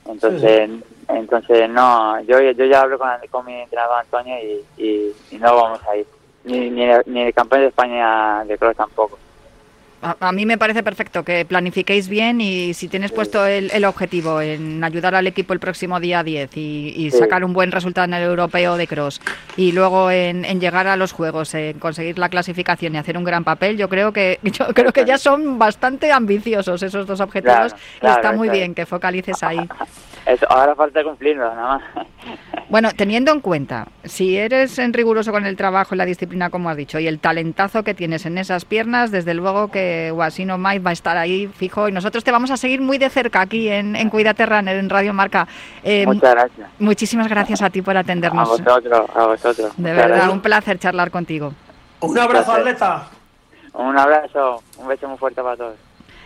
Entonces, 0.06 0.70
entonces 1.08 1.70
no, 1.70 2.20
yo, 2.22 2.40
yo 2.40 2.66
ya 2.66 2.82
hablo 2.82 2.98
con, 3.00 3.10
con 3.30 3.46
mi 3.46 3.62
entrenador 3.62 4.00
Antonio 4.00 4.36
y, 4.78 5.14
y, 5.32 5.38
no 5.38 5.56
vamos 5.56 5.82
a 5.88 5.98
ir. 5.98 6.06
Ni, 6.44 6.70
ni, 6.70 6.86
ni 7.08 7.22
el 7.22 7.34
campeón 7.34 7.62
de 7.62 7.68
España 7.70 8.44
de 8.46 8.58
cross 8.58 8.78
tampoco. 8.78 9.18
A, 10.20 10.32
mí 10.32 10.46
me 10.46 10.60
parece 10.60 10.84
perfecto 10.84 11.24
que 11.24 11.46
planifiquéis 11.46 12.08
bien 12.08 12.40
y 12.40 12.76
si 12.76 12.88
tienes 12.88 13.12
puesto 13.12 13.46
el, 13.48 13.72
el 13.72 13.86
objetivo 13.86 14.40
en 14.40 14.84
ayudar 14.84 15.16
al 15.16 15.26
equipo 15.26 15.52
el 15.52 15.60
próximo 15.60 16.00
día 16.00 16.24
10 16.24 16.56
y, 16.58 17.10
sacar 17.12 17.44
un 17.44 17.54
buen 17.54 17.72
resultado 17.72 18.06
en 18.06 18.14
el 18.14 18.24
europeo 18.24 18.78
de 18.78 18.88
cross 18.88 19.20
y 19.58 19.72
luego 19.72 20.12
en, 20.12 20.44
llegar 20.60 20.88
a 20.88 20.96
los 20.96 21.12
juegos, 21.12 21.54
en 21.56 21.80
conseguir 21.80 22.20
la 22.20 22.30
clasificación 22.30 22.94
y 22.94 22.98
hacer 22.98 23.18
un 23.18 23.24
gran 23.24 23.44
papel, 23.44 23.78
yo 23.78 23.90
creo 23.90 24.12
que 24.14 24.40
yo 24.44 24.68
creo 24.74 24.92
que 24.92 25.06
ya 25.06 25.18
son 25.18 25.58
bastante 25.58 26.12
ambiciosos 26.12 26.84
esos 26.84 27.08
dos 27.08 27.20
objetivos 27.20 27.74
y 28.02 28.06
está 28.06 28.32
muy 28.32 28.50
bien 28.50 28.76
que 28.76 28.86
focalices 28.86 29.42
ahí. 29.42 29.60
Eso, 30.26 30.46
ahora 30.50 30.76
falta 30.76 31.04
cumplirlo, 31.04 31.54
nada 31.54 31.78
más. 31.78 31.84
Bueno, 32.68 32.90
teniendo 32.98 33.32
en 33.32 33.42
cuenta, 33.42 33.88
si 34.04 34.38
eres 34.38 34.80
en 34.80 34.92
riguroso 34.92 35.32
con 35.32 35.46
el 35.46 35.56
trabajo 35.56 35.94
y 35.94 36.00
la 36.00 36.06
disciplina, 36.06 36.50
como 36.50 36.68
has 36.68 36.76
dicho, 36.76 36.98
y 36.98 37.08
el 37.08 37.20
talentazo 37.20 37.84
que 37.84 37.94
tienes 37.94 38.26
en 38.26 38.40
esas 38.40 38.66
piernas, 38.66 39.12
desde 39.12 39.36
luego 39.36 39.70
que 39.70 40.10
Guasino 40.12 40.58
Mike 40.58 40.80
va 40.80 40.90
a 40.90 40.94
estar 40.94 41.16
ahí 41.16 41.48
fijo 41.48 41.88
y 41.88 41.92
nosotros 41.92 42.24
te 42.24 42.32
vamos 42.32 42.50
a 42.50 42.58
seguir 42.58 42.82
muy 42.82 42.98
de 42.98 43.10
cerca 43.12 43.42
aquí 43.42 43.70
en, 43.70 43.96
en 43.96 44.10
Cuídate 44.10 44.48
Runner, 44.48 44.76
en 44.76 44.90
Radio 44.90 45.14
Marca. 45.14 45.48
Eh, 45.84 46.08
Muchas 46.08 46.32
gracias. 46.32 46.70
Muchísimas 46.80 47.28
gracias 47.28 47.62
a 47.62 47.70
ti 47.70 47.84
por 47.84 47.96
atendernos. 47.96 48.48
A 48.48 48.52
vosotros, 48.52 49.10
a 49.16 49.26
vosotros. 49.28 49.72
De 49.78 49.94
verdad, 49.94 50.32
un 50.32 50.42
placer 50.42 50.80
charlar 50.80 51.12
contigo. 51.12 51.54
Un 52.00 52.18
abrazo, 52.18 52.52
atleta. 52.52 53.08
Un 53.74 53.98
abrazo, 53.98 54.64
un 54.78 54.88
beso 54.88 55.08
muy 55.08 55.18
fuerte 55.20 55.42
para 55.42 55.56
todos. 55.56 55.76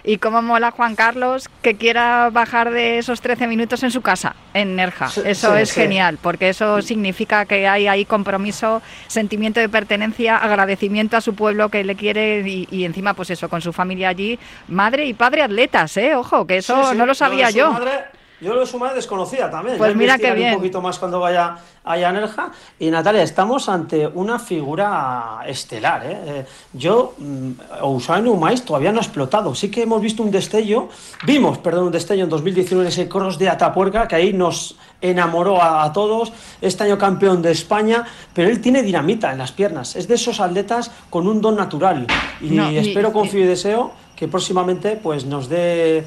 Y 0.03 0.17
cómo 0.17 0.41
mola 0.41 0.71
Juan 0.71 0.95
Carlos 0.95 1.49
que 1.61 1.75
quiera 1.75 2.29
bajar 2.31 2.71
de 2.71 2.97
esos 2.97 3.21
13 3.21 3.47
minutos 3.47 3.83
en 3.83 3.91
su 3.91 4.01
casa, 4.01 4.35
en 4.53 4.75
Nerja. 4.75 5.09
Eso 5.25 5.55
es 5.55 5.71
genial, 5.71 6.17
porque 6.21 6.49
eso 6.49 6.81
significa 6.81 7.45
que 7.45 7.67
hay 7.67 7.87
ahí 7.87 8.05
compromiso, 8.05 8.81
sentimiento 9.07 9.59
de 9.59 9.69
pertenencia, 9.69 10.37
agradecimiento 10.37 11.17
a 11.17 11.21
su 11.21 11.35
pueblo 11.35 11.69
que 11.69 11.83
le 11.83 11.95
quiere 11.95 12.43
y, 12.47 12.83
encima, 12.83 13.13
pues 13.13 13.29
eso, 13.29 13.49
con 13.49 13.61
su 13.61 13.73
familia 13.73 14.09
allí. 14.09 14.39
Madre 14.67 15.05
y 15.05 15.13
padre 15.13 15.43
atletas, 15.43 15.97
¿eh? 15.97 16.15
Ojo, 16.15 16.45
que 16.45 16.57
eso 16.57 16.93
no 16.93 17.05
lo 17.05 17.13
sabía 17.13 17.49
yo. 17.49 17.77
Yo 18.41 18.53
lo 18.53 18.61
de 18.61 18.65
su 18.65 18.79
madre 18.79 18.95
desconocida 18.95 19.49
también. 19.49 19.77
Pues 19.77 19.95
mira 19.95 20.17
que 20.17 20.33
bien. 20.33 20.51
Un 20.51 20.57
poquito 20.57 20.81
más 20.81 20.97
cuando 20.97 21.19
vaya 21.19 21.57
a 21.83 22.11
Nerja. 22.11 22.51
Y 22.79 22.89
Natalia, 22.89 23.23
estamos 23.23 23.67
ante 23.67 24.07
una 24.07 24.39
figura 24.39 25.41
estelar. 25.45 26.05
¿eh? 26.05 26.17
eh 26.25 26.45
yo, 26.73 27.15
mm, 27.17 27.51
Usain 27.83 28.27
Umais 28.27 28.63
todavía 28.63 28.91
no 28.91 28.99
ha 28.99 29.01
explotado. 29.01 29.53
Sí 29.55 29.69
que 29.69 29.83
hemos 29.83 30.01
visto 30.01 30.23
un 30.23 30.31
destello, 30.31 30.89
vimos, 31.25 31.57
perdón, 31.57 31.85
un 31.85 31.91
destello 31.91 32.23
en 32.23 32.29
2019 32.29 32.85
en 32.85 32.87
ese 32.87 33.09
cross 33.09 33.37
de 33.37 33.49
Atapuerca, 33.49 34.07
que 34.07 34.15
ahí 34.15 34.33
nos 34.33 34.77
enamoró 35.01 35.61
a, 35.61 35.91
todos. 35.91 36.31
Este 36.61 36.83
año 36.83 36.97
campeón 36.97 37.41
de 37.41 37.51
España, 37.51 38.05
pero 38.33 38.49
él 38.49 38.61
tiene 38.61 38.83
dinamita 38.83 39.31
en 39.31 39.37
las 39.37 39.51
piernas. 39.51 39.95
Es 39.95 40.07
de 40.07 40.15
esos 40.15 40.39
atletas 40.39 40.91
con 41.09 41.27
un 41.27 41.41
don 41.41 41.55
natural. 41.55 42.07
Y, 42.41 42.57
espero, 42.77 43.11
confío 43.11 43.41
y 43.41 43.47
deseo 43.47 43.91
que 44.19 44.27
próximamente 44.27 44.99
pues 45.01 45.23
nos 45.23 45.47
dé 45.47 46.03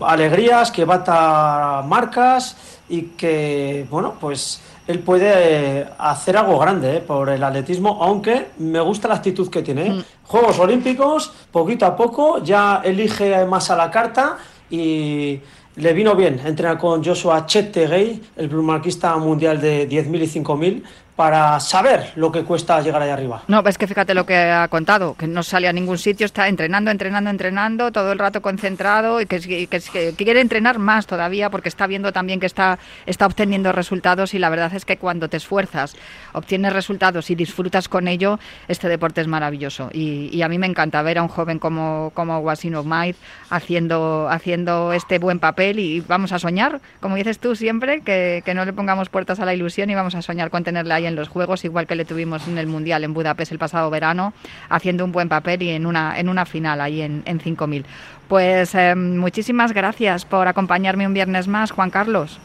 alegrías, 0.00 0.70
que 0.70 0.86
bata 0.86 1.84
marcas 1.86 2.56
y 2.88 3.02
que, 3.18 3.86
bueno, 3.90 4.14
pues 4.18 4.62
él 4.86 5.00
puede 5.00 5.86
hacer 5.98 6.38
algo 6.38 6.58
grande 6.58 6.96
eh, 6.96 7.00
por 7.00 7.28
el 7.28 7.44
atletismo, 7.44 7.98
aunque 8.00 8.46
me 8.56 8.80
gusta 8.80 9.08
la 9.08 9.16
actitud 9.16 9.50
que 9.50 9.60
tiene. 9.60 9.88
Eh. 9.88 9.90
Mm. 9.90 10.04
Juegos 10.24 10.58
Olímpicos, 10.58 11.32
poquito 11.52 11.84
a 11.84 11.94
poco, 11.94 12.42
ya 12.42 12.80
elige 12.82 13.44
más 13.44 13.70
a 13.70 13.76
la 13.76 13.90
carta 13.90 14.38
y 14.70 15.38
le 15.76 15.92
vino 15.92 16.14
bien 16.14 16.40
entrenar 16.42 16.78
con 16.78 17.04
Joshua 17.04 17.44
Chettegay, 17.44 18.22
el 18.36 18.48
plumarquista 18.48 19.14
mundial 19.18 19.60
de 19.60 19.86
10.000 19.86 20.22
y 20.22 20.40
5.000, 20.40 20.82
para 21.20 21.60
saber 21.60 22.12
lo 22.16 22.32
que 22.32 22.44
cuesta 22.44 22.80
llegar 22.80 23.02
allá 23.02 23.12
arriba. 23.12 23.42
No, 23.46 23.62
es 23.66 23.76
que 23.76 23.86
fíjate 23.86 24.14
lo 24.14 24.24
que 24.24 24.38
ha 24.38 24.66
contado, 24.68 25.12
que 25.18 25.26
no 25.26 25.42
sale 25.42 25.68
a 25.68 25.72
ningún 25.74 25.98
sitio, 25.98 26.24
está 26.24 26.48
entrenando, 26.48 26.90
entrenando, 26.90 27.28
entrenando, 27.28 27.92
todo 27.92 28.12
el 28.12 28.18
rato 28.18 28.40
concentrado 28.40 29.20
y 29.20 29.26
que, 29.26 29.68
quiere 30.16 30.40
entrenar 30.40 30.78
más 30.78 31.06
todavía 31.06 31.50
porque 31.50 31.68
está 31.68 31.86
viendo 31.86 32.10
también 32.10 32.40
que 32.40 32.46
está, 32.46 32.78
está 33.04 33.26
obteniendo 33.26 33.70
resultados 33.70 34.32
y 34.32 34.38
la 34.38 34.48
verdad 34.48 34.72
es 34.72 34.86
que 34.86 34.96
cuando 34.96 35.28
te 35.28 35.36
esfuerzas, 35.36 35.94
obtienes 36.32 36.72
resultados 36.72 37.28
y 37.28 37.34
disfrutas 37.34 37.90
con 37.90 38.08
ello, 38.08 38.38
este 38.66 38.88
deporte 38.88 39.20
es 39.20 39.26
maravilloso. 39.26 39.90
Y, 39.92 40.40
a 40.40 40.48
mí 40.48 40.56
me 40.56 40.68
encanta 40.68 41.02
ver 41.02 41.18
a 41.18 41.22
un 41.22 41.28
joven 41.28 41.58
como, 41.58 42.12
como 42.14 42.38
Wasino 42.38 42.82
Maid 42.82 43.16
haciendo, 43.50 44.26
haciendo 44.30 44.94
este 44.94 45.18
buen 45.18 45.38
papel 45.38 45.80
y 45.80 46.00
vamos 46.00 46.32
a 46.32 46.38
soñar, 46.38 46.80
como 46.98 47.16
dices 47.16 47.38
tú 47.38 47.54
siempre, 47.56 48.00
que, 48.00 48.42
que 48.42 48.54
no 48.54 48.64
le 48.64 48.72
pongamos 48.72 49.10
puertas 49.10 49.38
a 49.38 49.44
la 49.44 49.52
ilusión 49.52 49.90
y 49.90 49.94
vamos 49.94 50.14
a 50.14 50.22
soñar 50.22 50.48
con 50.48 50.64
tenerle 50.64 50.94
ahí 50.94 51.09
en 51.10 51.16
los 51.16 51.28
Juegos, 51.28 51.64
igual 51.64 51.86
que 51.86 51.94
le 51.94 52.06
tuvimos 52.06 52.48
en 52.48 52.56
el 52.56 52.66
Mundial 52.66 53.04
en 53.04 53.12
Budapest 53.12 53.52
el 53.52 53.58
pasado 53.58 53.90
verano, 53.90 54.32
haciendo 54.70 55.04
un 55.04 55.12
buen 55.12 55.28
papel 55.28 55.62
y 55.62 55.70
en 55.70 55.84
una, 55.84 56.18
en 56.18 56.30
una 56.30 56.46
final 56.46 56.80
ahí 56.80 57.02
en, 57.02 57.22
en 57.26 57.38
5.000. 57.38 57.84
Pues 58.28 58.74
eh, 58.74 58.94
muchísimas 58.94 59.72
gracias 59.72 60.24
por 60.24 60.48
acompañarme 60.48 61.06
un 61.06 61.12
viernes 61.12 61.48
más, 61.48 61.70
Juan 61.70 61.90
Carlos. 61.90 62.38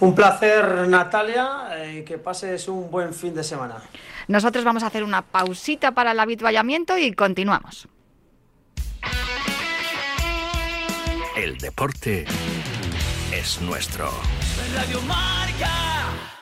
Un 0.00 0.14
placer, 0.14 0.88
Natalia, 0.88 1.92
y 1.92 2.02
que 2.02 2.18
pases 2.18 2.68
un 2.68 2.90
buen 2.90 3.14
fin 3.14 3.34
de 3.34 3.42
semana. 3.42 3.76
Nosotros 4.28 4.64
vamos 4.64 4.82
a 4.82 4.88
hacer 4.88 5.04
una 5.04 5.22
pausita 5.22 5.92
para 5.92 6.12
el 6.12 6.20
habituallamiento 6.20 6.98
y 6.98 7.12
continuamos. 7.12 7.88
El 11.36 11.58
deporte 11.58 12.24
es 13.32 13.60
nuestro. 13.60 14.10
Radio 14.74 15.00
a 15.10 16.35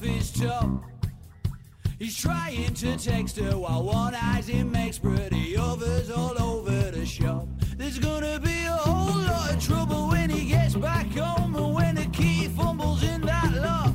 his 0.00 0.32
top. 0.32 0.84
He's 1.98 2.16
trying 2.16 2.74
to 2.74 2.96
text 2.96 3.38
her 3.38 3.58
while 3.58 3.82
one 3.82 4.14
eyes 4.14 4.46
him 4.46 4.70
makes 4.70 4.98
pretty 4.98 5.56
others 5.56 6.10
all 6.10 6.40
over 6.40 6.90
the 6.92 7.04
shop. 7.04 7.48
There's 7.76 7.98
gonna 7.98 8.38
be 8.38 8.64
a 8.66 8.72
whole 8.72 9.20
lot 9.22 9.52
of 9.52 9.64
trouble 9.64 10.08
when 10.08 10.30
he 10.30 10.48
gets 10.48 10.76
back 10.76 11.10
home 11.10 11.56
and 11.56 11.74
when 11.74 11.96
the 11.96 12.06
key 12.06 12.48
fumbles 12.48 13.02
in 13.02 13.22
that 13.22 13.52
lock. 13.54 13.94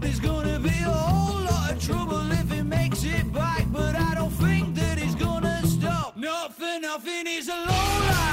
There's 0.00 0.20
gonna 0.20 0.58
be 0.58 0.76
a 0.84 0.90
whole 0.90 1.44
lot 1.44 1.70
of 1.72 1.80
trouble 1.80 2.30
if 2.32 2.50
he 2.50 2.62
makes 2.62 3.04
it 3.04 3.32
back, 3.32 3.66
but 3.70 3.94
I 3.94 4.14
don't 4.14 4.30
think 4.30 4.74
that 4.74 4.98
he's 4.98 5.14
gonna 5.14 5.64
stop. 5.64 6.16
Not 6.16 6.54
for 6.54 6.80
nothing, 6.80 7.26
he's 7.26 7.48
a 7.48 7.52
lowlife. 7.54 8.23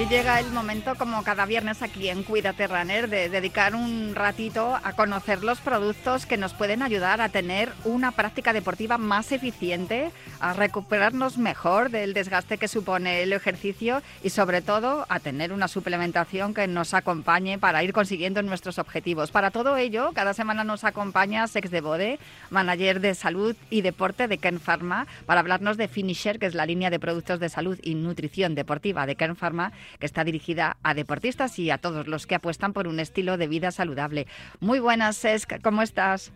Y 0.00 0.06
llega 0.06 0.40
el 0.40 0.50
momento, 0.50 0.94
como 0.94 1.22
cada 1.24 1.44
viernes 1.44 1.82
aquí 1.82 2.08
en 2.08 2.22
Cuídate 2.22 2.66
Runner, 2.66 3.06
de 3.10 3.28
dedicar 3.28 3.74
un 3.74 4.14
ratito 4.14 4.78
a 4.82 4.94
conocer 4.94 5.44
los 5.44 5.60
productos 5.60 6.24
que 6.24 6.38
nos 6.38 6.54
pueden 6.54 6.82
ayudar 6.82 7.20
a 7.20 7.28
tener 7.28 7.70
una 7.84 8.10
práctica 8.10 8.54
deportiva 8.54 8.96
más 8.96 9.30
eficiente, 9.30 10.10
a 10.40 10.54
recuperarnos 10.54 11.36
mejor 11.36 11.90
del 11.90 12.14
desgaste 12.14 12.56
que 12.56 12.66
supone 12.66 13.22
el 13.22 13.34
ejercicio 13.34 14.02
y 14.22 14.30
sobre 14.30 14.62
todo 14.62 15.04
a 15.10 15.20
tener 15.20 15.52
una 15.52 15.68
suplementación 15.68 16.54
que 16.54 16.66
nos 16.66 16.94
acompañe 16.94 17.58
para 17.58 17.84
ir 17.84 17.92
consiguiendo 17.92 18.40
nuestros 18.40 18.78
objetivos. 18.78 19.30
Para 19.30 19.50
todo 19.50 19.76
ello, 19.76 20.12
cada 20.14 20.32
semana 20.32 20.64
nos 20.64 20.84
acompaña 20.84 21.46
Sex 21.46 21.70
de 21.70 21.82
Bode, 21.82 22.18
manager 22.48 23.00
de 23.00 23.14
salud 23.14 23.54
y 23.68 23.82
deporte 23.82 24.28
de 24.28 24.38
Ken 24.38 24.60
Pharma, 24.60 25.06
para 25.26 25.40
hablarnos 25.40 25.76
de 25.76 25.88
Finisher, 25.88 26.38
que 26.38 26.46
es 26.46 26.54
la 26.54 26.64
línea 26.64 26.88
de 26.88 26.98
productos 26.98 27.38
de 27.38 27.50
salud 27.50 27.78
y 27.82 27.96
nutrición 27.96 28.54
deportiva 28.54 29.04
de 29.04 29.16
Ken 29.16 29.36
Pharma 29.36 29.72
que 29.98 30.06
está 30.06 30.24
dirigida 30.24 30.76
a 30.82 30.94
deportistas 30.94 31.58
y 31.58 31.70
a 31.70 31.78
todos 31.78 32.06
los 32.06 32.26
que 32.26 32.34
apuestan 32.34 32.72
por 32.72 32.88
un 32.88 33.00
estilo 33.00 33.36
de 33.36 33.48
vida 33.48 33.70
saludable. 33.70 34.26
Muy 34.60 34.78
buenas, 34.78 35.20
Cesc, 35.20 35.60
¿cómo 35.62 35.82
estás? 35.82 36.32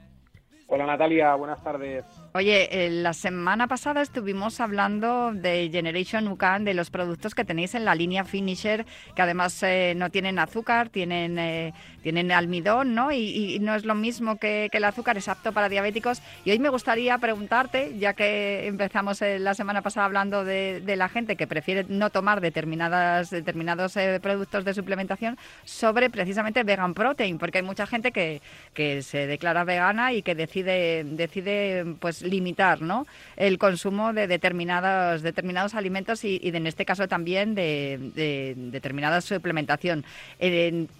Hola 0.67 0.87
Natalia, 0.87 1.35
buenas 1.35 1.63
tardes. 1.63 2.05
Oye, 2.37 2.87
eh, 2.87 2.91
la 2.91 3.13
semana 3.13 3.69
pasada 3.69 4.03
estuvimos 4.03 4.59
hablando 4.59 5.33
de 5.33 5.71
Generation 5.71 6.27
UCAN, 6.27 6.65
de 6.65 6.75
los 6.75 6.91
productos 6.91 7.33
que 7.33 7.45
tenéis 7.45 7.77
en 7.77 7.85
la 7.85 7.95
línea 7.95 8.25
Finisher, 8.25 8.85
que 9.15 9.23
además 9.23 9.63
eh, 9.63 9.95
no 9.97 10.11
tienen 10.11 10.41
azúcar, 10.41 10.89
tienen, 10.89 11.39
eh, 11.39 11.73
tienen 12.03 12.33
almidón, 12.33 12.93
¿no? 12.93 13.13
Y, 13.13 13.61
no 13.61 13.77
es 13.77 13.85
lo 13.85 13.95
mismo 13.95 14.37
que, 14.37 14.69
el 14.73 14.83
azúcar, 14.85 15.17
es 15.17 15.29
apto 15.29 15.53
para 15.53 15.69
diabéticos. 15.69 16.23
Y 16.45 16.51
hoy 16.51 16.59
me 16.59 16.71
gustaría 16.71 17.17
preguntarte, 17.19 17.97
ya 18.01 18.15
que 18.15 18.67
empezamos 18.67 19.21
la 19.21 19.55
semana 19.55 19.83
pasada 19.83 20.07
hablando 20.07 20.45
de, 20.45 20.83
la 20.85 21.09
gente 21.09 21.37
que 21.37 21.47
prefiere 21.47 21.87
no 21.89 22.11
tomar 22.11 22.41
determinadas, 22.41 23.31
determinados 23.31 23.95
productos 24.21 24.65
de 24.65 24.75
suplementación, 24.75 25.39
sobre 25.63 26.11
precisamente 26.11 26.65
vegan 26.65 26.95
protein, 26.95 27.39
porque 27.39 27.59
hay 27.59 27.65
mucha 27.65 27.87
gente 27.87 28.11
que, 28.11 28.43
que 28.75 29.03
se 29.03 29.29
declara 29.29 29.63
vegana 29.63 30.13
y 30.13 30.23
que 30.23 30.35
decide, 30.35 31.05
decide 31.05 31.95
pues 32.01 32.24
limitar 32.25 32.83
¿no? 32.83 33.07
el 33.37 33.59
consumo 33.59 34.13
de 34.13 34.27
determinados, 34.27 35.23
determinados 35.23 35.75
alimentos 35.75 36.25
y, 36.25 36.41
en 36.43 36.67
este 36.67 36.85
caso 36.85 37.09
también 37.09 37.55
de, 37.55 38.55
determinada 38.57 39.21
suplementación. 39.21 40.05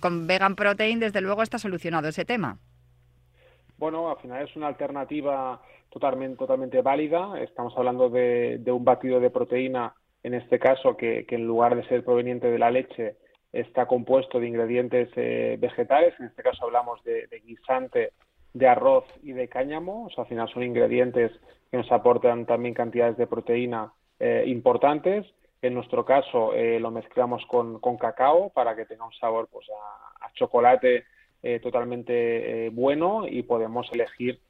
con 0.01 0.27
Vegan 0.27 0.55
Protein, 0.55 1.01
desde 1.01 1.21
luego, 1.21 1.43
está 1.43 1.59
solucionado 1.59 2.09
ese 2.09 2.25
tema. 2.25 2.59
Bueno, 3.77 4.11
al 4.11 4.19
final 4.19 4.47
es 4.47 4.55
una 4.57 4.69
alternativa 4.69 5.61
totalmente, 5.91 6.37
totalmente 6.37 6.81
válida. 6.83 7.41
Estamos 7.41 7.75
hablando 7.77 8.09
de, 8.09 8.61
un 8.67 8.85
batido 8.85 9.21
de 9.21 9.31
proteína, 9.31 9.95
en 10.23 10.35
este 10.35 10.59
caso, 10.59 10.97
que, 10.97 11.27
en 11.29 11.47
lugar 11.47 11.77
de 11.77 11.87
ser 11.89 12.05
proveniente 12.05 12.51
de 12.51 12.59
la 12.59 12.71
leche, 12.71 13.17
está 13.53 13.87
compuesto 13.87 14.41
de 14.41 14.49
ingredientes 14.49 15.09
eh, 15.17 15.57
vegetales. 15.61 16.15
En 16.19 16.27
este 16.27 16.43
caso 16.43 16.65
hablamos 16.65 17.03
de 17.05 17.43
guisante 17.45 18.13
de 18.55 18.69
arroz 18.69 19.05
y 19.23 19.33
de 19.33 19.49
cáñamo, 19.49 20.07
o 20.07 20.11
sea, 20.11 20.23
al 20.23 20.29
final 20.29 20.49
son 20.49 20.63
ingredientes 20.63 21.33
que 21.71 21.77
nos 21.77 21.91
aportan 21.91 22.47
también 22.47 22.73
cantidades 22.73 23.17
de 23.17 23.27
proteína 23.27 23.93
eh, 24.21 24.45
importantes. 24.47 25.27
En 25.61 25.75
nuestro 25.75 26.05
caso 26.05 26.55
eh, 26.55 26.79
lo 26.79 26.91
mezclamos 26.91 27.45
con, 27.47 27.81
con, 27.81 27.97
cacao 27.97 28.51
para 28.51 28.77
que 28.77 28.87
tenga 28.87 29.05
un 29.05 29.13
sabor 29.15 29.49
pues, 29.51 29.67
a, 29.71 30.33
chocolate 30.35 31.05
eh, 31.43 31.61
totalmente 31.61 32.69
bueno 32.71 33.27
y 33.29 33.43
podemos 33.43 33.89
elegir 33.93 34.41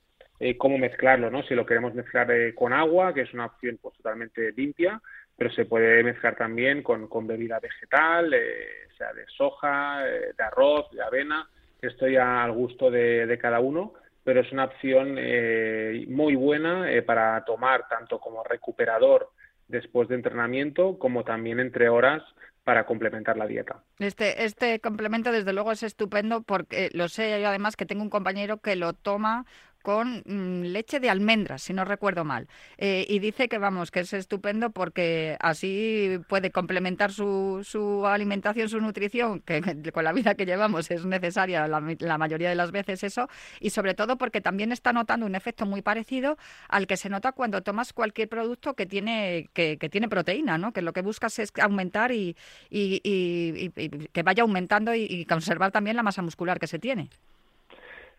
cómo 0.59 0.77
mezclarlo, 0.79 1.31
¿no? 1.31 1.43
Si 1.45 1.55
lo 1.55 1.65
queremos 1.65 1.95
mezclar 1.95 2.29
con 2.55 2.73
agua, 2.73 3.15
que 3.15 3.23
es 3.23 3.33
una 3.33 3.47
opción 3.47 3.79
pues, 3.81 3.97
totalmente 3.97 4.53
limpia, 4.53 5.01
pero 5.37 5.51
se 5.51 5.65
puede 5.65 6.03
mezclar 6.03 6.37
también 6.37 6.83
con, 6.83 7.09
con 7.09 7.27
bebida 7.27 7.61
vegetal, 7.61 8.35
sea 8.99 9.13
de 9.15 9.25
soja, 9.29 10.03
de 10.03 10.45
arroz, 10.45 10.91
de 10.91 11.03
avena, 11.03 11.49
esto 11.87 12.09
ya 12.09 12.43
al 12.43 12.53
gusto 12.53 12.91
de, 12.91 13.39
cada 13.41 13.61
uno, 13.61 13.95
pero 14.23 14.41
es 14.41 14.53
una 14.53 14.65
opción 14.65 15.17
eh, 15.19 16.07
muy 16.09 16.35
buena 16.35 16.91
eh, 16.91 17.03
para 17.03 17.45
tomar 17.45 17.89
tanto 17.89 18.19
como 18.19 18.43
recuperador 18.43 19.31
después 19.69 20.09
de 20.09 20.15
entrenamiento 20.17 20.99
como 20.99 21.25
también 21.25 21.61
entre 21.61 21.89
horas 21.89 22.23
para 22.65 22.87
complementar 22.87 23.37
la 23.37 23.47
dieta. 23.47 23.83
Este, 23.99 24.45
este 24.45 24.81
complemento, 24.81 25.31
desde 25.31 25.53
luego, 25.53 25.73
es 25.73 25.83
estupendo 25.83 26.43
porque 26.43 26.89
lo 26.95 27.09
sé 27.09 27.41
yo 27.41 27.49
además 27.49 27.77
que 27.77 27.87
tengo 27.87 28.03
un 28.03 28.11
compañero 28.11 28.59
que 28.59 28.75
lo 28.75 28.95
toma 28.95 29.45
con 29.85 30.23
mm, 30.25 30.73
leche 30.73 30.99
de 30.99 31.11
almendras, 31.11 31.63
si 31.63 31.75
no 31.75 31.85
recuerdo 31.85 32.25
mal. 32.25 32.49
Eh, 32.79 33.05
y 33.07 33.19
dice 33.19 33.51
que 33.51 33.59
vamos, 33.59 33.91
que 33.91 34.01
es 34.01 34.15
estupendo 34.15 34.71
porque 34.71 35.37
así 35.41 36.19
puede 36.27 36.51
complementar 36.51 37.13
su, 37.13 37.61
su 37.65 38.07
alimentación, 38.07 38.71
su 38.71 38.81
nutrición, 38.81 39.41
que 39.41 39.61
con 39.93 40.05
la 40.05 40.15
vida 40.15 40.37
que 40.37 40.47
llevamos 40.47 40.91
es 40.91 41.05
necesaria 41.05 41.69
la, 41.69 42.19
mayoría 42.19 42.49
de 42.49 42.55
las 42.55 42.73
veces 42.73 43.05
eso, 43.05 43.29
y 43.61 43.71
sobre 43.71 43.93
todo 43.93 44.17
porque 44.17 44.41
también 44.41 44.73
está 44.73 44.95
notando 44.95 45.27
un 45.27 45.35
efecto 45.35 45.67
muy 45.67 45.83
parecido 45.83 46.39
al 46.71 46.87
que 46.87 46.97
se 46.97 47.11
nota 47.11 47.33
cuando 47.33 47.61
tomas 47.63 47.93
cualquier 47.93 48.31
producto 48.31 48.73
que 48.73 48.87
tiene, 48.87 49.51
que, 49.53 49.77
tiene 49.77 50.09
proteína, 50.09 50.57
¿no? 50.57 50.73
que 50.73 50.81
lo 50.81 50.95
que 50.95 51.03
buscas 51.03 51.39
es 51.39 51.53
aumentar 51.61 52.11
y, 52.11 52.35
y 52.71 53.69
que 54.15 54.23
vaya 54.23 54.45
aumentando 54.45 54.95
y 54.95 55.27
conservar 55.27 55.73
también 55.73 55.95
la 55.95 56.03
masa 56.03 56.23
muscular 56.23 56.59
que 56.59 56.69
se 56.69 56.79
tiene. 56.79 57.11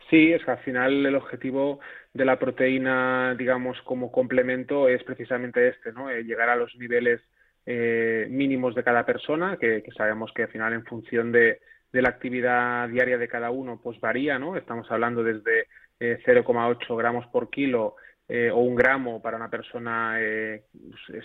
Sí, 0.10 0.34
es 0.34 0.44
que 0.46 0.52
al 0.52 0.60
final 0.60 1.06
el 1.06 1.15
objetivo 1.15 1.80
de 2.13 2.26
la 2.26 2.38
proteína, 2.38 3.36
digamos, 3.36 3.82
como 3.82 4.12
complemento 4.12 4.88
es 4.88 5.04
precisamente 5.04 5.68
este, 5.68 5.91
¿no? 5.91 6.10
Eh, 6.10 6.24
llegar 6.24 6.50
a 6.50 6.56
los 6.56 6.76
niveles 6.76 7.22
eh, 7.65 8.28
mínimos 8.30 8.76
de 8.76 8.84
cada 8.84 9.06
persona, 9.06 9.58
que, 9.58 9.84
sabemos 9.98 10.32
que 10.34 10.44
al 10.44 10.50
final 10.50 10.74
en 10.74 10.86
función 10.86 11.32
de, 11.32 11.60
la 11.91 12.10
actividad 12.10 12.89
diaria 12.89 13.18
de 13.18 13.28
cada 13.30 13.52
uno, 13.52 13.80
pues 13.82 14.00
varía, 14.02 14.38
¿no? 14.38 14.58
Estamos 14.58 14.91
hablando 14.91 15.24
desde 15.24 15.68
0,8 16.00 16.78
eh, 16.82 16.98
gramos 16.98 17.26
por 17.28 17.50
kilo 17.50 17.96
o 18.28 18.60
un 18.60 18.76
gramo 18.76 19.22
para 19.22 19.38
una 19.38 19.50
persona 19.50 20.18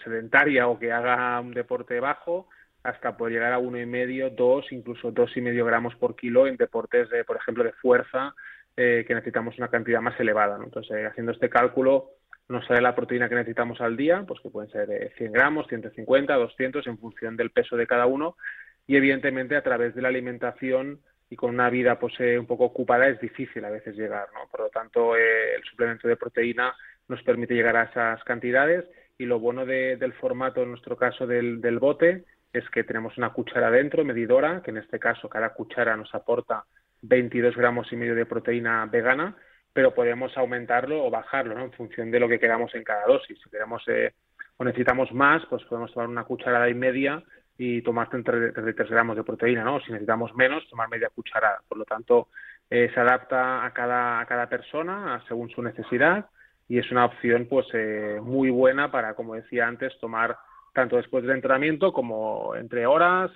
sedentaria 0.04 0.68
o 0.68 0.78
que 0.78 0.92
haga 0.92 1.40
un 1.40 1.52
deporte 1.52 1.98
bajo, 1.98 2.48
hasta 2.84 3.16
poder 3.16 3.34
llegar 3.34 3.52
a 3.52 3.58
uno 3.58 3.78
y 3.78 3.86
medio, 3.86 4.30
dos, 4.30 4.70
incluso 4.70 5.10
dos 5.10 5.36
y 5.36 5.40
medio 5.40 5.64
gramos 5.64 5.96
por 5.96 6.14
kilo 6.14 6.46
en 6.46 6.56
deportes, 6.56 7.08
de, 7.10 7.24
por 7.24 7.36
ejemplo, 7.36 7.64
de 7.64 7.72
fuerza 7.72 8.34
eh, 8.82 9.04
que 9.06 9.14
necesitamos 9.14 9.58
una 9.58 9.68
cantidad 9.68 10.00
más 10.00 10.18
elevada. 10.18 10.58
Entonces, 10.64 10.96
eh, 10.96 11.04
haciendo 11.04 11.32
este 11.32 11.50
cálculo, 11.50 12.12
nos 12.48 12.66
sale 12.66 12.80
la 12.80 12.94
proteína 12.94 13.28
que 13.28 13.34
necesitamos 13.34 13.78
al 13.82 13.94
día, 13.94 14.24
pues 14.26 14.40
que 14.40 14.48
pueden 14.48 14.70
ser 14.70 15.12
100 15.18 15.28
eh, 15.28 15.30
gramos, 15.30 15.66
150, 15.66 16.34
200, 16.34 16.86
en 16.86 16.96
función 16.96 17.36
del 17.36 17.50
peso 17.50 17.76
de 17.76 17.86
cada 17.86 18.06
uno. 18.06 18.38
Y 18.86 18.96
evidentemente, 18.96 19.54
a 19.54 19.62
través 19.62 19.94
de 19.94 20.00
la 20.00 20.08
alimentación 20.08 21.00
y 21.28 21.36
con 21.36 21.50
una 21.50 21.68
vida 21.68 21.98
pues, 21.98 22.18
un 22.20 22.46
poco 22.46 22.64
ocupada, 22.64 23.06
es 23.06 23.20
difícil 23.20 23.62
a 23.66 23.70
veces 23.70 23.94
llegar. 23.94 24.28
¿no? 24.32 24.48
Por 24.50 24.60
lo 24.60 24.70
tanto, 24.70 25.14
el 25.14 25.62
suplemento 25.64 26.08
de 26.08 26.16
proteína 26.16 26.74
nos 27.06 27.22
permite 27.22 27.52
llegar 27.52 27.76
a 27.76 27.82
esas 27.82 28.24
cantidades. 28.24 28.86
Y 29.18 29.26
lo 29.26 29.40
bueno 29.40 29.66
del 29.66 30.14
formato, 30.14 30.62
en 30.62 30.70
nuestro 30.70 30.96
caso, 30.96 31.26
del, 31.26 31.60
del 31.60 31.78
bote, 31.78 32.24
es 32.54 32.66
que 32.70 32.82
tenemos 32.82 33.18
una 33.18 33.34
cuchara 33.34 33.70
dentro, 33.70 34.06
medidora, 34.06 34.62
que 34.62 34.70
en 34.70 34.78
este 34.78 34.98
caso 34.98 35.28
cada 35.28 35.50
cuchara 35.50 35.98
nos 35.98 36.14
aporta 36.14 36.64
22 37.02 37.56
gramos 37.56 37.92
y 37.92 37.96
medio 37.96 38.14
de 38.14 38.26
proteína 38.26 38.86
vegana, 38.86 39.36
pero 39.72 39.94
podemos 39.94 40.36
aumentarlo 40.36 41.04
o 41.04 41.10
bajarlo 41.10 41.58
en 41.58 41.72
función 41.72 42.10
de 42.10 42.20
lo 42.20 42.28
que 42.28 42.40
queramos 42.40 42.74
en 42.74 42.84
cada 42.84 43.06
dosis. 43.06 43.38
Si 43.42 43.50
queremos 43.50 43.82
eh, 43.88 44.12
o 44.56 44.64
necesitamos 44.64 45.12
más, 45.12 45.44
pues 45.46 45.64
podemos 45.64 45.92
tomar 45.92 46.08
una 46.08 46.24
cucharada 46.24 46.68
y 46.68 46.74
media 46.74 47.22
y 47.56 47.82
tomar 47.82 48.08
33 48.08 48.90
gramos 48.90 49.16
de 49.16 49.24
proteína, 49.24 49.64
¿no? 49.64 49.80
Si 49.80 49.92
necesitamos 49.92 50.34
menos, 50.34 50.68
tomar 50.68 50.88
media 50.88 51.10
cucharada. 51.14 51.60
Por 51.68 51.78
lo 51.78 51.84
tanto, 51.84 52.28
eh, 52.68 52.90
se 52.92 53.00
adapta 53.00 53.64
a 53.64 53.72
cada, 53.72 54.20
a 54.20 54.26
cada 54.26 54.48
persona 54.48 55.22
según 55.28 55.50
su 55.50 55.62
necesidad 55.62 56.26
y 56.68 56.78
es 56.78 56.90
una 56.90 57.04
opción 57.04 57.46
pues 57.50 57.66
eh, 57.74 58.20
muy 58.22 58.48
buena 58.48 58.90
para, 58.90 59.14
como 59.14 59.34
decía 59.34 59.66
antes, 59.66 59.98
tomar 59.98 60.36
tanto 60.72 60.96
después 60.96 61.24
del 61.24 61.36
entrenamiento 61.36 61.92
como 61.92 62.54
entre 62.54 62.86
horas, 62.86 63.30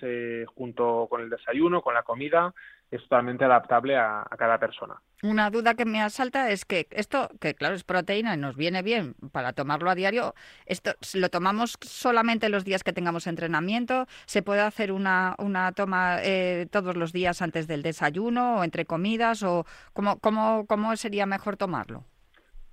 junto 0.54 1.06
con 1.08 1.22
el 1.22 1.30
desayuno, 1.30 1.82
con 1.82 1.94
la 1.94 2.02
comida, 2.02 2.54
es 2.90 3.02
totalmente 3.02 3.44
adaptable 3.44 3.96
a, 3.96 4.26
cada 4.38 4.58
persona. 4.58 5.00
Una 5.22 5.50
duda 5.50 5.74
que 5.74 5.84
me 5.84 6.00
asalta 6.00 6.50
es 6.50 6.64
que 6.64 6.86
esto, 6.90 7.28
que 7.40 7.54
claro 7.54 7.74
es 7.74 7.82
proteína 7.82 8.34
y 8.34 8.38
nos 8.38 8.56
viene 8.56 8.82
bien 8.82 9.14
para 9.32 9.52
tomarlo 9.52 9.90
a 9.90 9.94
diario, 9.94 10.34
esto 10.66 10.92
lo 11.14 11.28
tomamos 11.28 11.76
solamente 11.80 12.48
los 12.48 12.64
días 12.64 12.84
que 12.84 12.92
tengamos 12.92 13.26
entrenamiento, 13.26 14.06
se 14.26 14.42
puede 14.42 14.60
hacer 14.60 14.92
una, 14.92 15.34
una 15.38 15.72
toma 15.72 16.18
eh, 16.22 16.66
todos 16.70 16.96
los 16.96 17.12
días 17.12 17.42
antes 17.42 17.66
del 17.66 17.82
desayuno 17.82 18.58
o 18.58 18.64
entre 18.64 18.84
comidas 18.84 19.42
o 19.42 19.66
cómo, 19.92 20.18
cómo, 20.20 20.66
cómo 20.66 20.94
sería 20.96 21.26
mejor 21.26 21.56
tomarlo. 21.56 22.04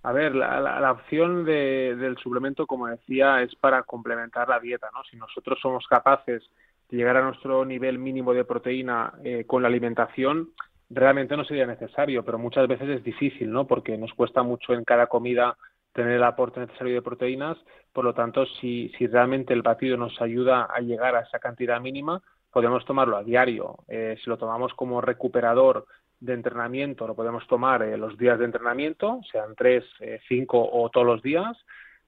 A 0.04 0.12
ver, 0.12 0.34
la, 0.36 0.60
la, 0.60 0.92
opción 0.92 1.46
de, 1.46 1.96
del 1.96 2.18
suplemento, 2.18 2.66
como 2.66 2.88
decía, 2.88 3.44
es 3.44 3.56
para 3.56 3.84
complementar 3.84 4.50
la 4.50 4.60
dieta, 4.60 4.90
¿no? 4.94 5.04
Si 5.04 5.16
nosotros 5.16 5.60
somos 5.62 5.86
capaces 5.88 6.42
de 6.90 6.98
llegar 6.98 7.18
a 7.18 7.24
nuestro 7.24 7.64
nivel 7.66 8.00
mínimo 8.00 8.34
de 8.34 8.44
proteína 8.44 9.14
eh, 9.24 9.46
con 9.46 9.62
la 9.62 9.68
alimentación, 9.68 10.50
realmente 10.90 11.38
no 11.38 11.46
sería 11.46 11.68
necesario, 11.68 12.26
pero 12.26 12.40
muchas 12.40 12.68
veces 12.68 12.90
es 12.90 13.04
difícil, 13.04 13.52
¿no? 13.52 13.68
Porque 13.68 13.96
nos 13.96 14.14
cuesta 14.14 14.42
mucho 14.42 14.74
en 14.74 14.84
cada 14.84 15.06
comida 15.06 15.56
tener 15.94 16.14
el 16.14 16.24
aporte 16.24 16.62
necesario 16.62 16.96
de 16.96 17.02
proteínas, 17.02 17.58
por 17.94 18.04
lo 18.04 18.14
tanto, 18.14 18.46
si, 18.60 18.90
si 18.98 19.06
realmente 19.06 19.54
el 19.54 19.62
batido 19.62 19.98
nos 19.98 20.20
ayuda 20.20 20.64
a 20.64 20.80
llegar 20.80 21.16
a 21.16 21.22
esa 21.22 21.38
cantidad 21.38 21.80
mínima, 21.80 22.22
podemos 22.52 22.86
tomarlo 22.86 23.18
a 23.18 23.24
diario. 23.24 23.78
Eh, 23.88 24.18
si 24.24 24.30
lo 24.30 24.38
tomamos 24.38 24.74
como 24.74 25.02
recuperador 25.02 25.86
de 26.22 26.34
entrenamiento 26.34 27.08
lo 27.08 27.16
podemos 27.16 27.46
tomar 27.48 27.82
eh, 27.82 27.98
los 27.98 28.18
días 28.18 28.40
de 28.40 28.46
entrenamiento, 28.46 29.20
sean 29.30 29.56
tres, 29.56 29.84
eh, 30.00 30.22
cinco 30.28 30.70
o 30.72 30.90
todos 30.90 31.06
los 31.06 31.22
días, 31.22 31.58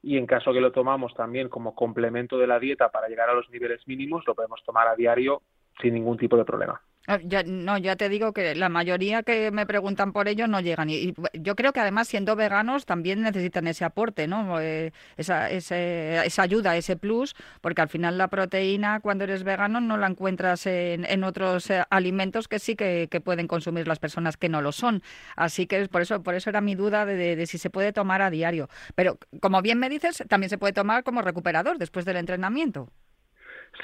y 0.02 0.17
en 0.17 0.28
caso 0.28 0.54
que 0.54 0.62
lo 0.62 0.71
tomamos 0.71 1.13
también 1.15 1.49
como 1.49 1.76
complemento 1.76 2.38
de 2.38 2.47
la 2.47 2.60
dieta 2.60 2.89
para 2.89 3.08
llegar 3.08 3.30
a 3.30 3.34
los 3.34 3.49
niveles 3.49 3.86
mínimos, 3.88 4.23
lo 4.28 4.36
podemos 4.36 4.63
tomar 4.63 4.88
a 4.88 4.95
diario 4.95 5.41
sin 5.82 5.95
ningún 5.95 6.17
tipo 6.17 6.38
de 6.38 6.45
problema. 6.45 6.80
Ah, 7.05 7.19
ya, 7.21 7.43
no, 7.43 7.77
ya 7.77 7.97
te 7.97 8.07
digo 8.07 8.31
que 8.31 8.55
la 8.55 8.69
mayoría 8.69 9.23
que 9.23 9.51
me 9.51 9.65
preguntan 9.65 10.13
por 10.13 10.29
ello 10.29 10.47
no 10.47 10.61
llegan. 10.61 10.89
Y, 10.89 11.13
yo 11.33 11.55
creo 11.55 11.73
que 11.73 11.81
además, 11.81 12.07
siendo 12.07 12.37
veganos, 12.37 12.85
también 12.85 13.21
necesitan 13.21 13.67
ese 13.67 13.83
aporte, 13.83 14.25
¿no? 14.25 14.61
Eh, 14.61 14.93
esa, 15.17 15.49
esa 15.49 16.41
ayuda, 16.41 16.77
ese 16.77 16.95
plus, 16.95 17.35
porque 17.59 17.81
al 17.81 17.89
final 17.89 18.17
la 18.17 18.29
proteína, 18.29 19.01
cuando 19.01 19.25
eres 19.25 19.43
vegano, 19.43 19.81
no 19.81 19.97
la 19.97 20.07
encuentras 20.07 20.65
en, 20.65 21.23
otros 21.25 21.69
eh, 21.69 21.83
alimentos 21.89 22.47
que 22.47 22.59
sí 22.59 22.75
que, 22.77 23.09
pueden 23.23 23.47
consumir 23.47 23.87
las 23.87 23.99
personas 23.99 24.37
que 24.37 24.47
no 24.47 24.61
lo 24.61 24.71
son. 24.71 25.01
Así 25.35 25.67
que 25.67 25.85
por 25.89 26.01
eso, 26.01 26.23
por 26.23 26.35
eso 26.35 26.49
era 26.49 26.61
mi 26.61 26.75
duda 26.75 27.05
de, 27.05 27.35
de 27.35 27.45
si 27.47 27.57
se 27.57 27.69
puede 27.69 27.91
tomar 27.91 28.21
a 28.21 28.29
diario. 28.29 28.69
Pero, 28.95 29.17
como 29.41 29.61
bien 29.61 29.77
me 29.77 29.89
dices, 29.89 30.23
también 30.29 30.49
se 30.49 30.57
puede 30.57 30.73
tomar 30.73 31.03
como 31.03 31.21
recuperador 31.21 31.77
después 31.77 32.05
del 32.05 32.15
entrenamiento. 32.15 32.89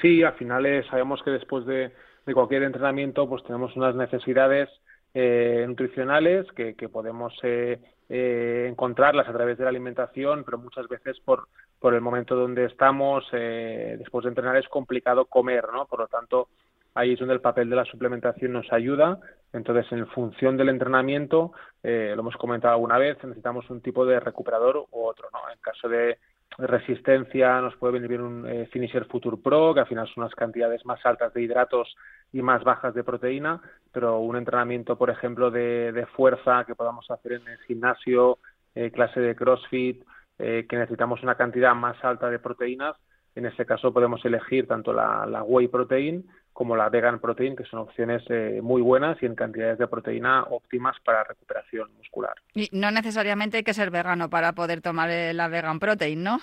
Sí, 0.00 0.22
al 0.22 0.34
final 0.34 0.64
eh, 0.66 0.84
sabemos 0.88 1.20
que 1.22 1.30
después 1.30 1.66
de 1.66 1.92
de 2.30 2.34
cualquier 2.34 2.62
entrenamiento, 2.62 3.28
pues 3.28 3.42
tenemos 3.42 3.74
unas 3.76 3.96
necesidades 3.96 4.68
eh, 5.14 5.64
nutricionales 5.66 6.46
que, 6.52 6.74
podemos 6.88 7.36
eh, 7.42 7.80
eh, 8.08 8.66
encontrarlas 8.70 9.28
a 9.28 9.32
través 9.32 9.58
de 9.58 9.64
la 9.64 9.70
alimentación, 9.70 10.44
pero 10.44 10.58
muchas 10.58 10.86
veces 10.86 11.18
por, 11.24 11.48
por 11.80 11.92
el 11.94 12.00
momento 12.00 12.36
donde 12.36 12.66
estamos, 12.66 13.24
después 13.32 14.22
de 14.22 14.28
entrenar, 14.28 14.56
es 14.56 14.68
complicado 14.68 15.24
comer, 15.24 15.64
¿no? 15.72 15.86
Por 15.86 15.98
lo 15.98 16.06
tanto, 16.06 16.48
ahí 16.94 17.14
es 17.14 17.18
donde 17.18 17.34
el 17.34 17.40
papel 17.40 17.68
de 17.68 17.76
la 17.76 17.84
suplementación 17.84 18.52
nos 18.52 18.72
ayuda. 18.72 19.18
Entonces, 19.52 19.90
en 19.90 20.06
función 20.06 20.56
del 20.56 20.68
entrenamiento, 20.68 21.50
lo 21.82 22.20
hemos 22.20 22.36
comentado 22.36 22.74
alguna 22.74 22.98
vez, 22.98 23.16
necesitamos 23.24 23.68
un 23.70 23.80
tipo 23.80 24.06
de 24.06 24.20
recuperador 24.20 24.86
u 24.92 25.02
otro, 25.02 25.28
¿no? 25.32 25.40
En 25.52 25.58
caso 25.58 25.88
de 25.88 26.18
resistencia 26.58 27.60
nos 27.60 27.76
puede 27.76 27.94
venir 27.94 28.08
bien 28.08 28.20
un 28.22 28.46
eh, 28.46 28.66
Finisher 28.72 29.06
Future 29.06 29.36
Pro, 29.42 29.72
que 29.74 29.80
al 29.80 29.86
final 29.86 30.06
son 30.08 30.24
unas 30.24 30.34
cantidades 30.34 30.84
más 30.84 31.04
altas 31.04 31.32
de 31.32 31.42
hidratos 31.42 31.94
y 32.32 32.42
más 32.42 32.64
bajas 32.64 32.94
de 32.94 33.04
proteína, 33.04 33.60
pero 33.92 34.18
un 34.18 34.36
entrenamiento, 34.36 34.96
por 34.96 35.10
ejemplo, 35.10 35.50
de, 35.50 35.92
de 35.92 36.06
fuerza 36.06 36.64
que 36.66 36.74
podamos 36.74 37.10
hacer 37.10 37.32
en 37.32 37.48
el 37.48 37.58
gimnasio, 37.60 38.38
eh, 38.74 38.90
clase 38.90 39.20
de 39.20 39.34
CrossFit, 39.34 40.04
eh, 40.38 40.66
que 40.68 40.76
necesitamos 40.76 41.22
una 41.22 41.34
cantidad 41.34 41.74
más 41.74 42.02
alta 42.04 42.30
de 42.30 42.38
proteínas, 42.38 42.96
en 43.34 43.46
ese 43.46 43.64
caso 43.64 43.92
podemos 43.92 44.24
elegir 44.24 44.66
tanto 44.66 44.92
la, 44.92 45.26
la 45.26 45.42
whey 45.42 45.68
protein 45.68 46.26
como 46.60 46.76
la 46.76 46.90
vegan 46.90 47.20
protein, 47.20 47.56
que 47.56 47.64
son 47.64 47.78
opciones 47.78 48.22
eh, 48.28 48.60
muy 48.62 48.82
buenas 48.82 49.16
y 49.22 49.24
en 49.24 49.34
cantidades 49.34 49.78
de 49.78 49.86
proteína 49.86 50.42
óptimas 50.42 50.94
para 51.02 51.24
recuperación 51.24 51.88
muscular. 51.96 52.34
Y 52.52 52.68
no 52.72 52.90
necesariamente 52.90 53.56
hay 53.56 53.62
que 53.62 53.72
ser 53.72 53.90
vegano 53.90 54.28
para 54.28 54.52
poder 54.52 54.82
tomar 54.82 55.08
eh, 55.08 55.32
la 55.32 55.48
vegan 55.48 55.78
protein, 55.78 56.22
¿no? 56.22 56.38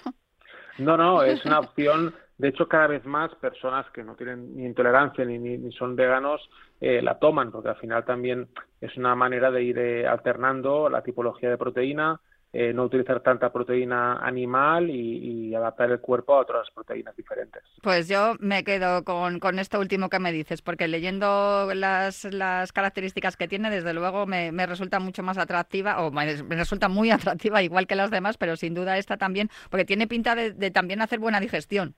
No, 0.80 0.98
no, 0.98 1.22
es 1.22 1.46
una 1.46 1.60
opción. 1.60 2.16
De 2.40 2.48
hecho, 2.48 2.68
cada 2.68 2.88
vez 2.88 3.06
más 3.06 3.30
personas 3.36 3.86
que 3.92 4.04
no 4.04 4.16
tienen 4.16 4.56
ni 4.56 4.66
intolerancia 4.66 5.24
ni, 5.24 5.38
ni, 5.38 5.72
son 5.74 5.96
veganos 5.96 6.42
eh, 6.82 7.00
la 7.04 7.20
toman, 7.20 7.52
porque 7.52 7.70
al 7.70 7.78
final 7.78 8.04
también 8.04 8.48
es 8.82 8.98
una 8.98 9.14
manera 9.14 9.52
de 9.52 9.62
ir 9.62 10.08
alternando 10.08 10.90
la 10.90 11.04
tipología 11.04 11.52
de 11.52 11.60
proteína, 11.60 12.20
eh, 12.54 12.72
no 12.74 12.86
utilizar 12.86 13.20
tanta 13.20 13.52
proteína 13.52 14.20
animal 14.20 14.90
y, 14.90 15.54
adaptar 15.54 15.92
el 15.92 16.00
cuerpo 16.00 16.36
a 16.36 16.42
otras 16.42 16.70
proteínas 16.72 17.16
diferentes. 17.16 17.64
Pues 17.82 18.08
yo 18.08 18.36
me 18.40 18.64
quedo 18.64 19.04
con, 19.04 19.40
con 19.40 19.60
esto 19.60 19.80
último 19.80 20.10
que 20.10 20.20
me 20.20 20.32
dices, 20.32 20.62
porque 20.62 20.88
leyendo 20.88 21.72
las, 21.74 22.26
las 22.26 22.72
características 22.72 23.38
que 23.38 23.48
tiene, 23.48 23.70
desde 23.72 23.94
luego 23.94 24.28
me, 24.28 24.52
resulta 24.66 25.00
mucho 25.00 25.24
más 25.24 25.38
atractiva, 25.38 26.04
o 26.06 26.12
me, 26.12 26.26
resulta 26.50 26.90
muy 26.90 27.12
atractiva, 27.12 27.64
igual 27.64 27.88
que 27.88 27.96
las 27.96 28.12
demás, 28.12 28.38
pero 28.38 28.56
sin 28.56 28.74
duda 28.76 28.98
esta 28.98 29.18
también, 29.18 29.50
porque 29.70 29.86
tiene 29.86 30.08
pinta 30.08 30.36
de, 30.36 30.72
también 30.72 31.02
hacer 31.02 31.20
buena 31.20 31.40
digestión. 31.40 31.96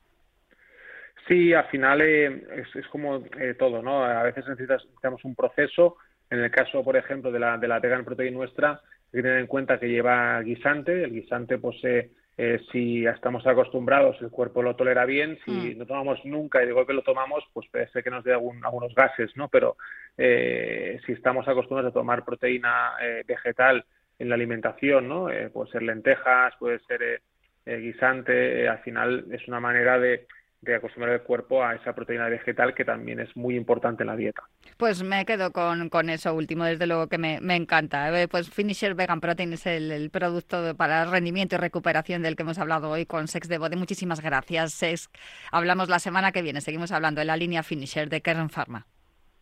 Sí, 1.28 1.54
al 1.54 1.68
final 1.68 2.02
eh, 2.02 2.66
es, 2.74 2.88
como 2.88 3.18
eh, 3.40 3.56
todo, 3.60 3.84
¿no? 3.84 4.04
A 4.04 4.24
veces 4.24 4.46
necesitamos 4.48 5.24
un 5.24 5.36
proceso. 5.36 5.98
En 6.32 6.40
el 6.40 6.50
caso, 6.50 6.84
por 6.84 6.98
ejemplo, 6.98 7.32
de 7.32 7.40
la, 7.40 7.58
de 7.58 7.68
la 7.68 7.80
vegan 7.80 8.06
protein 8.06 8.34
nuestra, 8.34 8.82
hay 9.12 9.18
que 9.18 9.24
tener 9.24 9.40
en 9.40 9.48
cuenta 9.48 9.80
que 9.80 9.90
lleva 9.90 10.40
guisante. 10.42 11.04
El 11.04 11.12
guisante, 11.12 11.58
pues, 11.58 11.78
eh, 11.84 12.12
eh, 12.38 12.60
si 12.72 13.06
estamos 13.06 13.46
acostumbrados, 13.48 14.22
el 14.22 14.30
cuerpo 14.30 14.62
lo 14.62 14.76
tolera 14.76 15.06
bien. 15.06 15.40
Si 15.46 15.52
mm. 15.52 15.78
no 15.80 15.86
tomamos 15.88 16.24
nunca 16.26 16.62
y 16.62 16.68
digo 16.68 16.86
que 16.86 16.94
lo 16.94 17.02
tomamos, 17.02 17.44
pues 17.52 17.68
puede 17.72 17.90
ser 17.90 18.04
que 18.04 18.12
nos 18.12 18.24
dé 18.24 18.34
algunos 18.34 18.94
gases, 18.94 19.36
¿no? 19.36 19.48
Pero 19.50 19.78
eh, 20.18 21.00
si 21.06 21.14
estamos 21.14 21.48
acostumbrados 21.48 21.92
a 21.92 21.94
tomar 21.94 22.24
proteína 22.24 22.94
vegetal 23.26 23.84
en 24.20 24.30
la 24.30 24.36
alimentación, 24.36 25.08
¿no? 25.08 25.28
puede 25.54 25.72
ser 25.72 25.82
lentejas, 25.82 26.54
puede 26.60 26.80
ser 26.80 27.22
guisante. 27.66 28.68
al 28.68 28.80
final 28.80 29.26
es 29.32 29.48
una 29.48 29.60
manera 29.60 29.98
de 29.98 30.28
de 30.62 30.76
acostumbrar 30.76 31.14
el 31.16 31.22
cuerpo 31.22 31.64
a 31.64 31.76
esa 31.76 31.94
proteína 31.94 32.28
vegetal 32.28 32.74
que 32.74 32.84
también 32.84 33.20
es 33.20 33.36
muy 33.36 33.56
importante 33.56 34.04
en 34.04 34.08
la 34.08 34.16
dieta. 34.16 34.44
Pues 34.78 35.04
me 35.04 35.26
quedo 35.26 35.52
con, 35.52 35.90
con 35.90 36.10
eso 36.10 36.34
último, 36.34 36.66
desde 36.66 36.86
luego 36.86 37.08
que 37.08 37.18
me, 37.18 37.40
me 37.42 37.56
encanta. 37.56 38.10
Eh, 38.20 38.28
pues 38.28 38.50
Finisher 38.50 38.94
Vegan 38.94 39.22
Protein 39.22 39.54
es 39.54 39.66
el, 39.66 40.10
producto 40.12 40.76
para 40.76 41.06
rendimiento 41.06 41.56
y 41.56 41.60
recuperación 41.60 42.22
del 42.22 42.36
que 42.36 42.44
hemos 42.44 42.60
hablado 42.60 42.90
hoy 42.90 43.06
con 43.06 43.28
Sex 43.28 43.48
de 43.48 43.58
Bode. 43.58 43.78
Muchísimas 43.78 44.22
gracias, 44.22 44.74
Sex. 44.74 45.10
Hablamos 45.52 45.90
la 45.90 46.00
semana 46.00 46.32
que 46.32 46.42
viene, 46.42 46.62
seguimos 46.62 46.92
hablando 46.92 47.20
de 47.20 47.26
la 47.26 47.38
línea 47.38 47.64
Finisher 47.64 48.10
de 48.10 48.22
Kern 48.22 48.50
Pharma. 48.50 48.86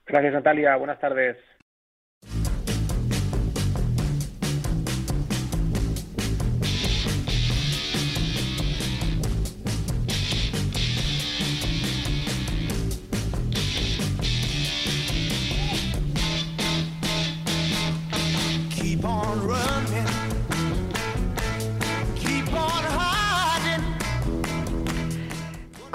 Gracias, 0.05 0.33
Natalia. 0.33 0.75
Buenas 0.75 0.99
tardes. 0.99 1.37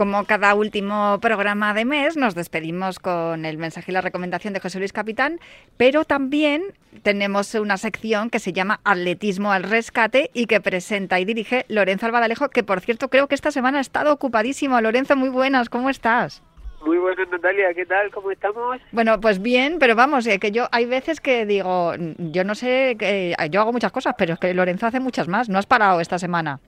Como 0.03 0.25
cada 0.25 0.57
último 0.57 1.21
programa 1.21 1.75
de 1.75 1.85
mes, 1.85 2.17
nos 2.17 2.35
despedimos 2.35 2.99
con 2.99 3.45
el 3.45 3.57
mensaje 3.57 3.93
y 3.93 3.95
la 3.95 4.01
recomendación 4.01 4.53
de 4.53 4.59
José 4.59 4.81
Luis 4.81 4.93
Capitán, 4.93 5.39
pero 5.77 6.05
también 6.05 6.65
tenemos 7.05 7.55
una 7.55 7.77
sección 7.77 8.29
que 8.29 8.41
se 8.41 8.53
llama 8.53 8.81
Atletismo 8.83 9.53
al 9.53 9.63
Rescate 9.63 10.33
y 10.35 10.47
que 10.47 10.61
presenta 10.61 11.21
y 11.21 11.25
dirige 11.25 11.67
Lorenzo 11.69 12.07
Albadalejo, 12.07 12.49
que 12.49 12.65
por 12.65 12.81
cierto 12.81 13.11
creo 13.11 13.29
que 13.29 13.37
esta 13.37 13.53
semana 13.53 13.79
ha 13.79 13.81
estado 13.81 14.13
ocupadísimo. 14.13 14.81
Lorenzo, 14.81 15.15
muy 15.15 15.29
buenas, 15.29 15.69
¿cómo 15.69 15.89
estás? 15.89 16.43
Muy 16.85 16.99
buenas, 16.99 17.29
Natalia, 17.29 17.73
¿qué 17.73 17.87
tal? 17.87 18.11
¿Cómo 18.11 18.33
estamos? 18.33 18.81
Bueno, 18.91 19.21
pues 19.21 19.41
bien, 19.41 19.77
pero 19.79 19.95
vamos, 19.95 20.27
eh, 20.27 20.41
que 20.41 20.51
yo 20.51 20.67
hay 20.73 20.87
veces 20.87 21.21
que 21.21 21.47
digo, 21.47 21.93
yo 22.19 22.43
no 22.43 22.57
sé, 22.57 22.97
que 22.99 23.37
yo 23.53 23.61
hago 23.61 23.73
muchas 23.73 23.93
cosas, 23.93 24.17
pero 24.19 24.35
es 24.35 24.41
que 24.41 24.53
Lorenzo 24.53 24.87
hace 24.87 24.99
muchas 24.99 25.29
más. 25.29 25.49
¿No 25.49 25.61
has 25.61 25.67
parado 25.67 26.01
esta 26.01 26.19
semana? 26.19 26.59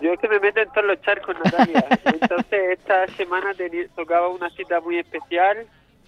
Yo 0.00 0.12
es 0.12 0.18
que 0.18 0.28
me 0.28 0.40
meto 0.40 0.60
en 0.60 0.70
todos 0.70 0.86
los 0.86 1.00
charcos, 1.02 1.36
Natalia. 1.42 1.86
Entonces, 2.04 2.78
esta 2.78 3.06
semana 3.08 3.52
tocaba 3.94 4.28
una 4.28 4.50
cita 4.50 4.80
muy 4.80 4.98
especial. 4.98 5.66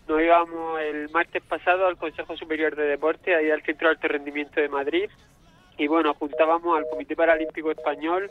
Nos 0.09 0.21
íbamos 0.21 0.81
el 0.81 1.09
martes 1.11 1.43
pasado 1.43 1.87
al 1.87 1.97
Consejo 1.97 2.37
Superior 2.37 2.77
de 2.77 2.85
Deporte, 2.85 3.35
ahí 3.35 3.51
al 3.51 3.63
Centro 3.63 3.89
de 3.89 3.95
Alto 3.95 4.09
Rendimiento 4.09 4.61
de 4.61 4.69
Madrid. 4.69 5.11
Y 5.79 5.87
bueno, 5.89 6.15
juntábamos 6.15 6.77
al 6.77 6.87
Comité 6.89 7.17
Paralímpico 7.17 7.71
Español 7.71 8.31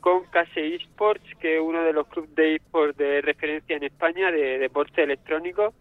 con 0.00 0.24
Case 0.26 0.76
Esports, 0.76 1.28
que 1.40 1.56
es 1.56 1.62
uno 1.62 1.82
de 1.82 1.92
los 1.92 2.06
clubes 2.06 2.34
de 2.34 2.56
esports 2.56 2.96
de 2.96 3.20
referencia 3.22 3.76
en 3.76 3.84
España 3.84 4.30
de 4.30 4.58
deporte 4.58 5.02
electrónico. 5.02 5.74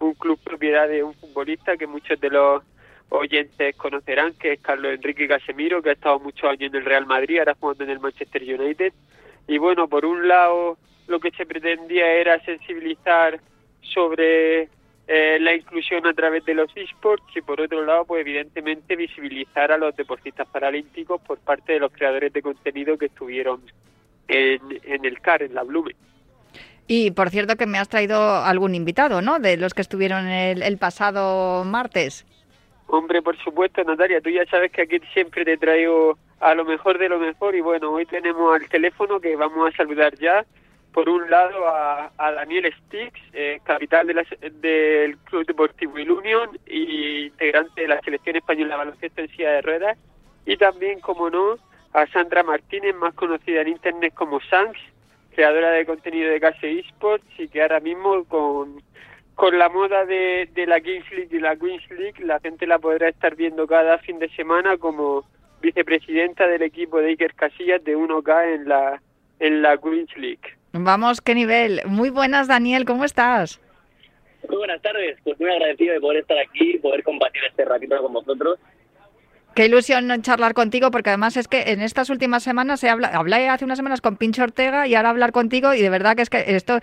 un 0.00 0.14
club 0.14 0.38
propiedad 0.42 0.88
de 0.88 1.02
un 1.02 1.12
futbolista 1.14 1.76
que 1.76 1.86
muchos 1.86 2.18
de 2.20 2.30
los 2.30 2.62
oyentes 3.10 3.76
conocerán, 3.76 4.34
que 4.34 4.54
es 4.54 4.60
Carlos 4.60 4.94
Enrique 4.94 5.28
Casemiro, 5.28 5.82
que 5.82 5.90
ha 5.90 5.92
estado 5.94 6.18
muchos 6.20 6.48
años 6.48 6.72
en 6.72 6.76
el 6.76 6.84
Real 6.84 7.06
Madrid, 7.06 7.38
ahora 7.38 7.56
jugando 7.58 7.84
en 7.84 7.90
el 7.90 8.00
Manchester 8.00 8.42
United. 8.42 8.92
Y 9.46 9.58
bueno, 9.58 9.88
por 9.88 10.04
un 10.04 10.26
lado, 10.26 10.78
lo 11.06 11.20
que 11.20 11.30
se 11.32 11.46
pretendía 11.46 12.12
era 12.12 12.42
sensibilizar 12.44 13.40
sobre 13.82 14.68
eh, 15.08 15.38
la 15.40 15.54
inclusión 15.54 16.06
a 16.06 16.14
través 16.14 16.44
de 16.44 16.54
los 16.54 16.70
esports 16.76 17.36
y 17.36 17.40
por 17.40 17.60
otro 17.60 17.84
lado, 17.84 18.04
pues 18.04 18.20
evidentemente 18.20 18.94
visibilizar 18.94 19.72
a 19.72 19.76
los 19.76 19.96
deportistas 19.96 20.46
paralímpicos 20.48 21.20
por 21.22 21.38
parte 21.40 21.72
de 21.72 21.80
los 21.80 21.92
creadores 21.92 22.32
de 22.32 22.42
contenido 22.42 22.96
que 22.96 23.06
estuvieron 23.06 23.60
en, 24.28 24.60
en 24.84 25.04
el 25.04 25.20
CAR, 25.20 25.42
en 25.42 25.54
la 25.54 25.64
Blume. 25.64 25.96
Y 26.86 27.10
por 27.12 27.30
cierto 27.30 27.56
que 27.56 27.66
me 27.66 27.78
has 27.78 27.88
traído 27.88 28.36
algún 28.36 28.74
invitado, 28.74 29.20
¿no? 29.22 29.38
De 29.38 29.56
los 29.56 29.74
que 29.74 29.82
estuvieron 29.82 30.28
el, 30.28 30.62
el 30.62 30.78
pasado 30.78 31.64
martes. 31.64 32.24
Hombre, 32.92 33.22
por 33.22 33.38
supuesto, 33.38 33.84
Natalia, 33.84 34.20
tú 34.20 34.30
ya 34.30 34.44
sabes 34.46 34.72
que 34.72 34.82
aquí 34.82 34.98
siempre 35.14 35.44
te 35.44 35.56
traigo 35.56 36.18
a 36.40 36.56
lo 36.56 36.64
mejor 36.64 36.98
de 36.98 37.08
lo 37.08 37.20
mejor 37.20 37.54
y 37.54 37.60
bueno, 37.60 37.92
hoy 37.92 38.04
tenemos 38.04 38.52
al 38.52 38.68
teléfono 38.68 39.20
que 39.20 39.36
vamos 39.36 39.72
a 39.72 39.76
saludar 39.76 40.12
ya. 40.16 40.44
Por 40.92 41.08
un 41.08 41.30
lado 41.30 41.68
a, 41.68 42.10
a 42.18 42.32
Daniel 42.32 42.74
Stix, 42.74 43.12
eh, 43.32 43.60
capital 43.62 44.08
de 44.08 44.14
la, 44.14 44.24
del 44.60 45.18
Club 45.18 45.46
Deportivo 45.46 46.00
Ilunion 46.00 46.58
y 46.66 47.26
integrante 47.26 47.82
de 47.82 47.86
la 47.86 48.00
selección 48.00 48.34
española 48.34 48.74
de 48.74 48.78
baloncesto 48.78 49.20
en 49.20 49.28
silla 49.28 49.52
de 49.52 49.62
ruedas. 49.62 49.98
Y 50.44 50.56
también, 50.56 50.98
como 50.98 51.30
no, 51.30 51.58
a 51.92 52.08
Sandra 52.08 52.42
Martínez, 52.42 52.96
más 52.96 53.14
conocida 53.14 53.60
en 53.60 53.68
internet 53.68 54.14
como 54.14 54.40
Sans, 54.40 54.76
creadora 55.32 55.70
de 55.70 55.86
contenido 55.86 56.28
de 56.28 56.40
Case 56.40 56.80
Esports 56.80 57.38
y 57.38 57.46
que 57.46 57.62
ahora 57.62 57.78
mismo 57.78 58.24
con, 58.24 58.82
con 59.40 59.58
la 59.58 59.70
moda 59.70 60.04
de, 60.04 60.50
de 60.52 60.66
la 60.66 60.82
Kings 60.82 61.10
League 61.12 61.30
y 61.30 61.40
la 61.40 61.56
Queens 61.56 61.82
League 61.88 62.22
la 62.22 62.38
gente 62.40 62.66
la 62.66 62.78
podrá 62.78 63.08
estar 63.08 63.36
viendo 63.36 63.66
cada 63.66 63.96
fin 63.96 64.18
de 64.18 64.28
semana 64.36 64.76
como 64.76 65.24
vicepresidenta 65.62 66.46
del 66.46 66.60
equipo 66.60 66.98
de 66.98 67.08
Iker 67.08 67.32
Casillas 67.32 67.82
de 67.82 67.96
1K 67.96 68.54
en 68.56 68.68
la, 68.68 69.00
en 69.38 69.62
la 69.62 69.78
Queens 69.78 70.14
League. 70.18 70.42
Vamos, 70.72 71.22
qué 71.22 71.34
nivel. 71.34 71.80
Muy 71.86 72.10
buenas, 72.10 72.48
Daniel, 72.48 72.84
¿cómo 72.84 73.06
estás? 73.06 73.62
Muy 74.46 74.58
buenas 74.58 74.82
tardes, 74.82 75.16
pues 75.24 75.40
muy 75.40 75.48
agradecido 75.48 75.94
de 75.94 76.00
poder 76.00 76.18
estar 76.18 76.36
aquí, 76.36 76.76
poder 76.76 77.02
compartir 77.02 77.42
este 77.48 77.64
ratito 77.64 77.96
con 77.96 78.12
vosotros. 78.12 78.58
Qué 79.54 79.64
ilusión 79.64 80.20
charlar 80.20 80.52
contigo, 80.52 80.90
porque 80.90 81.08
además 81.08 81.38
es 81.38 81.48
que 81.48 81.62
en 81.72 81.80
estas 81.80 82.10
últimas 82.10 82.42
semanas 82.42 82.84
he 82.84 82.90
habla, 82.90 83.08
hablé 83.08 83.48
hace 83.48 83.64
unas 83.64 83.78
semanas 83.78 84.02
con 84.02 84.18
Pincho 84.18 84.42
Ortega 84.42 84.86
y 84.86 84.96
ahora 84.96 85.08
hablar 85.08 85.32
contigo 85.32 85.72
y 85.72 85.80
de 85.80 85.88
verdad 85.88 86.14
que 86.14 86.22
es 86.22 86.28
que 86.28 86.44
esto 86.46 86.80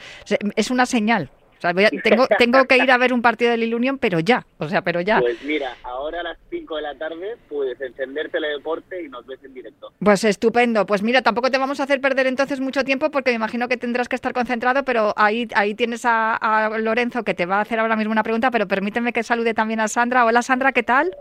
es 0.56 0.72
una 0.72 0.88
señal. 0.88 1.30
O 1.58 1.62
sea, 1.62 1.74
voy 1.74 1.86
a- 1.86 1.90
tengo, 1.90 2.28
tengo 2.38 2.66
que 2.66 2.78
ir 2.78 2.92
a 2.92 2.98
ver 2.98 3.14
un 3.14 3.22
partido 3.22 3.52
del 3.52 3.64
Ilunion, 3.64 3.98
pero 3.98 4.20
ya, 4.20 4.46
o 4.60 4.68
sea, 4.70 4.82
pero 4.84 5.02
ya. 5.02 5.20
Pues 5.20 5.42
mira, 5.44 5.76
ahora 5.84 6.20
a 6.20 6.24
las 6.24 6.38
5 6.50 6.76
de 6.76 6.82
la 6.84 6.96
tarde 6.96 7.36
puedes 7.50 7.80
encender 7.82 8.30
Teledeporte 8.30 9.04
y 9.04 9.10
nos 9.10 9.26
ves 9.26 9.44
en 9.44 9.54
directo. 9.54 9.92
Pues 10.00 10.24
estupendo. 10.24 10.86
Pues 10.86 11.02
mira, 11.02 11.22
tampoco 11.22 11.50
te 11.50 11.58
vamos 11.58 11.80
a 11.80 11.84
hacer 11.84 12.00
perder 12.02 12.28
entonces 12.28 12.60
mucho 12.60 12.84
tiempo 12.84 13.10
porque 13.10 13.32
me 13.32 13.36
imagino 13.38 13.68
que 13.68 13.78
tendrás 13.78 14.08
que 14.08 14.16
estar 14.16 14.34
concentrado, 14.34 14.84
pero 14.84 15.14
ahí, 15.18 15.48
ahí 15.56 15.74
tienes 15.74 16.06
a, 16.06 16.36
a 16.36 16.78
Lorenzo 16.78 17.24
que 17.24 17.34
te 17.34 17.46
va 17.46 17.58
a 17.58 17.62
hacer 17.62 17.80
ahora 17.80 17.96
mismo 17.96 18.12
una 18.12 18.24
pregunta, 18.24 18.52
pero 18.52 18.68
permíteme 18.68 19.12
que 19.14 19.24
salude 19.24 19.54
también 19.54 19.80
a 19.80 19.88
Sandra. 19.88 20.26
Hola 20.26 20.42
Sandra, 20.44 20.72
¿qué 20.72 20.84
tal? 20.84 21.16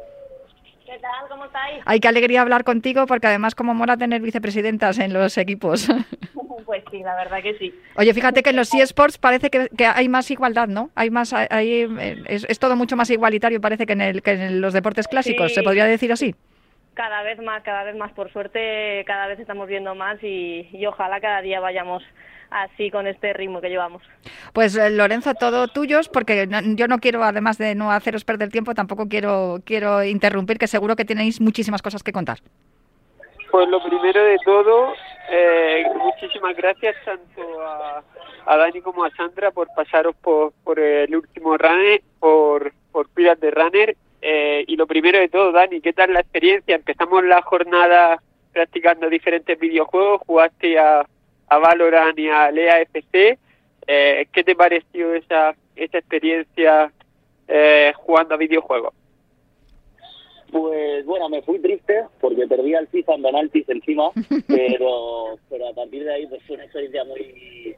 ¿Qué 0.84 0.98
tal? 1.00 1.28
¿Cómo 1.28 1.46
estáis? 1.46 1.82
Ay, 1.84 1.98
qué 1.98 2.08
alegría 2.08 2.42
hablar 2.42 2.62
contigo 2.62 3.06
porque 3.06 3.26
además 3.26 3.54
como 3.54 3.74
mola 3.74 3.96
tener 3.96 4.20
vicepresidentas 4.22 4.98
en 4.98 5.12
los 5.12 5.36
equipos. 5.38 5.88
Pues 6.66 6.82
sí, 6.90 6.98
la 6.98 7.14
verdad 7.14 7.40
que 7.42 7.56
sí. 7.58 7.72
Oye, 7.96 8.12
fíjate 8.12 8.42
que 8.42 8.50
en 8.50 8.56
los 8.56 8.74
eSports 8.74 9.18
parece 9.18 9.50
que, 9.50 9.68
que 9.68 9.86
hay 9.86 10.08
más 10.08 10.28
igualdad, 10.30 10.66
¿no? 10.68 10.90
Hay 10.96 11.10
más, 11.10 11.32
hay, 11.32 11.86
es, 12.26 12.44
es 12.48 12.58
todo 12.58 12.74
mucho 12.76 12.96
más 12.96 13.08
igualitario, 13.08 13.60
parece 13.60 13.86
que 13.86 13.92
en, 13.92 14.00
el, 14.00 14.20
que 14.22 14.32
en 14.32 14.60
los 14.60 14.72
deportes 14.74 15.06
clásicos, 15.06 15.48
Sí. 15.50 15.54
¿se 15.54 15.62
podría 15.62 15.84
decir 15.86 16.10
así? 16.12 16.34
Cada 16.94 17.22
vez 17.22 17.38
más, 17.40 17.62
cada 17.62 17.84
vez 17.84 17.94
más. 17.94 18.10
Por 18.12 18.32
suerte, 18.32 19.04
cada 19.06 19.26
vez 19.28 19.38
estamos 19.38 19.68
viendo 19.68 19.94
más 19.94 20.20
y, 20.24 20.68
y 20.72 20.86
ojalá 20.86 21.20
cada 21.20 21.40
día 21.40 21.60
vayamos 21.60 22.02
así 22.50 22.90
con 22.90 23.06
este 23.06 23.32
ritmo 23.32 23.60
que 23.60 23.68
llevamos. 23.68 24.02
Pues 24.52 24.76
eh, 24.76 24.90
Lorenzo, 24.90 25.34
todo 25.34 25.68
tuyos, 25.68 26.08
porque 26.08 26.46
no- 26.46 26.60
yo 26.74 26.88
no 26.88 26.98
quiero, 26.98 27.22
además 27.22 27.58
de 27.58 27.74
no 27.74 27.92
haceros 27.92 28.24
perder 28.24 28.48
tiempo, 28.50 28.74
tampoco 28.74 29.08
quiero, 29.08 29.58
quiero 29.64 30.02
interrumpir, 30.04 30.58
que 30.58 30.66
seguro 30.66 30.96
que 30.96 31.04
tenéis 31.04 31.40
muchísimas 31.40 31.82
cosas 31.82 32.02
que 32.02 32.12
contar. 32.12 32.38
Pues 33.50 33.68
lo 33.68 33.82
primero 33.82 34.22
de 34.24 34.36
todo, 34.44 34.92
eh, 35.30 35.84
muchísimas 35.96 36.56
gracias 36.56 36.96
tanto 37.04 37.42
a, 38.46 38.56
Dani 38.56 38.80
como 38.80 39.04
a 39.04 39.10
Sandra 39.10 39.50
por 39.50 39.68
pasaros 39.74 40.14
por, 40.16 40.52
por 40.64 40.78
el 40.78 41.14
último 41.14 41.56
runner, 41.56 42.00
por, 42.18 42.72
por 42.92 43.08
Pilas 43.10 43.38
de 43.40 43.50
Runner. 43.50 43.96
Eh, 44.22 44.64
y 44.66 44.76
lo 44.76 44.86
primero 44.86 45.18
de 45.18 45.28
todo, 45.28 45.52
Dani, 45.52 45.80
¿qué 45.80 45.92
tal 45.92 46.12
la 46.12 46.20
experiencia? 46.20 46.74
Empezamos 46.74 47.24
la 47.24 47.42
jornada 47.42 48.20
practicando 48.52 49.10
diferentes 49.10 49.58
videojuegos, 49.58 50.22
jugaste 50.26 50.78
a, 50.78 51.06
a 51.48 51.58
Valorant 51.58 52.18
y 52.18 52.28
a 52.28 52.50
Lea 52.50 52.80
FC. 52.80 53.38
Eh, 53.86 54.26
¿Qué 54.32 54.42
te 54.42 54.56
pareció 54.56 55.14
esa, 55.14 55.54
esa 55.76 55.98
experiencia 55.98 56.90
eh, 57.46 57.92
jugando 57.96 58.34
a 58.34 58.38
videojuegos? 58.38 58.94
Pues 60.56 61.04
bueno, 61.04 61.28
me 61.28 61.42
fui 61.42 61.58
triste 61.58 62.04
porque 62.18 62.46
perdí 62.46 62.74
al 62.74 62.88
FIFA 62.88 63.16
en 63.16 63.22
penaltis 63.22 63.68
encima, 63.68 64.10
pero, 64.48 65.38
pero 65.50 65.68
a 65.68 65.74
partir 65.74 66.04
de 66.04 66.14
ahí 66.14 66.26
pues 66.26 66.42
fue 66.44 66.54
una 66.56 66.64
experiencia 66.64 67.04
muy, 67.04 67.76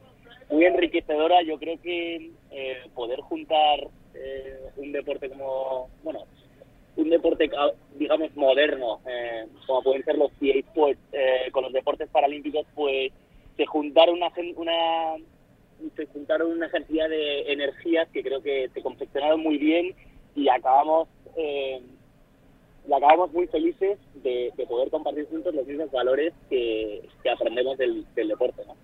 muy 0.49 0.65
enriquecedora. 0.65 1.41
Yo 1.43 1.59
creo 1.59 1.79
que 1.81 2.31
eh, 2.51 2.77
poder 2.95 3.19
juntar 3.19 3.79
eh, 4.13 4.59
un 4.77 4.93
deporte 4.93 5.29
como, 5.29 5.89
bueno, 6.03 6.23
un 6.95 7.09
deporte 7.09 7.49
ah, 7.57 7.71
digamos 7.95 8.33
moderno, 8.37 9.01
eh, 9.05 9.45
como 9.67 9.83
pueden 9.83 10.05
ser 10.05 10.17
los 10.17 10.31
EA 10.41 10.59
Sports, 10.59 10.99
eh, 11.11 11.51
con 11.51 11.63
los 11.63 11.73
deportes 11.73 12.09
paralímpicos, 12.09 12.65
pues 12.75 13.11
se 13.57 13.65
juntaron 13.65 14.15
una, 14.15 14.31
una 14.55 15.17
se 15.97 16.05
juntaron 16.07 16.51
una 16.51 16.69
cantidad 16.69 17.09
de 17.09 17.51
energías 17.51 18.07
que 18.09 18.23
creo 18.23 18.41
que 18.41 18.69
se 18.73 18.81
confeccionaron 18.81 19.41
muy 19.41 19.57
bien 19.57 19.93
y 20.33 20.47
acabamos 20.47 21.09
eh, 21.35 21.81
y 22.89 22.93
acabamos 22.93 23.31
muy 23.31 23.45
felices 23.47 23.99
de, 24.15 24.51
de 24.57 24.65
poder 24.65 24.89
compartir 24.89 25.27
juntos 25.29 25.53
los 25.53 25.67
mismos 25.67 25.91
valores 25.91 26.33
que, 26.49 27.07
que 27.21 27.29
aprendemos 27.29 27.77
del, 27.77 28.03
del 28.15 28.29
deporte. 28.29 28.63
¿no? 28.65 28.75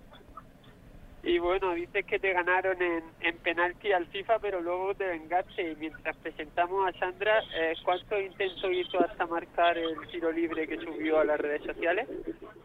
Y 1.24 1.40
bueno, 1.40 1.74
dices 1.74 2.06
que 2.06 2.20
te 2.20 2.32
ganaron 2.32 2.80
en, 2.80 3.02
en 3.20 3.36
penalti 3.38 3.90
al 3.90 4.06
FIFA, 4.06 4.38
pero 4.38 4.60
luego 4.60 4.94
te 4.94 5.06
vengaste. 5.06 5.72
Y 5.72 5.74
mientras 5.74 6.16
presentamos 6.18 6.88
a 6.88 6.96
Sandra, 7.00 7.40
eh, 7.58 7.74
¿cuánto 7.84 8.20
intento 8.20 8.70
hizo 8.70 9.00
hasta 9.00 9.26
marcar 9.26 9.76
el 9.76 9.96
tiro 10.12 10.30
libre 10.30 10.68
que 10.68 10.78
subió 10.78 11.18
a 11.18 11.24
las 11.24 11.40
redes 11.40 11.62
sociales? 11.64 12.08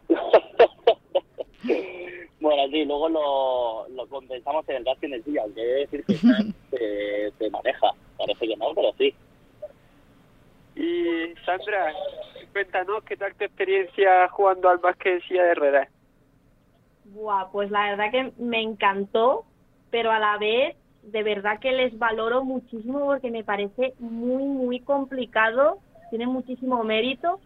Bueno, 2.40 2.64
sí, 2.72 2.84
luego 2.86 3.08
lo, 3.08 3.88
lo 3.90 4.08
compensamos 4.08 4.68
en 4.68 4.78
el 4.78 4.84
casting 4.84 5.10
del 5.10 5.24
día, 5.24 5.44
aunque 5.44 5.62
he 5.62 5.66
de 5.66 5.80
decir 5.82 6.04
que 6.06 6.16
se, 6.16 7.32
se 7.38 7.50
maneja. 7.52 7.92
Parece 8.18 8.48
que 8.48 8.58
no, 8.58 8.74
pero 8.74 8.92
sí. 8.98 9.14
Y 10.76 11.34
Sandra, 11.46 11.94
cuéntanos, 12.54 13.04
¿qué 13.04 13.18
tal 13.18 13.36
tu 13.36 13.44
experiencia 13.44 14.28
jugando 14.30 14.70
al 14.70 14.78
básquet 14.78 15.16
en 15.16 15.22
silla 15.22 15.44
de 15.44 15.56
ruedas? 15.56 15.90
Buah, 17.06 17.52
pues 17.52 17.70
la 17.72 17.90
verdad 17.90 18.12
que 18.12 18.32
me 18.38 18.62
encantó, 18.62 19.46
pero 19.90 20.12
a 20.12 20.20
la 20.20 20.38
vez 20.38 20.76
de 21.04 21.24
verdad 21.24 21.60
que 21.60 21.72
les 21.72 21.98
valoro 21.98 22.44
muchísimo 22.44 23.06
porque 23.06 23.32
me 23.32 23.44
parece 23.44 23.94
muy, 24.00 24.44
muy 24.44 24.80
complicado, 24.80 25.80
tiene 26.10 26.28
muchísimo 26.28 26.84
mérito, 26.84 27.40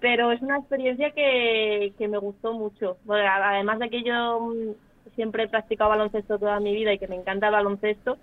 pero 0.00 0.32
es 0.32 0.40
una 0.42 0.58
experiencia 0.58 1.10
que, 1.10 1.92
que 1.98 2.08
me 2.08 2.18
gustó 2.18 2.52
mucho. 2.52 2.98
Bueno, 3.04 3.28
además 3.28 3.78
de 3.78 3.90
que 3.90 4.02
yo 4.02 4.40
mm, 4.40 5.14
siempre 5.14 5.44
he 5.44 5.48
practicado 5.48 5.90
baloncesto 5.90 6.38
toda 6.38 6.60
mi 6.60 6.74
vida 6.74 6.92
y 6.92 6.98
que 6.98 7.08
me 7.08 7.16
encanta 7.16 7.46
el 7.46 7.52
baloncesto, 7.52 8.16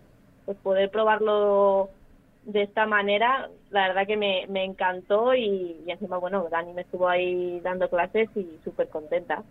pues 0.46 0.58
poder 0.60 0.90
probarlo 0.90 1.90
de 2.48 2.64
esta 2.64 2.86
manera, 2.88 3.50
la 3.70 3.90
verdad 3.90 4.08
que 4.08 4.18
me, 4.18 4.48
me 4.50 4.64
encantó 4.64 5.36
y, 5.36 5.84
y 5.86 5.92
encima, 5.92 6.18
bueno, 6.18 6.48
Dani 6.50 6.74
me 6.74 6.84
estuvo 6.84 7.08
ahí 7.10 7.60
dando 7.62 7.90
clases 7.90 8.30
y 8.36 8.60
súper 8.64 8.90
contenta. 8.90 9.46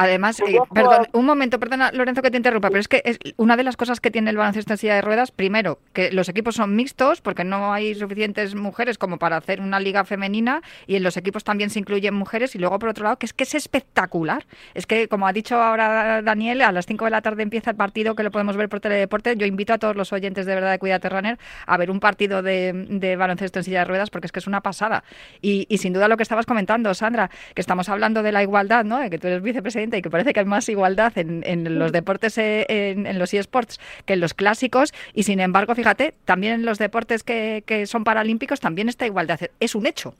Además, 0.00 0.40
eh, 0.40 0.44
Luego, 0.48 0.66
perdón, 0.66 1.08
un 1.12 1.26
momento, 1.26 1.60
perdona 1.60 1.92
Lorenzo 1.92 2.22
que 2.22 2.30
te 2.30 2.38
interrumpa, 2.38 2.68
pero 2.68 2.80
es 2.80 2.88
que 2.88 3.02
es 3.04 3.18
una 3.36 3.58
de 3.58 3.64
las 3.64 3.76
cosas 3.76 4.00
que 4.00 4.10
tiene 4.10 4.30
el 4.30 4.36
baloncesto 4.38 4.72
en 4.72 4.78
silla 4.78 4.94
de 4.94 5.02
ruedas, 5.02 5.30
primero, 5.30 5.78
que 5.92 6.10
los 6.10 6.30
equipos 6.30 6.54
son 6.54 6.74
mixtos 6.74 7.20
porque 7.20 7.44
no 7.44 7.74
hay 7.74 7.94
suficientes 7.94 8.54
mujeres 8.54 8.96
como 8.96 9.18
para 9.18 9.36
hacer 9.36 9.60
una 9.60 9.78
liga 9.78 10.04
femenina 10.04 10.62
y 10.86 10.96
en 10.96 11.02
los 11.02 11.18
equipos 11.18 11.44
también 11.44 11.68
se 11.68 11.80
incluyen 11.80 12.14
mujeres 12.14 12.54
y 12.54 12.58
luego 12.58 12.78
por 12.78 12.88
otro 12.88 13.04
lado 13.04 13.18
que 13.18 13.26
es 13.26 13.34
que 13.34 13.44
es 13.44 13.54
espectacular. 13.54 14.46
Es 14.72 14.86
que 14.86 15.06
como 15.06 15.26
ha 15.26 15.34
dicho 15.34 15.60
ahora 15.60 16.22
Daniel, 16.22 16.62
a 16.62 16.72
las 16.72 16.86
5 16.86 17.04
de 17.04 17.10
la 17.10 17.20
tarde 17.20 17.42
empieza 17.42 17.70
el 17.72 17.76
partido 17.76 18.14
que 18.14 18.22
lo 18.22 18.30
podemos 18.30 18.56
ver 18.56 18.70
por 18.70 18.80
Teledeporte. 18.80 19.36
Yo 19.36 19.44
invito 19.44 19.74
a 19.74 19.78
todos 19.78 19.96
los 19.96 20.14
oyentes 20.14 20.46
de 20.46 20.54
verdad 20.54 20.70
de 20.70 20.78
Cuídate 20.78 21.10
Runner 21.10 21.38
a 21.66 21.76
ver 21.76 21.90
un 21.90 22.00
partido 22.00 22.42
de, 22.42 22.72
de 22.88 23.16
baloncesto 23.16 23.58
en 23.58 23.64
silla 23.64 23.80
de 23.80 23.84
ruedas 23.84 24.08
porque 24.08 24.28
es 24.28 24.32
que 24.32 24.38
es 24.38 24.46
una 24.46 24.62
pasada. 24.62 25.04
Y, 25.42 25.66
y 25.68 25.76
sin 25.76 25.92
duda 25.92 26.08
lo 26.08 26.16
que 26.16 26.22
estabas 26.22 26.46
comentando, 26.46 26.94
Sandra, 26.94 27.30
que 27.54 27.60
estamos 27.60 27.90
hablando 27.90 28.22
de 28.22 28.32
la 28.32 28.42
igualdad, 28.42 28.86
¿no? 28.86 28.98
De 28.98 29.10
que 29.10 29.18
tú 29.18 29.26
eres 29.26 29.42
vicepresidenta 29.42 29.89
y 29.98 30.02
que 30.02 30.10
parece 30.10 30.32
que 30.32 30.40
hay 30.40 30.46
más 30.46 30.68
igualdad 30.68 31.16
en, 31.16 31.42
en 31.46 31.78
los 31.78 31.92
deportes, 31.92 32.38
eh, 32.38 32.66
en, 32.68 33.06
en 33.06 33.18
los 33.18 33.32
eSports 33.34 33.78
que 34.04 34.14
en 34.14 34.20
los 34.20 34.34
clásicos 34.34 34.92
y 35.14 35.24
sin 35.24 35.40
embargo, 35.40 35.74
fíjate, 35.74 36.14
también 36.24 36.54
en 36.54 36.66
los 36.66 36.78
deportes 36.78 37.22
que, 37.22 37.62
que 37.66 37.86
son 37.86 38.04
paralímpicos 38.04 38.60
también 38.60 38.88
esta 38.88 39.06
igualdad. 39.06 39.40
Es 39.60 39.74
un 39.74 39.86
hecho. 39.86 40.14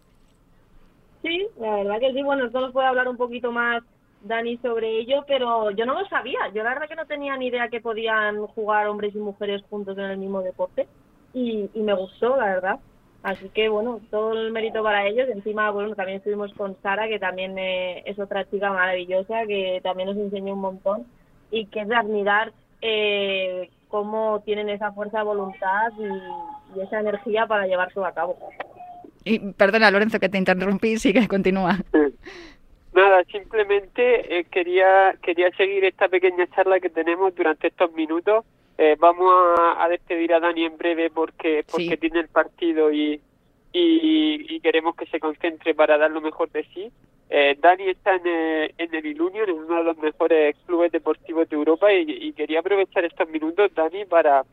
Sí, 1.23 1.47
la 1.61 1.77
verdad 1.77 2.01
que 2.01 2.12
sí. 2.12 2.23
Bueno, 2.23 2.47
esto 2.47 2.61
nos 2.61 2.73
puede 2.73 2.87
hablar 2.87 3.09
un 3.09 3.16
poquito 3.16 3.53
más 3.53 3.83
Dani 4.23 4.57
sobre 4.59 4.99
ello, 4.99 5.25
pero 5.27 5.71
yo 5.71 5.87
no 5.87 6.01
lo 6.01 6.09
sabía. 6.09 6.39
Yo 6.55 6.62
la 6.62 6.71
verdad 6.71 6.89
que 6.89 6.97
no 6.97 7.07
tenía 7.07 7.37
ni 7.37 7.49
idea 7.49 7.68
que 7.68 7.81
podían 7.81 8.47
jugar 8.47 8.87
hombres 8.89 9.14
y 9.14 9.18
mujeres 9.18 9.62
juntos 9.68 9.97
en 9.99 10.05
el 10.05 10.18
mismo 10.18 10.43
deporte 10.43 10.87
y, 11.35 11.68
y 11.75 11.81
me 11.83 11.95
gustó, 11.95 12.37
la 12.37 12.47
verdad. 12.47 12.81
Así 13.23 13.49
que 13.51 13.68
bueno, 13.68 14.01
todo 14.11 14.33
el 14.33 14.51
mérito 14.51 14.83
para 14.83 15.07
ellos. 15.07 15.29
Encima, 15.29 15.71
bueno, 15.71 15.95
también 15.95 16.18
estuvimos 16.18 16.53
con 16.55 16.77
Sara, 16.83 17.09
que 17.09 17.18
también 17.18 17.59
eh, 17.59 18.03
es 18.07 18.18
otra 18.18 18.49
chica 18.49 18.73
maravillosa, 18.73 19.47
que 19.47 19.81
también 19.83 20.09
nos 20.09 20.18
enseñó 20.18 20.55
un 20.55 20.61
montón 20.61 21.07
y 21.51 21.66
que 21.66 21.81
es 21.81 21.89
de 21.89 21.97
admirar 21.97 22.53
eh, 22.81 23.71
cómo 23.89 24.41
tienen 24.45 24.68
esa 24.68 24.93
fuerza 24.93 25.18
de 25.18 25.25
voluntad 25.25 25.93
y, 25.99 26.79
y 26.79 26.83
esa 26.83 27.01
energía 27.01 27.47
para 27.47 27.66
llevarlo 27.66 28.07
a 28.07 28.12
cabo. 28.12 28.39
Y 29.25 29.53
perdona, 29.53 29.91
Lorenzo, 29.91 30.18
que 30.18 30.29
te 30.29 30.39
interrumpí, 30.39 30.99
sigue, 30.99 31.29
continúa. 31.29 31.79
Nada, 32.93 33.23
simplemente 33.31 34.39
eh, 34.39 34.45
quería 34.51 35.14
quería 35.23 35.51
seguir 35.53 35.85
esta 35.85 36.09
pequeña 36.09 36.47
charla 36.49 36.81
que 36.81 36.91
tenemos 36.91 37.35
durante 37.35 37.68
estos 37.68 37.93
minutos. 37.93 38.45
Eh, 38.83 38.97
vamos 38.99 39.31
a, 39.59 39.85
a 39.85 39.89
despedir 39.91 40.33
a 40.33 40.41
Dani 40.41 40.64
en 40.64 40.78
breve 40.78 41.11
porque 41.11 41.64
porque 41.70 41.91
Sí. 41.91 41.97
tiene 41.99 42.20
el 42.20 42.28
partido 42.28 42.91
y, 42.91 43.20
y, 43.74 44.55
y 44.55 44.61
queremos 44.61 44.97
que 44.97 45.05
se 45.05 45.20
concentre 45.20 45.74
para 45.74 45.99
dar 45.99 46.11
lo 46.11 46.22
mejor 46.22 46.51
de 46.51 46.64
sí. 46.72 46.91
Eh, 47.28 47.57
Dani 47.61 47.91
está 47.91 48.14
en, 48.14 48.22
eh, 48.24 48.74
en 48.78 48.95
el 48.95 49.05
Ilunion, 49.05 49.51
en 49.51 49.59
uno 49.59 49.76
de 49.76 49.85
los 49.85 49.99
mejores 49.99 50.57
clubes 50.64 50.91
deportivos 50.93 51.47
de 51.51 51.57
Europa 51.57 51.93
y, 51.93 52.07
y 52.09 52.33
quería 52.33 52.61
aprovechar 52.61 53.05
estos 53.05 53.28
minutos, 53.28 53.70
Dani, 53.74 54.07
para 54.07 54.45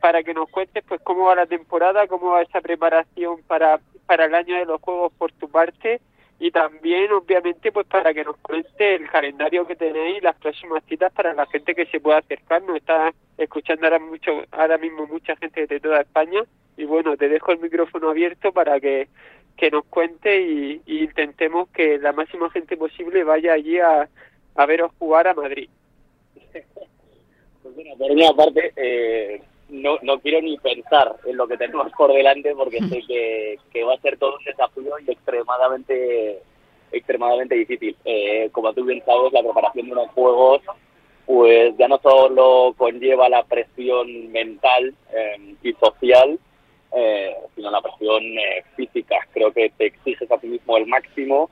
para 0.00 0.22
que 0.22 0.34
nos 0.34 0.48
cuentes 0.50 0.84
pues 0.86 1.00
cómo 1.02 1.24
va 1.24 1.34
la 1.34 1.46
temporada, 1.46 2.06
cómo 2.06 2.30
va 2.30 2.42
esa 2.42 2.60
preparación 2.60 3.42
para, 3.48 3.80
para 4.06 4.26
el 4.26 4.34
año 4.36 4.54
de 4.54 4.66
los 4.66 4.80
Juegos 4.80 5.12
por 5.18 5.32
tu 5.32 5.48
parte 5.48 6.00
y 6.44 6.50
también 6.50 7.10
obviamente 7.10 7.72
pues 7.72 7.86
para 7.86 8.12
que 8.12 8.22
nos 8.22 8.36
cuente 8.36 8.96
el 8.96 9.08
calendario 9.08 9.66
que 9.66 9.76
tenéis 9.76 10.22
las 10.22 10.36
próximas 10.36 10.84
citas 10.84 11.10
para 11.10 11.32
la 11.32 11.46
gente 11.46 11.74
que 11.74 11.86
se 11.86 12.00
pueda 12.00 12.18
acercar, 12.18 12.62
nos 12.64 12.76
está 12.76 13.14
escuchando 13.38 13.86
ahora 13.86 13.98
mucho 13.98 14.30
ahora 14.50 14.76
mismo 14.76 15.06
mucha 15.06 15.36
gente 15.36 15.66
de 15.66 15.80
toda 15.80 16.02
España 16.02 16.42
y 16.76 16.84
bueno, 16.84 17.16
te 17.16 17.30
dejo 17.30 17.52
el 17.52 17.60
micrófono 17.60 18.10
abierto 18.10 18.52
para 18.52 18.78
que, 18.78 19.08
que 19.56 19.70
nos 19.70 19.86
cuente 19.86 20.42
y, 20.42 20.82
intentemos 20.84 21.70
que 21.70 21.96
la 21.96 22.12
máxima 22.12 22.50
gente 22.50 22.76
posible 22.76 23.24
vaya 23.24 23.54
allí 23.54 23.78
a, 23.78 24.06
a 24.54 24.66
veros 24.66 24.92
jugar 24.98 25.26
a 25.28 25.34
Madrid. 25.34 25.70
Pues 27.62 27.74
bueno, 27.74 27.96
por 27.96 28.10
una 28.10 28.30
parte, 28.34 28.74
eh, 28.76 29.40
no, 29.68 29.98
no 30.02 30.18
quiero 30.20 30.40
ni 30.40 30.56
pensar 30.58 31.16
en 31.26 31.36
lo 31.36 31.46
que 31.46 31.56
tenemos 31.56 31.90
por 31.96 32.12
delante 32.12 32.54
porque 32.54 32.78
sé 32.80 33.02
que, 33.06 33.58
que 33.72 33.84
va 33.84 33.94
a 33.94 34.00
ser 34.00 34.18
todo 34.18 34.36
un 34.38 34.44
desafío 34.44 34.98
y 35.06 35.10
extremadamente 35.10 36.42
extremadamente 36.92 37.56
difícil. 37.56 37.96
Eh, 38.04 38.48
como 38.52 38.72
tú 38.72 38.84
bien 38.84 39.02
sabes, 39.04 39.32
la 39.32 39.42
preparación 39.42 39.86
de 39.86 39.92
unos 39.92 40.10
juegos 40.10 40.62
pues 41.26 41.74
ya 41.78 41.88
no 41.88 41.98
solo 42.02 42.74
conlleva 42.76 43.28
la 43.28 43.42
presión 43.44 44.30
mental 44.30 44.94
eh, 45.12 45.54
y 45.62 45.72
social, 45.74 46.38
eh, 46.96 47.34
sino 47.56 47.70
la 47.70 47.80
presión 47.80 48.22
eh, 48.22 48.62
física. 48.76 49.16
Creo 49.32 49.52
que 49.52 49.70
te 49.70 49.86
exiges 49.86 50.30
a 50.30 50.38
ti 50.38 50.46
mismo 50.46 50.76
el 50.76 50.86
máximo 50.86 51.50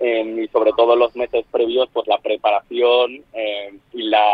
eh, 0.00 0.44
y 0.44 0.48
sobre 0.48 0.72
todo 0.72 0.94
en 0.94 1.00
los 1.00 1.14
meses 1.16 1.44
previos, 1.50 1.88
pues 1.92 2.06
la 2.06 2.18
preparación 2.18 3.22
y 3.92 4.02
la, 4.02 4.24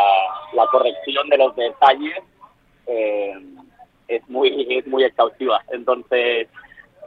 la 0.53 0.67
corrección 0.67 1.27
de 1.29 1.37
los 1.37 1.55
detalles 1.55 2.19
eh, 2.87 3.33
es 4.07 4.27
muy 4.29 4.67
es 4.69 4.87
muy 4.87 5.03
exhaustiva. 5.03 5.63
Entonces, 5.71 6.47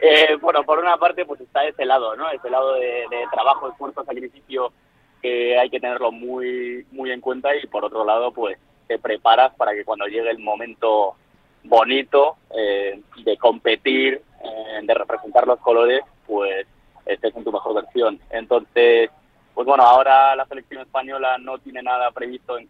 eh, 0.01 0.37
bueno, 0.41 0.65
por 0.65 0.79
una 0.79 0.97
parte, 0.97 1.25
pues 1.25 1.41
está 1.41 1.65
ese 1.65 1.85
lado, 1.85 2.17
¿no? 2.17 2.31
Ese 2.31 2.51
lado 2.51 2.75
de, 2.75 3.05
de 3.11 3.25
trabajo, 3.33 3.69
esfuerzo, 3.69 4.05
sacrificio 4.05 4.73
que 5.21 5.59
hay 5.59 5.69
que 5.71 5.81
tenerlo 5.81 6.13
muy 6.13 6.87
muy 6.93 7.11
en 7.11 7.21
cuenta 7.21 7.55
y 7.57 7.67
por 7.67 7.85
otro 7.85 8.05
lado, 8.05 8.33
pues 8.33 8.59
te 8.87 8.99
preparas 8.99 9.55
para 9.57 9.75
que 9.75 9.85
cuando 9.85 10.07
llegue 10.07 10.31
el 10.31 10.39
momento 10.39 11.17
bonito 11.65 12.37
eh, 12.57 13.01
de 13.25 13.37
competir, 13.37 14.23
eh, 14.43 14.81
de 14.83 14.95
representar 14.95 15.47
los 15.47 15.61
colores, 15.61 16.01
pues 16.27 16.67
estés 17.07 17.35
en 17.37 17.45
tu 17.45 17.53
mejor 17.53 17.75
versión. 17.75 18.21
Entonces, 18.31 19.11
pues 19.59 19.67
bueno, 19.67 19.83
ahora 19.83 20.37
la 20.37 20.47
selección 20.47 20.83
española 20.83 21.37
no 21.37 21.59
tiene 21.59 21.83
nada 21.83 22.13
previsto 22.13 22.57
en, 22.57 22.69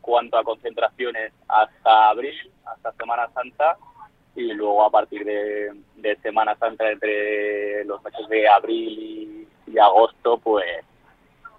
cuanto 0.00 0.36
a 0.36 0.42
concentraciones 0.42 1.32
hasta 1.46 2.08
abril, 2.08 2.34
hasta 2.64 2.90
Semana 2.94 3.28
Santa, 3.32 3.76
y 4.34 4.52
luego 4.52 4.82
a 4.82 4.90
partir 4.90 5.24
de, 5.24 6.16
Semana 6.24 6.56
Santa, 6.56 6.90
entre 6.90 7.84
los 7.84 8.02
meses 8.02 8.26
de 8.28 8.48
abril 8.48 8.98
y, 8.98 9.70
y 9.70 9.78
agosto, 9.78 10.38
pues, 10.38 10.64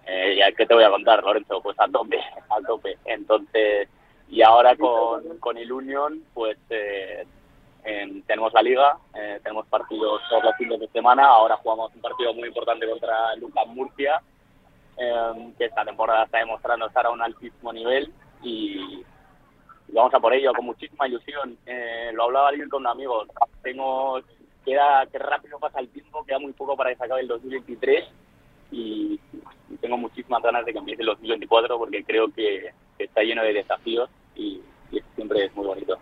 eh, 0.07 0.35
ya 0.39 0.51
qué 0.51 0.65
te 0.65 0.73
voy 0.73 0.83
a 0.83 0.89
contar, 0.89 1.23
Lorenzo, 1.23 1.61
pues 1.61 1.79
a 1.79 1.87
tope, 1.87 2.19
a 2.49 2.59
tope. 2.67 2.97
Entonces, 3.05 3.87
y 4.27 4.41
ahora 4.41 4.75
con, 4.75 5.37
con 5.39 5.57
el 5.57 5.71
Union, 5.71 6.21
pues 6.33 6.57
eh, 6.69 7.25
en- 7.85 8.23
tenemos 8.23 8.51
la 8.51 8.61
liga, 8.61 8.97
eh, 9.13 9.39
tenemos 9.41 9.67
partidos 9.67 10.21
todos 10.29 10.43
los 10.43 10.55
fines 10.57 10.81
de 10.81 10.89
semana, 10.89 11.27
ahora 11.27 11.55
jugamos 11.55 11.95
un 11.95 12.01
partido 12.01 12.33
muy 12.33 12.49
importante 12.49 12.85
contra 12.89 13.33
Lucas 13.37 13.67
Murcia, 13.67 14.21
eh, 14.97 15.53
que 15.57 15.65
esta 15.65 15.83
temporada 15.83 16.25
está 16.25 16.39
demostrando 16.39 16.87
estar 16.87 17.05
a 17.05 17.11
un 17.11 17.21
altísimo 17.21 17.73
nivel 17.73 18.11
y, 18.41 19.03
vamos 19.89 20.13
a 20.13 20.19
por 20.19 20.33
ello 20.33 20.53
con 20.53 20.65
muchísima 20.65 21.07
ilusión. 21.07 21.57
Eh, 21.65 22.11
lo 22.13 22.23
hablaba 22.23 22.49
alguien 22.49 22.69
con 22.69 22.81
un 22.81 22.87
amigo, 22.87 23.25
tengo, 23.61 24.21
queda 24.63 25.05
que 25.07 25.19
rápido 25.19 25.59
pasa 25.59 25.79
el 25.79 25.89
tiempo, 25.89 26.25
queda 26.25 26.39
muy 26.39 26.53
poco 26.53 26.75
para 26.75 26.89
que 26.91 26.97
se 26.97 27.05
acabe 27.05 27.21
el 27.21 27.27
2023 27.27 28.05
y, 28.71 29.19
tengo 29.81 29.97
muchísimas 29.97 30.41
ganas 30.41 30.65
de 30.65 30.71
que 30.71 30.79
empiece 30.79 31.01
el 31.01 31.07
2024 31.07 31.77
porque 31.77 32.03
creo 32.03 32.31
que, 32.31 32.71
está 32.97 33.21
lleno 33.23 33.43
de 33.43 33.51
desafíos 33.51 34.09
y, 34.35 34.61
y 34.89 35.01
siempre 35.15 35.45
es 35.45 35.55
muy 35.55 35.65
bonito. 35.65 35.97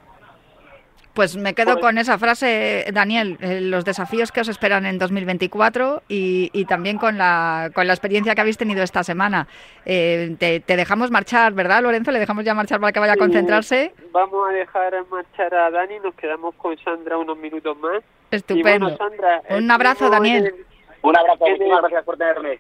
Pues 1.14 1.38
me 1.38 1.54
quedo 1.54 1.80
con 1.80 2.00
esa 2.00 2.18
frase, 2.18 2.86
Daniel, 2.92 3.38
eh, 3.40 3.62
los 3.62 3.86
desafíos 3.86 4.32
que 4.32 4.42
os 4.42 4.48
esperan 4.48 4.88
en 4.88 4.98
2024 4.98 6.02
y, 6.10 6.50
y 6.54 6.66
también 6.66 6.98
con 6.98 7.20
la, 7.20 7.70
con 7.76 7.86
la 7.86 7.94
experiencia 7.94 8.34
que 8.34 8.42
habéis 8.42 8.58
tenido 8.58 8.82
esta 8.82 9.04
semana. 9.04 9.48
Eh, 9.86 10.36
te, 10.40 10.60
te 10.60 10.76
dejamos 10.76 11.12
marchar, 11.12 11.54
¿verdad, 11.54 11.84
Lorenzo? 11.84 12.12
Le 12.12 12.18
dejamos 12.18 12.44
ya 12.46 12.56
marchar 12.56 12.80
para 12.80 12.92
que 12.92 13.00
vaya 13.00 13.14
a 13.14 13.18
concentrarse. 13.18 13.94
Vamos 14.12 14.50
a 14.50 14.54
dejar 14.54 14.94
marchar 15.12 15.54
a 15.54 15.70
Dani, 15.70 16.00
nos 16.00 16.16
quedamos 16.16 16.56
con 16.56 16.76
Sandra 16.80 17.16
unos 17.20 17.38
minutos 17.38 17.78
más. 17.78 18.02
Estupendo. 18.32 18.88
Bueno, 18.88 18.98
Sandra, 18.98 19.42
Un 19.52 19.70
abrazo, 19.70 20.10
Daniel. 20.10 20.46
el- 20.48 20.66
Un 21.04 21.16
abrazo, 21.16 21.46
muchísimas 21.46 21.82
gracias 21.82 22.04
por 22.06 22.18
tenerme. 22.18 22.60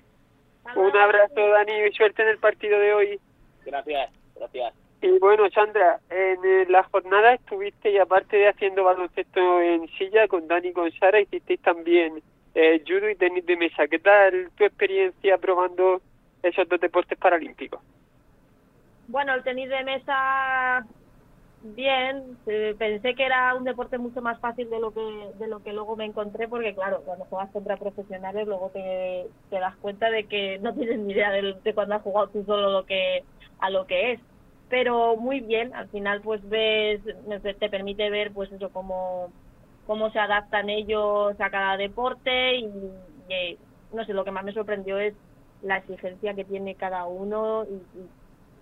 Un 0.75 0.95
abrazo, 0.95 1.47
Dani, 1.53 1.73
y 1.89 1.91
suerte 1.93 2.21
en 2.21 2.29
el 2.29 2.37
partido 2.37 2.77
de 2.79 2.93
hoy. 2.93 3.19
Gracias, 3.65 4.11
gracias. 4.35 4.73
Y 5.03 5.19
bueno, 5.19 5.49
Sandra, 5.49 5.99
en 6.09 6.45
eh, 6.45 6.65
la 6.69 6.83
jornada 6.83 7.33
estuviste 7.33 7.91
y 7.91 7.97
aparte 7.97 8.37
de 8.37 8.47
haciendo 8.47 8.85
baloncesto 8.85 9.61
en 9.61 9.85
silla 9.97 10.29
con 10.29 10.47
Dani 10.47 10.69
y 10.69 10.71
con 10.71 10.89
Sara, 10.93 11.19
hicisteis 11.19 11.59
también 11.61 12.21
eh, 12.55 12.81
judo 12.87 13.09
y 13.09 13.15
tenis 13.15 13.45
de 13.45 13.57
mesa. 13.57 13.85
¿Qué 13.89 13.99
tal 13.99 14.49
tu 14.55 14.63
experiencia 14.63 15.37
probando 15.39 15.99
esos 16.41 16.69
dos 16.69 16.79
deportes 16.79 17.17
paralímpicos? 17.17 17.81
Bueno, 19.09 19.33
el 19.33 19.43
tenis 19.43 19.67
de 19.67 19.83
mesa, 19.83 20.85
bien. 21.63 22.37
Eh, 22.47 22.73
pensé 22.79 23.13
que 23.13 23.25
era 23.25 23.55
un 23.55 23.65
deporte 23.65 23.97
mucho 23.97 24.21
más 24.21 24.39
fácil 24.39 24.69
de 24.69 24.79
lo 24.79 24.93
que 24.93 25.01
de 25.37 25.47
lo 25.47 25.61
que 25.61 25.73
luego 25.73 25.97
me 25.97 26.05
encontré, 26.05 26.47
porque 26.47 26.73
claro, 26.73 27.01
cuando 27.03 27.25
juegas 27.25 27.51
contra 27.51 27.75
profesionales 27.75 28.47
luego 28.47 28.69
te, 28.69 29.25
te 29.49 29.59
das 29.59 29.75
cuenta 29.81 30.09
de 30.09 30.23
que 30.29 30.59
no 30.59 30.73
tienes 30.73 30.99
ni 30.99 31.11
idea 31.11 31.29
de, 31.31 31.55
de 31.61 31.73
cuando 31.73 31.95
has 31.95 32.01
jugado 32.01 32.29
tú 32.29 32.45
solo 32.45 32.71
lo 32.71 32.85
que 32.85 33.25
a 33.59 33.69
lo 33.69 33.85
que 33.85 34.13
es. 34.13 34.21
Pero 34.73 35.15
muy 35.17 35.41
bien, 35.41 35.71
al 35.75 35.87
final 35.89 36.21
pues 36.21 36.41
ves, 36.49 37.03
te 37.59 37.69
permite 37.69 38.09
ver 38.09 38.33
pues 38.33 38.51
eso 38.51 38.71
cómo 38.71 39.35
cómo 39.83 40.09
se 40.11 40.17
adaptan 40.19 40.69
ellos 40.69 41.35
a 41.39 41.51
cada 41.51 41.77
deporte 41.77 42.55
y, 42.57 42.65
no 43.91 44.05
sé, 44.05 44.13
lo 44.13 44.23
que 44.25 44.31
más 44.31 44.43
me 44.45 44.53
sorprendió 44.53 44.97
es 44.97 45.15
la 45.61 45.77
exigencia 45.77 46.33
que 46.35 46.45
tiene 46.45 46.75
cada 46.77 47.05
uno 47.05 47.65
y, 47.65 47.87
y 47.99 48.11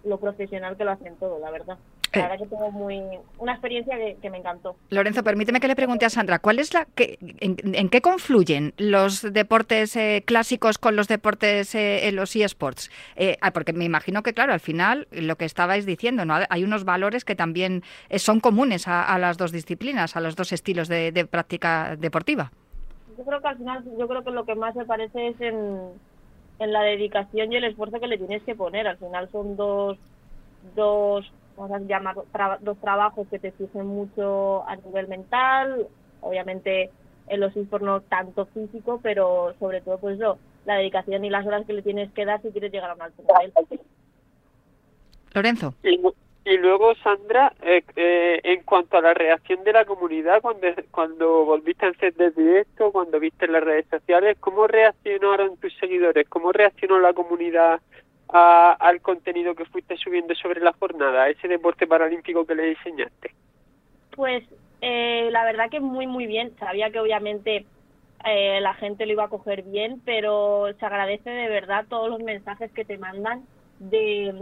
lo 0.03 0.19
profesional 0.19 0.75
que 0.77 0.83
lo 0.85 0.91
hacen 0.91 1.17
todo, 1.17 1.39
la 1.39 1.51
verdad. 1.51 1.79
La 2.13 2.19
Eh. 2.19 2.23
verdad 2.23 2.39
que 2.43 2.49
tengo 2.49 2.71
muy 2.71 3.01
una 3.37 3.53
experiencia 3.53 3.95
que, 3.95 4.17
que 4.21 4.29
me 4.29 4.37
encantó. 4.37 4.75
Lorenzo, 4.89 5.23
permíteme 5.23 5.59
que 5.61 5.67
le 5.69 5.75
pregunte 5.75 6.05
a 6.05 6.09
Sandra, 6.09 6.39
¿cuál 6.39 6.59
es 6.59 6.73
la 6.73 6.85
que, 6.93 7.17
en, 7.39 7.55
en 7.73 7.89
qué 7.89 8.01
confluyen 8.01 8.73
los 8.77 9.21
deportes 9.33 9.95
eh, 9.95 10.23
clásicos 10.25 10.77
con 10.77 10.95
los 10.97 11.07
deportes 11.07 11.73
eh, 11.73 12.09
en 12.09 12.17
los 12.17 12.35
eSports? 12.35 12.91
Eh, 13.15 13.37
ah, 13.41 13.51
porque 13.51 13.71
me 13.71 13.85
imagino 13.85 14.23
que, 14.23 14.33
claro, 14.33 14.51
al 14.51 14.59
final 14.59 15.07
lo 15.11 15.37
que 15.37 15.45
estabais 15.45 15.85
diciendo, 15.85 16.25
¿no? 16.25 16.35
Hay 16.49 16.63
unos 16.65 16.83
valores 16.83 17.23
que 17.23 17.35
también 17.35 17.81
eh, 18.09 18.19
son 18.19 18.41
comunes 18.41 18.87
a, 18.89 19.03
a 19.03 19.17
las 19.17 19.37
dos 19.37 19.53
disciplinas, 19.53 20.17
a 20.17 20.19
los 20.19 20.35
dos 20.35 20.51
estilos 20.51 20.89
de, 20.89 21.13
de 21.13 21.25
práctica 21.25 21.95
deportiva. 21.97 22.51
Yo 23.17 23.23
creo 23.23 23.41
que 23.41 23.47
al 23.47 23.57
final, 23.57 23.83
yo 23.97 24.07
creo 24.07 24.23
que 24.23 24.31
lo 24.31 24.45
que 24.45 24.55
más 24.55 24.73
se 24.73 24.83
parece 24.83 25.29
es 25.29 25.39
en, 25.39 25.91
en 26.59 26.73
la 26.73 26.81
dedicación 26.81 27.53
y 27.53 27.55
el 27.55 27.63
esfuerzo 27.63 27.99
que 27.99 28.07
le 28.07 28.17
tienes 28.17 28.43
que 28.43 28.55
poner. 28.55 28.87
Al 28.87 28.97
final 28.97 29.29
son 29.31 29.55
dos, 29.55 29.97
dos, 30.75 31.31
vamos 31.55 31.71
a 31.71 31.79
llamar, 31.79 32.15
tra- 32.33 32.59
dos 32.59 32.77
trabajos 32.79 33.27
que 33.29 33.39
te 33.39 33.49
exigen 33.49 33.85
mucho 33.87 34.67
a 34.67 34.75
nivel 34.75 35.07
mental, 35.07 35.87
obviamente 36.21 36.89
en 37.27 37.39
los 37.39 37.55
esports 37.55 37.85
no 37.85 38.01
tanto 38.01 38.45
físico, 38.47 38.99
pero 39.01 39.53
sobre 39.59 39.81
todo 39.81 39.97
pues 39.97 40.17
eso, 40.17 40.37
la 40.65 40.75
dedicación 40.75 41.23
y 41.23 41.29
las 41.29 41.45
horas 41.45 41.65
que 41.65 41.73
le 41.73 41.81
tienes 41.81 42.11
que 42.11 42.25
dar 42.25 42.41
si 42.41 42.49
quieres 42.51 42.71
llegar 42.71 42.91
a 42.91 42.95
un 42.95 43.01
alto 43.01 43.21
nivel. 43.21 43.53
Lorenzo. 45.33 45.73
Y, 45.83 46.01
y 46.43 46.57
luego, 46.57 46.93
Sandra, 46.95 47.53
eh, 47.61 47.83
eh, 47.95 48.41
en 48.43 48.63
cuanto 48.63 48.97
a 48.97 49.01
la 49.01 49.13
reacción 49.13 49.63
de 49.63 49.73
la 49.73 49.85
comunidad, 49.85 50.41
cuando, 50.41 50.67
cuando 50.89 51.45
volviste 51.45 51.85
a 51.85 51.89
hacer 51.89 52.13
de 52.15 52.31
directo, 52.31 52.91
cuando 52.91 53.19
viste 53.19 53.45
en 53.45 53.53
las 53.53 53.63
redes 53.63 53.85
sociales, 53.89 54.37
¿cómo 54.39 54.67
reaccionaron 54.67 55.55
tus 55.57 55.73
seguidores? 55.77 56.27
¿Cómo 56.27 56.51
reaccionó 56.51 56.99
la 56.99 57.13
comunidad 57.13 57.79
a- 58.31 58.73
al 58.79 59.01
contenido 59.01 59.55
que 59.55 59.65
fuiste 59.65 59.97
subiendo 59.97 60.35
sobre 60.35 60.61
la 60.61 60.73
jornada, 60.79 61.29
ese 61.29 61.47
deporte 61.47 61.87
paralímpico 61.87 62.45
que 62.45 62.55
le 62.55 62.63
diseñaste? 62.67 63.31
Pues 64.11 64.43
eh, 64.81 65.29
la 65.31 65.45
verdad 65.45 65.69
que 65.69 65.79
muy 65.79 66.07
muy 66.07 66.25
bien. 66.27 66.55
Sabía 66.59 66.91
que 66.91 66.99
obviamente 66.99 67.69
eh, 68.25 68.61
la 68.61 68.73
gente 68.75 69.05
lo 69.05 69.13
iba 69.13 69.25
a 69.25 69.29
coger 69.29 69.63
bien, 69.63 70.01
pero 70.05 70.67
se 70.79 70.85
agradece 70.85 71.29
de 71.29 71.49
verdad 71.49 71.87
todos 71.89 72.09
los 72.09 72.19
mensajes 72.21 72.71
que 72.73 72.85
te 72.85 72.97
mandan 72.97 73.47
de 73.77 74.33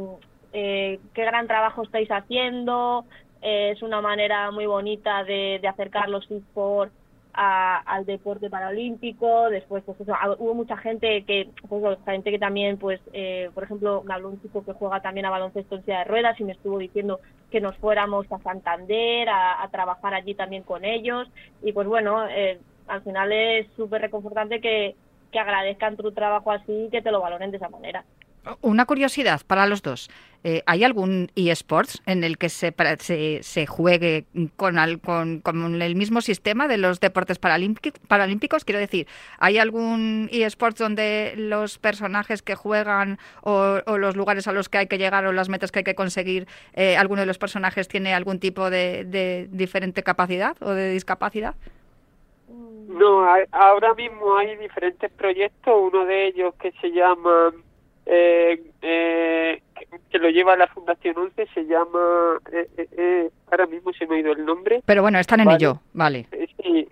eh, 0.52 1.02
qué 1.14 1.26
gran 1.26 1.48
trabajo 1.48 1.84
estáis 1.84 2.10
haciendo. 2.10 3.08
eh, 3.42 3.72
es 3.72 3.82
una 3.84 4.02
manera 4.02 4.52
muy 4.52 4.66
bonita 4.66 5.24
de, 5.24 5.60
de 5.62 5.68
acercar 5.68 6.10
los 6.10 6.30
esports 6.32 6.96
a- 7.34 7.78
al 7.80 8.06
deporte 8.06 8.50
paralímpico. 8.50 9.50
Después, 9.50 9.84
pues 9.86 10.00
eso, 10.02 10.14
hubo 10.40 10.54
mucha 10.56 10.78
gente 10.78 11.24
que, 11.26 11.52
pues, 11.68 11.84
gente 12.06 12.32
que 12.32 12.40
también, 12.40 12.78
pues, 12.78 13.02
eh, 13.14 13.50
por 13.54 13.64
ejemplo, 13.64 14.04
me 14.06 14.14
habló 14.14 14.30
un 14.30 14.42
chico 14.42 14.64
que 14.66 14.74
juega 14.74 15.02
también 15.02 15.26
a 15.26 15.30
baloncesto 15.30 15.76
en 15.76 15.84
silla 15.86 16.00
de 16.00 16.06
ruedas 16.06 16.40
y 16.40 16.44
me 16.44 16.54
estuvo 16.54 16.78
diciendo 16.80 17.20
que 17.50 17.62
nos 17.62 17.78
fuéramos 17.78 18.32
a 18.32 18.40
Santander 18.40 19.30
a, 19.30 19.64
a 19.64 19.70
trabajar 19.70 20.14
allí 20.14 20.36
también 20.36 20.64
con 20.64 20.86
ellos. 20.86 21.28
Y 21.62 21.74
pues 21.74 21.88
bueno, 21.88 22.28
eh, 22.30 22.60
al 22.88 23.04
final 23.04 23.32
es 23.32 23.72
súper 23.76 24.02
reconfortante 24.02 24.62
que, 24.62 24.96
que 25.32 25.40
agradezcan 25.40 25.98
tu 25.98 26.12
trabajo 26.14 26.52
así 26.52 26.86
y 26.86 26.90
que 26.90 27.02
te 27.02 27.12
lo 27.12 27.22
valoren 27.22 27.52
de 27.52 27.58
esa 27.58 27.70
manera. 27.70 28.06
Una 28.62 28.86
curiosidad 28.86 29.42
para 29.46 29.66
los 29.68 29.82
dos. 29.82 30.10
Eh, 30.46 30.64
¿Hay 30.66 30.86
algún 30.86 31.30
eSports 31.36 32.02
en 32.06 32.24
el 32.24 32.38
que 32.38 32.48
se, 32.48 32.74
se, 33.00 33.44
se 33.44 33.66
juegue 33.68 34.24
con, 34.56 34.80
al- 34.80 35.02
con, 35.02 35.42
el 35.82 35.96
mismo 35.96 36.22
sistema 36.22 36.70
de 36.70 36.78
los 36.78 37.02
deportes 37.02 37.40
paralímpic- 37.42 38.00
paralímpicos? 38.08 38.64
Quiero 38.64 38.80
decir, 38.80 39.06
¿hay 39.40 39.58
algún 39.58 40.30
eSports 40.32 40.80
donde 40.80 41.34
los 41.36 41.78
personajes 41.78 42.42
que 42.42 42.56
juegan 42.56 43.20
o, 43.44 43.80
o 43.86 43.98
los 43.98 44.16
lugares 44.16 44.48
a 44.48 44.54
los 44.54 44.70
que 44.70 44.78
hay 44.78 44.88
que 44.88 44.98
llegar 44.98 45.26
o 45.26 45.34
las 45.34 45.50
metas 45.50 45.74
que 45.74 45.80
hay 45.80 45.84
que 45.86 45.96
conseguir, 45.96 46.48
eh, 46.74 46.96
alguno 46.96 47.20
de 47.20 47.28
los 47.28 47.38
personajes 47.38 47.90
tiene 47.90 48.14
algún 48.14 48.40
tipo 48.40 48.70
de, 48.70 49.04
de 49.04 49.50
diferente 49.52 50.04
capacidad 50.04 50.56
o 50.62 50.70
de 50.72 50.92
discapacidad? 50.94 51.56
No, 52.88 53.30
hay- 53.30 53.44
ahora 53.52 53.94
mismo 53.94 54.38
hay 54.38 54.56
diferentes 54.56 55.12
proyectos, 55.12 55.74
uno 55.78 56.06
de 56.06 56.28
ellos 56.28 56.56
que 56.62 56.72
se 56.82 56.92
llama, 56.92 57.52
eh, 58.12 58.60
eh, 58.82 59.62
que- 59.76 59.88
que 60.10 60.18
lo 60.20 60.30
lleva 60.30 60.56
la 60.58 60.68
Fundación 60.68 61.16
11, 61.18 61.46
se 61.54 61.66
llama, 61.66 62.40
eh, 62.52 62.68
eh, 62.78 62.88
eh, 62.98 63.30
ahora 63.52 63.68
mismo 63.68 63.94
se 63.94 64.08
me 64.08 64.16
ha 64.16 64.20
ido 64.20 64.32
el 64.32 64.44
nombre, 64.46 64.82
Pero 64.86 65.02
bueno, 65.04 65.20
están 65.20 65.42
en 65.42 65.46
Vale. 65.46 65.58
ello, 65.58 65.80
vale. 65.94 66.26
Sí, 66.58 66.88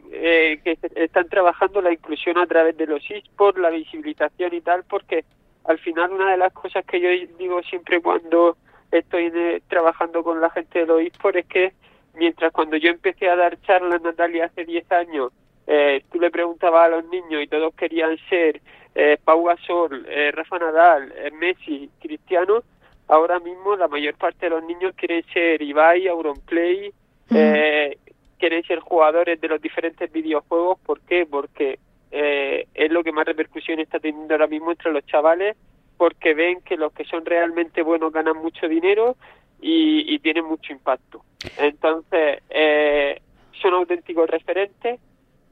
que 0.63 0.77
están 0.95 1.27
trabajando 1.29 1.81
la 1.81 1.91
inclusión 1.91 2.37
a 2.37 2.45
través 2.45 2.77
de 2.77 2.85
los 2.87 3.01
esports, 3.09 3.59
la 3.59 3.69
visibilización 3.71 4.53
y 4.53 4.61
tal, 4.61 4.83
porque 4.83 5.25
al 5.65 5.79
final 5.79 6.11
una 6.13 6.31
de 6.31 6.37
las 6.37 6.53
cosas 6.53 6.85
que 6.85 6.99
yo 6.99 7.09
digo 7.37 7.61
siempre 7.63 7.99
cuando 8.01 8.55
estoy 8.91 9.31
trabajando 9.67 10.23
con 10.23 10.39
la 10.39 10.49
gente 10.51 10.79
de 10.79 10.85
los 10.85 11.01
esports 11.01 11.39
es 11.39 11.45
que 11.47 11.73
mientras 12.15 12.51
cuando 12.53 12.77
yo 12.77 12.89
empecé 12.89 13.27
a 13.29 13.35
dar 13.35 13.59
charlas, 13.61 14.01
Natalia, 14.01 14.45
hace 14.45 14.65
10 14.65 14.89
años, 14.91 15.31
eh, 15.67 16.03
tú 16.11 16.19
le 16.19 16.31
preguntabas 16.31 16.85
a 16.85 16.95
los 16.95 17.05
niños 17.05 17.43
y 17.43 17.47
todos 17.47 17.73
querían 17.75 18.17
ser 18.29 18.61
eh, 18.95 19.17
Pau 19.23 19.43
Gasol, 19.43 20.05
eh, 20.09 20.31
Rafa 20.31 20.57
Nadal, 20.57 21.13
eh, 21.15 21.29
Messi, 21.31 21.89
Cristiano, 21.99 22.63
ahora 23.07 23.39
mismo 23.39 23.75
la 23.75 23.87
mayor 23.87 24.15
parte 24.15 24.47
de 24.47 24.49
los 24.51 24.63
niños 24.63 24.93
quieren 24.95 25.23
ser 25.33 25.61
Ibai, 25.61 26.07
Auronplay, 26.07 26.91
eh, 27.29 27.97
quieren 28.39 28.63
ser 28.63 28.79
jugadores 28.79 29.39
de 29.41 29.47
los 29.47 29.61
diferentes 29.61 30.11
videojuegos. 30.11 30.79
¿Por 30.85 31.01
qué? 31.01 31.25
Porque 31.25 31.79
eh, 32.11 32.67
es 32.73 32.91
lo 32.91 33.03
que 33.03 33.11
más 33.11 33.25
repercusión 33.25 33.79
está 33.79 33.99
teniendo 33.99 34.33
ahora 34.33 34.47
mismo 34.47 34.71
entre 34.71 34.91
los 34.91 35.05
chavales, 35.05 35.57
porque 35.97 36.33
ven 36.33 36.61
que 36.61 36.77
los 36.77 36.93
que 36.93 37.03
son 37.05 37.25
realmente 37.25 37.81
buenos 37.81 38.13
ganan 38.13 38.37
mucho 38.37 38.67
dinero 38.67 39.17
y, 39.61 40.13
y 40.13 40.19
tienen 40.19 40.45
mucho 40.45 40.71
impacto. 40.71 41.23
Entonces, 41.57 42.41
eh, 42.49 43.21
son 43.61 43.73
auténticos 43.73 44.29
referentes 44.29 44.99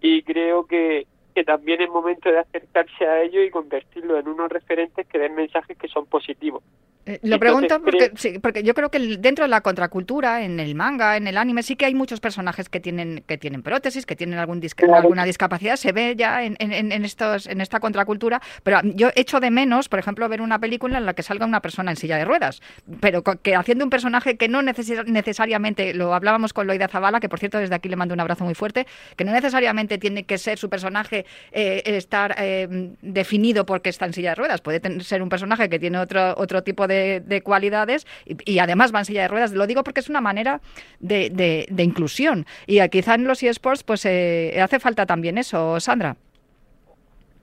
y 0.05 0.21
creo 0.21 0.67
que, 0.67 1.07
que 1.33 1.43
también 1.43 1.81
es 1.81 1.89
momento 1.89 2.29
de 2.29 2.37
acercarse 2.37 3.07
a 3.07 3.23
ellos 3.23 3.43
y 3.43 3.49
convertirlos 3.49 4.19
en 4.19 4.27
unos 4.27 4.51
referentes 4.51 5.07
que 5.07 5.17
den 5.17 5.33
mensajes 5.33 5.75
que 5.75 5.87
son 5.87 6.05
positivos. 6.05 6.63
Eh, 7.07 7.19
Lo 7.21 7.35
Entonces, 7.35 7.39
pregunto 7.39 7.81
porque, 7.83 7.97
creo- 7.97 8.11
sí, 8.17 8.39
porque 8.39 8.63
yo 8.63 8.73
creo 8.73 8.89
que 8.89 8.99
dentro 9.17 9.43
de 9.45 9.49
la 9.49 9.61
contracultura, 9.61 10.43
en 10.43 10.59
el 10.59 10.73
manga, 10.73 11.17
en 11.17 11.27
el 11.27 11.37
anime, 11.37 11.61
sí 11.61 11.75
que 11.75 11.85
hay 11.85 11.93
muchos 11.93 12.19
personajes 12.19 12.67
que 12.67 12.79
tienen 12.79 13.23
que 13.27 13.37
tienen 13.37 13.61
prótesis, 13.61 14.05
que 14.07 14.15
tienen 14.15 14.39
algún 14.39 14.59
disca- 14.59 14.85
Claro. 14.85 15.01
alguna 15.01 15.23
discapacidad. 15.25 15.75
Se 15.75 15.91
ve 15.91 16.15
ya 16.17 16.43
en, 16.43 16.55
en- 16.59 16.91
en 16.91 17.05
estos 17.05 17.45
en 17.47 17.61
esta 17.61 17.79
contracultura, 17.79 18.41
pero 18.63 18.79
yo 18.83 19.09
echo 19.15 19.39
de 19.39 19.51
menos, 19.51 19.87
por 19.87 19.99
ejemplo, 19.99 20.27
ver 20.29 20.41
una 20.41 20.57
película 20.59 20.97
en 20.97 21.05
la 21.05 21.13
que 21.13 21.21
salga 21.21 21.45
una 21.45 21.61
persona 21.61 21.91
en 21.91 21.97
silla 21.97 22.17
de 22.17 22.25
ruedas, 22.25 22.61
pero 22.99 23.21
que 23.23 23.55
haciendo 23.55 23.83
un 23.83 23.89
personaje 23.91 24.35
que 24.37 24.47
no 24.47 24.61
neces- 24.63 25.05
necesariamente, 25.05 25.93
lo 25.93 26.13
hablábamos 26.15 26.53
con 26.53 26.65
Loida 26.65 26.87
Zavala, 26.87 27.19
que 27.19 27.29
por 27.29 27.37
cierto 27.39 27.59
desde 27.59 27.75
aquí 27.75 27.87
le 27.87 27.97
mando 27.97 28.13
un 28.15 28.19
abrazo 28.19 28.45
muy 28.45 28.55
fuerte, 28.55 28.87
que 29.15 29.23
no 29.25 29.31
necesariamente 29.31 29.97
tiene 29.99 30.23
que 30.23 30.37
ser 30.39 30.57
su 30.57 30.69
personaje 30.69 31.25
eh, 31.51 31.83
estar 31.85 32.35
eh, 32.39 32.67
definido 33.01 33.65
porque 33.65 33.89
está 33.89 34.05
en 34.05 34.13
silla 34.13 34.29
de 34.29 34.35
ruedas. 34.35 34.61
Puede 34.61 34.81
ser 35.03 35.21
un 35.21 35.29
personaje 35.29 35.69
que 35.69 35.77
tiene 35.77 35.99
otro, 35.99 36.33
otro 36.37 36.63
tipo 36.63 36.87
de, 36.87 36.94
de 37.25 37.41
cualidades 37.41 38.05
y, 38.25 38.37
y 38.53 38.59
además 38.59 38.93
va 38.93 38.99
en 38.99 39.05
silla 39.05 39.21
de 39.23 39.27
ruedas. 39.27 39.51
Lo 39.53 39.67
digo 39.67 39.83
porque 39.83 39.99
es 40.01 40.09
una 40.09 40.21
manera 40.21 40.61
de, 40.99 41.29
de- 41.29 41.67
de 41.69 41.83
inclusión. 41.83 42.45
Y 42.67 42.79
quizá 42.89 43.15
en 43.15 43.25
los 43.27 43.41
eSports 43.43 43.83
pues 43.83 44.05
eh, 44.05 44.59
hace 44.61 44.79
falta 44.79 45.05
también 45.05 45.37
eso, 45.37 45.79
Sandra. 45.79 46.15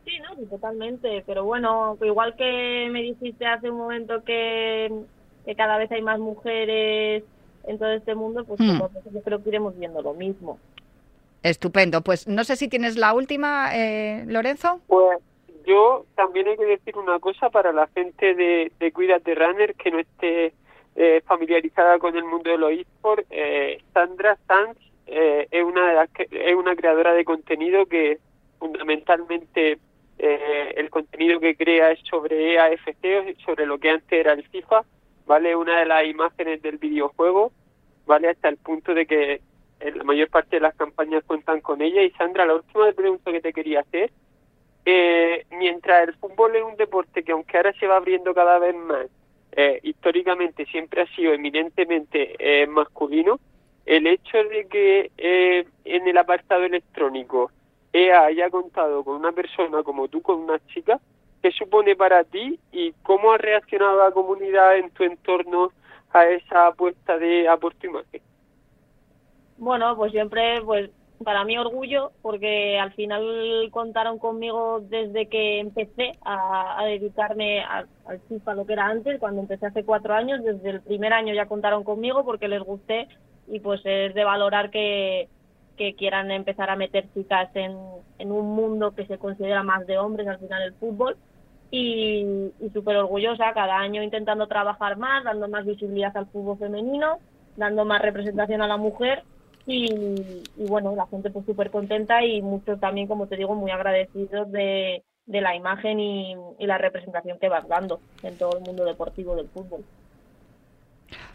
Sí, 0.05 0.19
no, 0.19 0.35
sí, 0.37 0.47
totalmente. 0.51 1.23
Pero 1.27 1.45
bueno, 1.45 1.97
igual 2.03 2.35
que 2.37 2.89
me 2.91 3.03
dijiste 3.03 3.47
hace 3.47 3.71
un 3.71 3.79
momento 3.79 4.25
que, 4.25 4.91
que 5.47 5.55
cada 5.55 5.79
vez 5.79 5.91
hay 5.93 6.03
más 6.03 6.19
mujeres 6.19 7.23
en 7.65 7.79
todo 7.79 7.93
este 7.93 8.15
mundo, 8.15 8.45
pues 8.45 8.59
Hmm. 8.61 8.81
yo 9.15 9.23
creo 9.23 9.43
que 9.43 9.49
iremos 9.51 9.79
viendo 9.79 10.03
lo 10.03 10.15
mismo. 10.15 10.59
Estupendo. 11.45 12.03
Pues 12.03 12.27
no 12.29 12.45
sé 12.45 12.57
si 12.57 12.69
tienes 12.69 12.97
la 12.97 13.15
última, 13.15 13.71
eh, 13.77 14.25
Lorenzo. 14.27 14.81
Pues 14.87 15.19
yo 15.65 16.05
también 16.15 16.49
hay 16.49 16.57
que 16.57 16.65
decir 16.65 16.97
una 16.97 17.19
cosa 17.19 17.51
para 17.51 17.73
la 17.73 17.87
gente 17.89 18.35
de, 18.35 18.73
de 18.79 18.93
Cuídate 18.93 19.35
Runner 19.35 19.75
que 19.75 19.91
no 19.91 19.99
esté 19.99 20.53
eh, 20.97 21.23
familiarizada 21.27 21.99
con 21.99 22.17
el 22.17 22.25
mundo 22.25 22.51
de 22.51 22.59
los 22.59 22.73
esports. 22.73 23.27
Eh, 23.31 23.83
Sandra 23.93 24.37
Sanz 24.47 24.77
eh, 25.07 25.49
es 25.51 25.65
una 25.65 25.89
de 25.89 25.95
las 25.95 26.09
es 26.31 26.55
una 26.55 26.77
creadora 26.77 27.13
de 27.15 27.25
contenido 27.25 27.87
que 27.87 28.19
fundamentalmente 28.59 29.79
eh, 30.19 30.75
el 30.77 30.89
contenido 30.91 31.41
que 31.41 31.57
crea 31.57 31.91
es 31.91 32.01
sobre 32.09 32.55
EAFC, 32.55 33.37
sobre 33.45 33.67
lo 33.67 33.79
que 33.79 33.91
antes 33.91 34.13
era 34.13 34.33
el 34.33 34.47
FIFA, 34.49 34.85
vale 35.27 35.57
una 35.57 35.81
de 35.81 35.87
las 35.87 36.07
imágenes 36.07 36.63
del 36.63 36.79
videojuego, 36.79 37.53
vale 38.07 38.29
hasta 38.29 38.49
el 38.49 38.57
punto 38.57 38.95
de 38.95 39.07
que 39.07 39.41
eh, 39.81 39.93
la 39.95 40.05
mayor 40.05 40.29
parte 40.29 40.57
de 40.57 40.61
las 40.61 40.77
campañas 40.77 41.25
cuentan 41.25 41.61
con 41.61 41.83
ella. 41.83 42.03
Y 42.03 42.11
Sandra, 42.13 42.47
la 42.47 42.55
última 42.55 42.93
pregunta 42.93 43.33
que 43.33 43.41
te 43.41 43.53
quería 43.53 43.81
hacer 43.81 44.13
eh, 44.85 45.47
mientras 45.51 46.09
el 46.09 46.15
fútbol 46.15 46.57
es 46.57 46.63
un 46.63 46.77
deporte 46.77 47.23
que 47.23 47.33
aunque 47.33 47.57
ahora 47.57 47.73
se 47.75 47.87
va 47.87 47.97
abriendo 47.97 48.35
cada 48.35 48.59
vez 48.59 48.75
más, 48.75 49.07
eh, 49.53 49.81
históricamente 49.83 50.65
siempre 50.67 51.03
ha 51.03 51.07
sido 51.15 51.35
eminentemente 51.35 52.35
eh, 52.39 52.67
masculino, 52.67 53.39
el 53.85 54.07
hecho 54.07 54.39
de 54.45 54.67
que 54.67 55.11
eh, 55.19 55.67
en 55.85 56.09
el 56.09 56.17
apartado 56.17 56.65
electrónico 56.65 57.51
EA 57.93 58.25
haya 58.25 58.49
contado 58.49 59.05
con 59.05 59.17
una 59.17 59.33
persona 59.33 59.83
como 59.83 60.09
tú, 60.09 60.23
con 60.23 60.39
una 60.39 60.59
chica, 60.69 60.99
¿qué 61.43 61.51
supone 61.51 61.95
para 61.97 62.25
ti 62.25 62.59
y 62.73 62.93
cómo 63.03 63.33
ha 63.33 63.39
reaccionado 63.39 63.99
la 63.99 64.11
comunidad 64.13 64.79
en 64.79 64.91
tu 64.91 65.05
entorno 65.05 65.73
a 66.13 66.27
esa 66.27 66.69
apuesta 66.69 67.19
de 67.19 67.49
a 67.49 67.57
por 67.57 67.75
tu 67.75 67.89
imagen? 67.89 68.23
Bueno, 69.59 69.95
pues 69.97 70.13
siempre, 70.13 70.63
pues 70.63 70.91
para 71.25 71.45
mí 71.45 71.59
orgullo, 71.59 72.13
porque 72.23 72.79
al 72.79 72.93
final 72.93 73.69
contaron 73.71 74.19
conmigo 74.19 74.81
desde 74.81 75.27
que 75.29 75.61
empecé 75.61 76.19
a, 76.23 76.81
a 76.81 76.85
dedicarme 76.87 77.63
al 77.63 78.21
FIFA, 78.29 78.55
lo 78.55 78.67
que 78.67 78.73
era 78.75 78.87
antes, 78.87 79.19
cuando 79.21 79.41
empecé 79.41 79.67
hace 79.67 79.85
cuatro 79.85 80.15
años, 80.15 80.43
desde 80.45 80.71
el 80.71 80.81
primer 80.83 81.13
año 81.13 81.35
ya 81.35 81.47
contaron 81.47 81.85
conmigo 81.85 82.25
porque 82.25 82.49
les 82.49 82.63
gusté 82.63 83.09
y 83.49 83.61
pues 83.61 83.81
es 83.85 84.15
de 84.15 84.25
valorar 84.25 84.71
que, 84.71 85.29
que 85.77 85.95
quieran 85.95 86.31
empezar 86.31 86.71
a 86.71 86.77
meter 86.77 87.07
chicas 87.15 87.51
en, 87.55 87.77
en 88.19 88.33
un 88.33 88.55
mundo 88.55 88.95
que 88.95 89.07
se 89.07 89.19
considera 89.19 89.63
más 89.63 89.87
de 89.87 89.99
hombres, 89.99 90.29
al 90.29 90.39
final 90.39 90.63
el 90.63 90.75
fútbol. 90.75 91.17
y, 91.71 92.53
y 92.61 92.71
súper 92.75 92.97
orgullosa, 92.97 93.53
cada 93.55 93.79
año 93.79 94.03
intentando 94.03 94.47
trabajar 94.47 94.99
más, 94.99 95.25
dando 95.25 95.49
más 95.49 95.65
visibilidad 95.65 96.15
al 96.17 96.27
fútbol 96.27 96.59
femenino, 96.59 97.19
dando 97.57 97.85
más 97.85 98.03
representación 98.03 98.61
a 98.63 98.69
la 98.69 98.77
mujer 98.77 99.25
y, 99.67 100.43
y 100.57 100.67
bueno, 100.67 100.95
la 100.97 101.07
gente 101.07 101.31
pues 101.31 101.47
súper 101.47 101.71
contenta 101.71 102.25
y 102.25 102.43
muchos 102.43 102.81
también, 102.81 103.07
como 103.07 103.27
te 103.27 103.37
digo, 103.37 103.55
muy 103.55 103.71
agradecidos 103.71 104.51
de, 104.51 105.03
la 105.27 105.55
imagen 105.55 106.01
y, 106.01 106.37
la 106.59 106.79
representación 106.79 107.39
que 107.39 107.49
vas 107.49 107.67
dando 107.69 108.01
en 108.23 108.37
todo 108.37 108.59
el 108.59 108.65
mundo 108.65 108.85
deportivo 108.85 109.37
del 109.37 109.49
fútbol. 109.49 109.85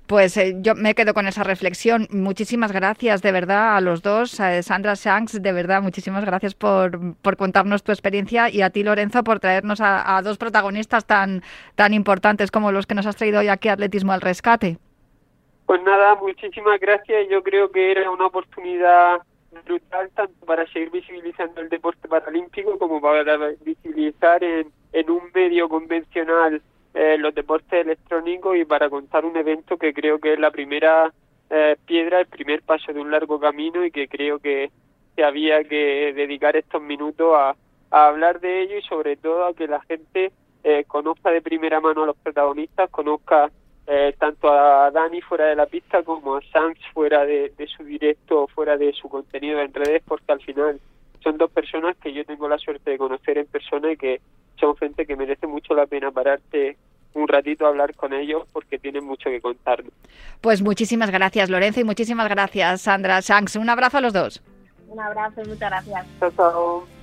Pues 0.07 0.37
eh, 0.37 0.55
yo 0.61 0.73
me 0.73 0.95
quedo 0.95 1.13
con 1.13 1.27
esa 1.27 1.43
reflexión. 1.43 2.07
Muchísimas 2.11 2.71
gracias 2.71 3.21
de 3.21 3.31
verdad 3.33 3.75
a 3.75 3.81
los 3.81 4.01
dos. 4.01 4.39
A 4.39 4.61
Sandra 4.63 4.93
Shanks, 4.95 5.41
de 5.41 5.51
verdad, 5.51 5.81
muchísimas 5.81 6.23
gracias 6.23 6.55
por, 6.55 7.17
contarnos 7.37 7.83
tu 7.83 7.91
experiencia 7.91 8.49
y 8.49 8.61
a 8.61 8.69
ti, 8.69 8.83
Lorenzo, 8.83 9.23
por 9.23 9.41
traernos 9.41 9.81
a, 9.81 10.17
a 10.17 10.21
dos 10.21 10.37
protagonistas 10.37 11.05
tan, 11.05 11.43
tan 11.75 11.93
importantes 11.93 12.51
como 12.51 12.71
los 12.71 12.87
que 12.87 12.95
nos 12.95 13.05
has 13.05 13.17
traído 13.17 13.39
hoy 13.39 13.49
aquí 13.49 13.67
Atletismo 13.67 14.13
al 14.13 14.21
Rescate. 14.21 14.77
Pues 15.67 15.83
nada, 15.83 16.15
muchísimas 16.15 16.79
gracias. 16.79 17.27
Yo 17.29 17.43
creo 17.43 17.69
que 17.69 17.91
era 17.91 18.09
una 18.09 18.27
oportunidad 18.27 19.21
brutal 19.65 20.09
tanto 20.15 20.45
para 20.45 20.65
seguir 20.67 20.91
visibilizando 20.91 21.59
el 21.59 21.67
deporte 21.67 22.07
paralímpico 22.07 22.79
como 22.79 23.01
para 23.01 23.35
visibilizar 23.65 24.41
en, 24.45 24.71
un 25.09 25.29
medio 25.35 25.67
convencional 25.67 26.61
eh, 26.93 27.17
los 27.17 27.35
deportes 27.35 27.85
electrónicos 27.85 28.55
y 28.55 28.63
para 28.63 28.89
contar 28.89 29.25
un 29.25 29.35
evento 29.35 29.77
que 29.77 29.93
creo 29.93 30.19
que 30.19 30.33
es 30.33 30.39
la 30.39 30.51
primera 30.51 31.13
eh, 31.49 31.75
piedra, 31.85 32.21
el 32.21 32.27
primer 32.27 32.61
paso 32.61 32.93
de 32.93 33.01
un 33.01 33.11
largo 33.11 33.37
camino 33.37 33.83
y 33.83 33.91
que 33.91 34.07
creo 34.07 34.39
que, 34.39 34.71
que 35.17 35.23
había 35.25 35.65
que 35.65 36.13
dedicar 36.15 36.55
estos 36.55 36.81
minutos 36.81 37.33
a, 37.35 37.57
a 37.91 38.07
hablar 38.07 38.39
de 38.39 38.61
ello 38.61 38.77
y 38.77 38.83
sobre 38.83 39.17
todo 39.17 39.45
a 39.45 39.53
que 39.53 39.67
la 39.67 39.81
gente 39.81 40.31
eh, 40.63 40.85
conozca 40.87 41.29
de 41.29 41.41
primera 41.41 41.81
mano 41.81 42.03
a 42.03 42.07
los 42.07 42.17
protagonistas, 42.17 42.89
conozca 42.89 43.51
eh, 43.87 44.13
tanto 44.19 44.51
a 44.51 44.91
Dani 44.91 45.21
fuera 45.21 45.45
de 45.45 45.55
la 45.55 45.65
pista 45.65 46.03
como 46.03 46.35
a 46.35 46.41
Sanz 46.51 46.77
fuera 46.93 47.25
de, 47.25 47.53
de 47.57 47.67
su 47.67 47.83
directo, 47.83 48.47
fuera 48.47 48.77
de 48.77 48.91
su 48.93 49.07
contenido 49.07 49.61
en 49.61 49.73
redes, 49.73 50.03
porque 50.05 50.31
al 50.31 50.41
final 50.41 50.79
son 51.23 51.37
dos 51.37 51.49
personas 51.51 51.95
que 51.97 52.13
yo 52.13 52.25
tengo 52.25 52.47
la 52.47 52.57
suerte 52.57 52.91
de 52.91 52.97
conocer 52.97 53.37
en 53.37 53.45
persona 53.47 53.91
y 53.91 53.97
que 53.97 54.21
son 54.59 54.75
gente 54.75 55.05
que 55.05 55.15
merece 55.15 55.47
mucho 55.47 55.73
la 55.73 55.85
pena 55.85 56.11
pararte 56.11 56.77
un 57.13 57.27
ratito 57.27 57.65
a 57.65 57.69
hablar 57.69 57.95
con 57.95 58.13
ellos 58.13 58.43
porque 58.53 58.77
tienen 58.77 59.05
mucho 59.05 59.29
que 59.29 59.41
contarnos. 59.41 59.91
Pues 60.41 60.61
muchísimas 60.61 61.09
gracias, 61.09 61.49
Lorenzo, 61.49 61.79
y 61.79 61.83
muchísimas 61.83 62.29
gracias, 62.29 62.81
Sandra 62.81 63.19
Shanks. 63.21 63.55
Un 63.55 63.69
abrazo 63.69 63.97
a 63.97 64.01
los 64.01 64.13
dos. 64.13 64.41
Un 64.87 64.99
abrazo 64.99 65.41
y 65.41 65.47
muchas 65.47 65.69
gracias. 65.69 66.05
Chao, 66.19 66.31
chao. 66.31 66.96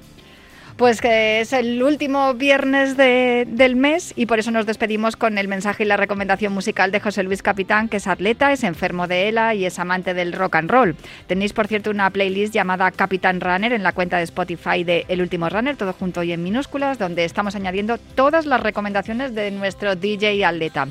Pues 0.77 1.01
que 1.01 1.41
es 1.41 1.53
el 1.53 1.81
último 1.85 2.35
viernes 2.35 2.97
de- 2.97 3.47
del 3.49 3.77
mes 3.77 4.13
y 4.17 4.27
por 4.27 4.41
eso 4.41 4.51
nos 4.51 4.67
despedimos 4.67 5.15
con 5.15 5.39
el 5.39 5.47
mensaje 5.47 5.85
y 5.85 5.87
la 5.87 5.97
recomendación 5.97 6.53
musical 6.53 6.91
de 6.91 6.99
José 6.99 7.23
Luis 7.23 7.43
Capitán, 7.43 7.89
que 7.89 7.99
es 7.99 8.09
atleta, 8.09 8.51
es 8.51 8.65
enfermo 8.65 9.07
de 9.07 9.29
ELA 9.29 9.55
y 9.55 9.67
es 9.67 9.79
amante 9.79 10.15
del 10.15 10.33
rock 10.33 10.57
and 10.57 10.69
roll. 10.69 10.97
Tenéis, 11.29 11.53
por 11.53 11.69
cierto, 11.69 11.91
una 11.93 12.11
playlist 12.11 12.53
llamada 12.53 12.91
Capitán 12.91 13.41
Runner 13.41 13.73
en 13.73 13.85
la 13.85 13.93
cuenta 13.93 14.17
de 14.17 14.25
Spotify 14.25 14.83
de 14.83 15.05
El 15.07 15.21
Último 15.23 15.49
Runner, 15.49 15.77
todo 15.77 15.93
junto 15.93 16.25
y 16.25 16.33
en 16.33 16.43
minúsculas, 16.43 16.99
donde 16.99 17.25
estamos 17.25 17.55
añadiendo 17.55 17.97
todas 18.17 18.45
las 18.45 18.61
recomendaciones 18.61 19.33
de 19.33 19.53
nuestro 19.53 19.95
DJ 19.95 20.45
atleta. 20.45 20.89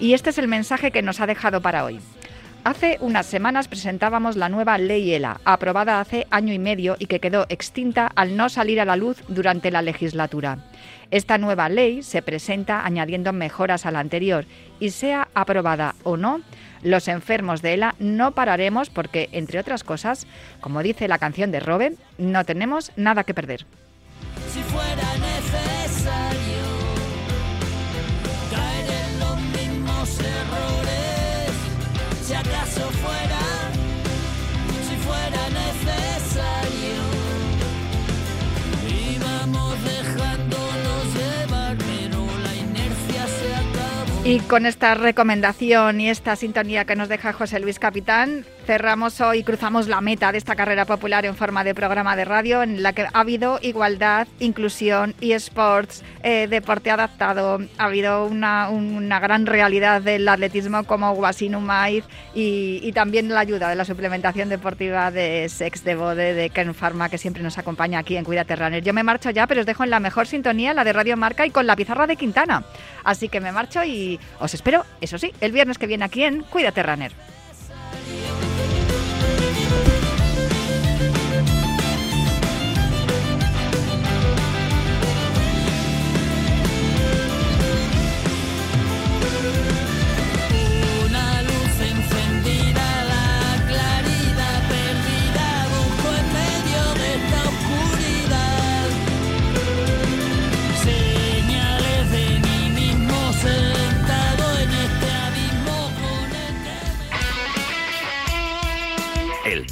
Y 0.00 0.14
este 0.14 0.30
es 0.30 0.38
el 0.38 0.48
mensaje 0.48 0.90
que 0.90 1.02
nos 1.02 1.20
ha 1.20 1.26
dejado 1.26 1.60
para 1.60 1.84
hoy. 1.84 2.00
Hace 2.68 2.98
unas 3.00 3.24
semanas 3.24 3.66
presentábamos 3.66 4.36
la 4.36 4.50
nueva 4.50 4.76
Ley 4.76 5.14
ELA, 5.14 5.40
aprobada 5.46 6.00
hace 6.00 6.26
año 6.28 6.52
y 6.52 6.58
medio 6.58 6.96
y 6.98 7.06
que 7.06 7.18
quedó 7.18 7.46
extinta 7.48 8.12
al 8.14 8.36
no 8.36 8.50
salir 8.50 8.78
a 8.78 8.84
la 8.84 8.94
luz 8.94 9.24
durante 9.26 9.70
la 9.70 9.80
legislatura. 9.80 10.58
Esta 11.10 11.38
nueva 11.38 11.70
ley 11.70 12.02
se 12.02 12.20
presenta 12.20 12.84
añadiendo 12.84 13.32
mejoras 13.32 13.86
a 13.86 13.90
la 13.90 14.00
anterior 14.00 14.44
y 14.80 14.90
sea 14.90 15.28
aprobada 15.32 15.94
o 16.02 16.18
no, 16.18 16.42
los 16.82 17.08
enfermos 17.08 17.62
de 17.62 17.72
ELA 17.72 17.94
no 18.00 18.32
pararemos 18.32 18.90
porque, 18.90 19.30
entre 19.32 19.60
otras 19.60 19.82
cosas, 19.82 20.26
como 20.60 20.82
dice 20.82 21.08
la 21.08 21.16
canción 21.16 21.50
de 21.50 21.60
Robe, 21.60 21.94
no 22.18 22.44
tenemos 22.44 22.92
nada 22.96 23.24
que 23.24 23.32
perder. 23.32 23.64
Y 44.28 44.40
con 44.40 44.66
esta 44.66 44.92
recomendación 44.92 46.02
y 46.02 46.10
esta 46.10 46.36
sintonía 46.36 46.84
que 46.84 46.96
nos 46.96 47.08
deja 47.08 47.32
José 47.32 47.60
Luis 47.60 47.78
Capitán, 47.78 48.44
cerramos 48.66 49.22
hoy, 49.22 49.42
cruzamos 49.42 49.88
la 49.88 50.02
meta 50.02 50.30
de 50.32 50.36
esta 50.36 50.54
carrera 50.54 50.84
popular 50.84 51.24
en 51.24 51.34
forma 51.34 51.64
de 51.64 51.74
programa 51.74 52.14
de 52.14 52.26
radio 52.26 52.62
en 52.62 52.82
la 52.82 52.92
que 52.92 53.04
ha 53.04 53.20
habido 53.20 53.58
igualdad, 53.62 54.28
inclusión 54.38 55.14
y 55.22 55.32
sports, 55.32 56.04
eh, 56.22 56.46
deporte 56.46 56.90
adaptado, 56.90 57.60
ha 57.78 57.84
habido 57.84 58.26
una, 58.26 58.68
una 58.68 59.18
gran 59.18 59.46
realidad 59.46 60.02
del 60.02 60.28
atletismo 60.28 60.84
como 60.84 61.18
y, 61.80 62.02
y 62.34 62.92
también 62.92 63.30
la 63.30 63.40
ayuda 63.40 63.70
de 63.70 63.76
la 63.76 63.86
suplementación 63.86 64.50
deportiva 64.50 65.10
de 65.10 65.48
Sex 65.48 65.84
de 65.84 65.94
Bode 65.94 66.34
de 66.34 66.50
Ken 66.50 66.74
Pharma 66.74 67.08
que 67.08 67.16
siempre 67.16 67.42
nos 67.42 67.56
acompaña 67.56 68.00
aquí 68.00 68.18
en 68.18 68.24
Cuídate 68.24 68.56
Runner. 68.56 68.82
Yo 68.82 68.92
me 68.92 69.02
marcho 69.02 69.30
ya, 69.30 69.46
pero 69.46 69.60
os 69.62 69.66
dejo 69.66 69.84
en 69.84 69.90
la 69.90 70.00
mejor 70.00 70.26
sintonía, 70.26 70.74
la 70.74 70.84
de 70.84 70.92
Radio 70.92 71.16
Marca 71.16 71.46
y 71.46 71.50
con 71.50 71.66
la 71.66 71.76
pizarra 71.76 72.06
de 72.06 72.16
Quintana. 72.16 72.64
Así 73.04 73.30
que 73.30 73.40
me 73.40 73.52
marcho 73.52 73.82
y 73.82 74.17
os 74.40 74.54
espero, 74.54 74.84
eso 75.00 75.18
sí, 75.18 75.32
el 75.40 75.52
viernes 75.52 75.78
que 75.78 75.86
viene 75.86 76.04
aquí 76.04 76.24
en 76.24 76.42
Cuídate 76.42 76.82
Runner. 76.82 77.12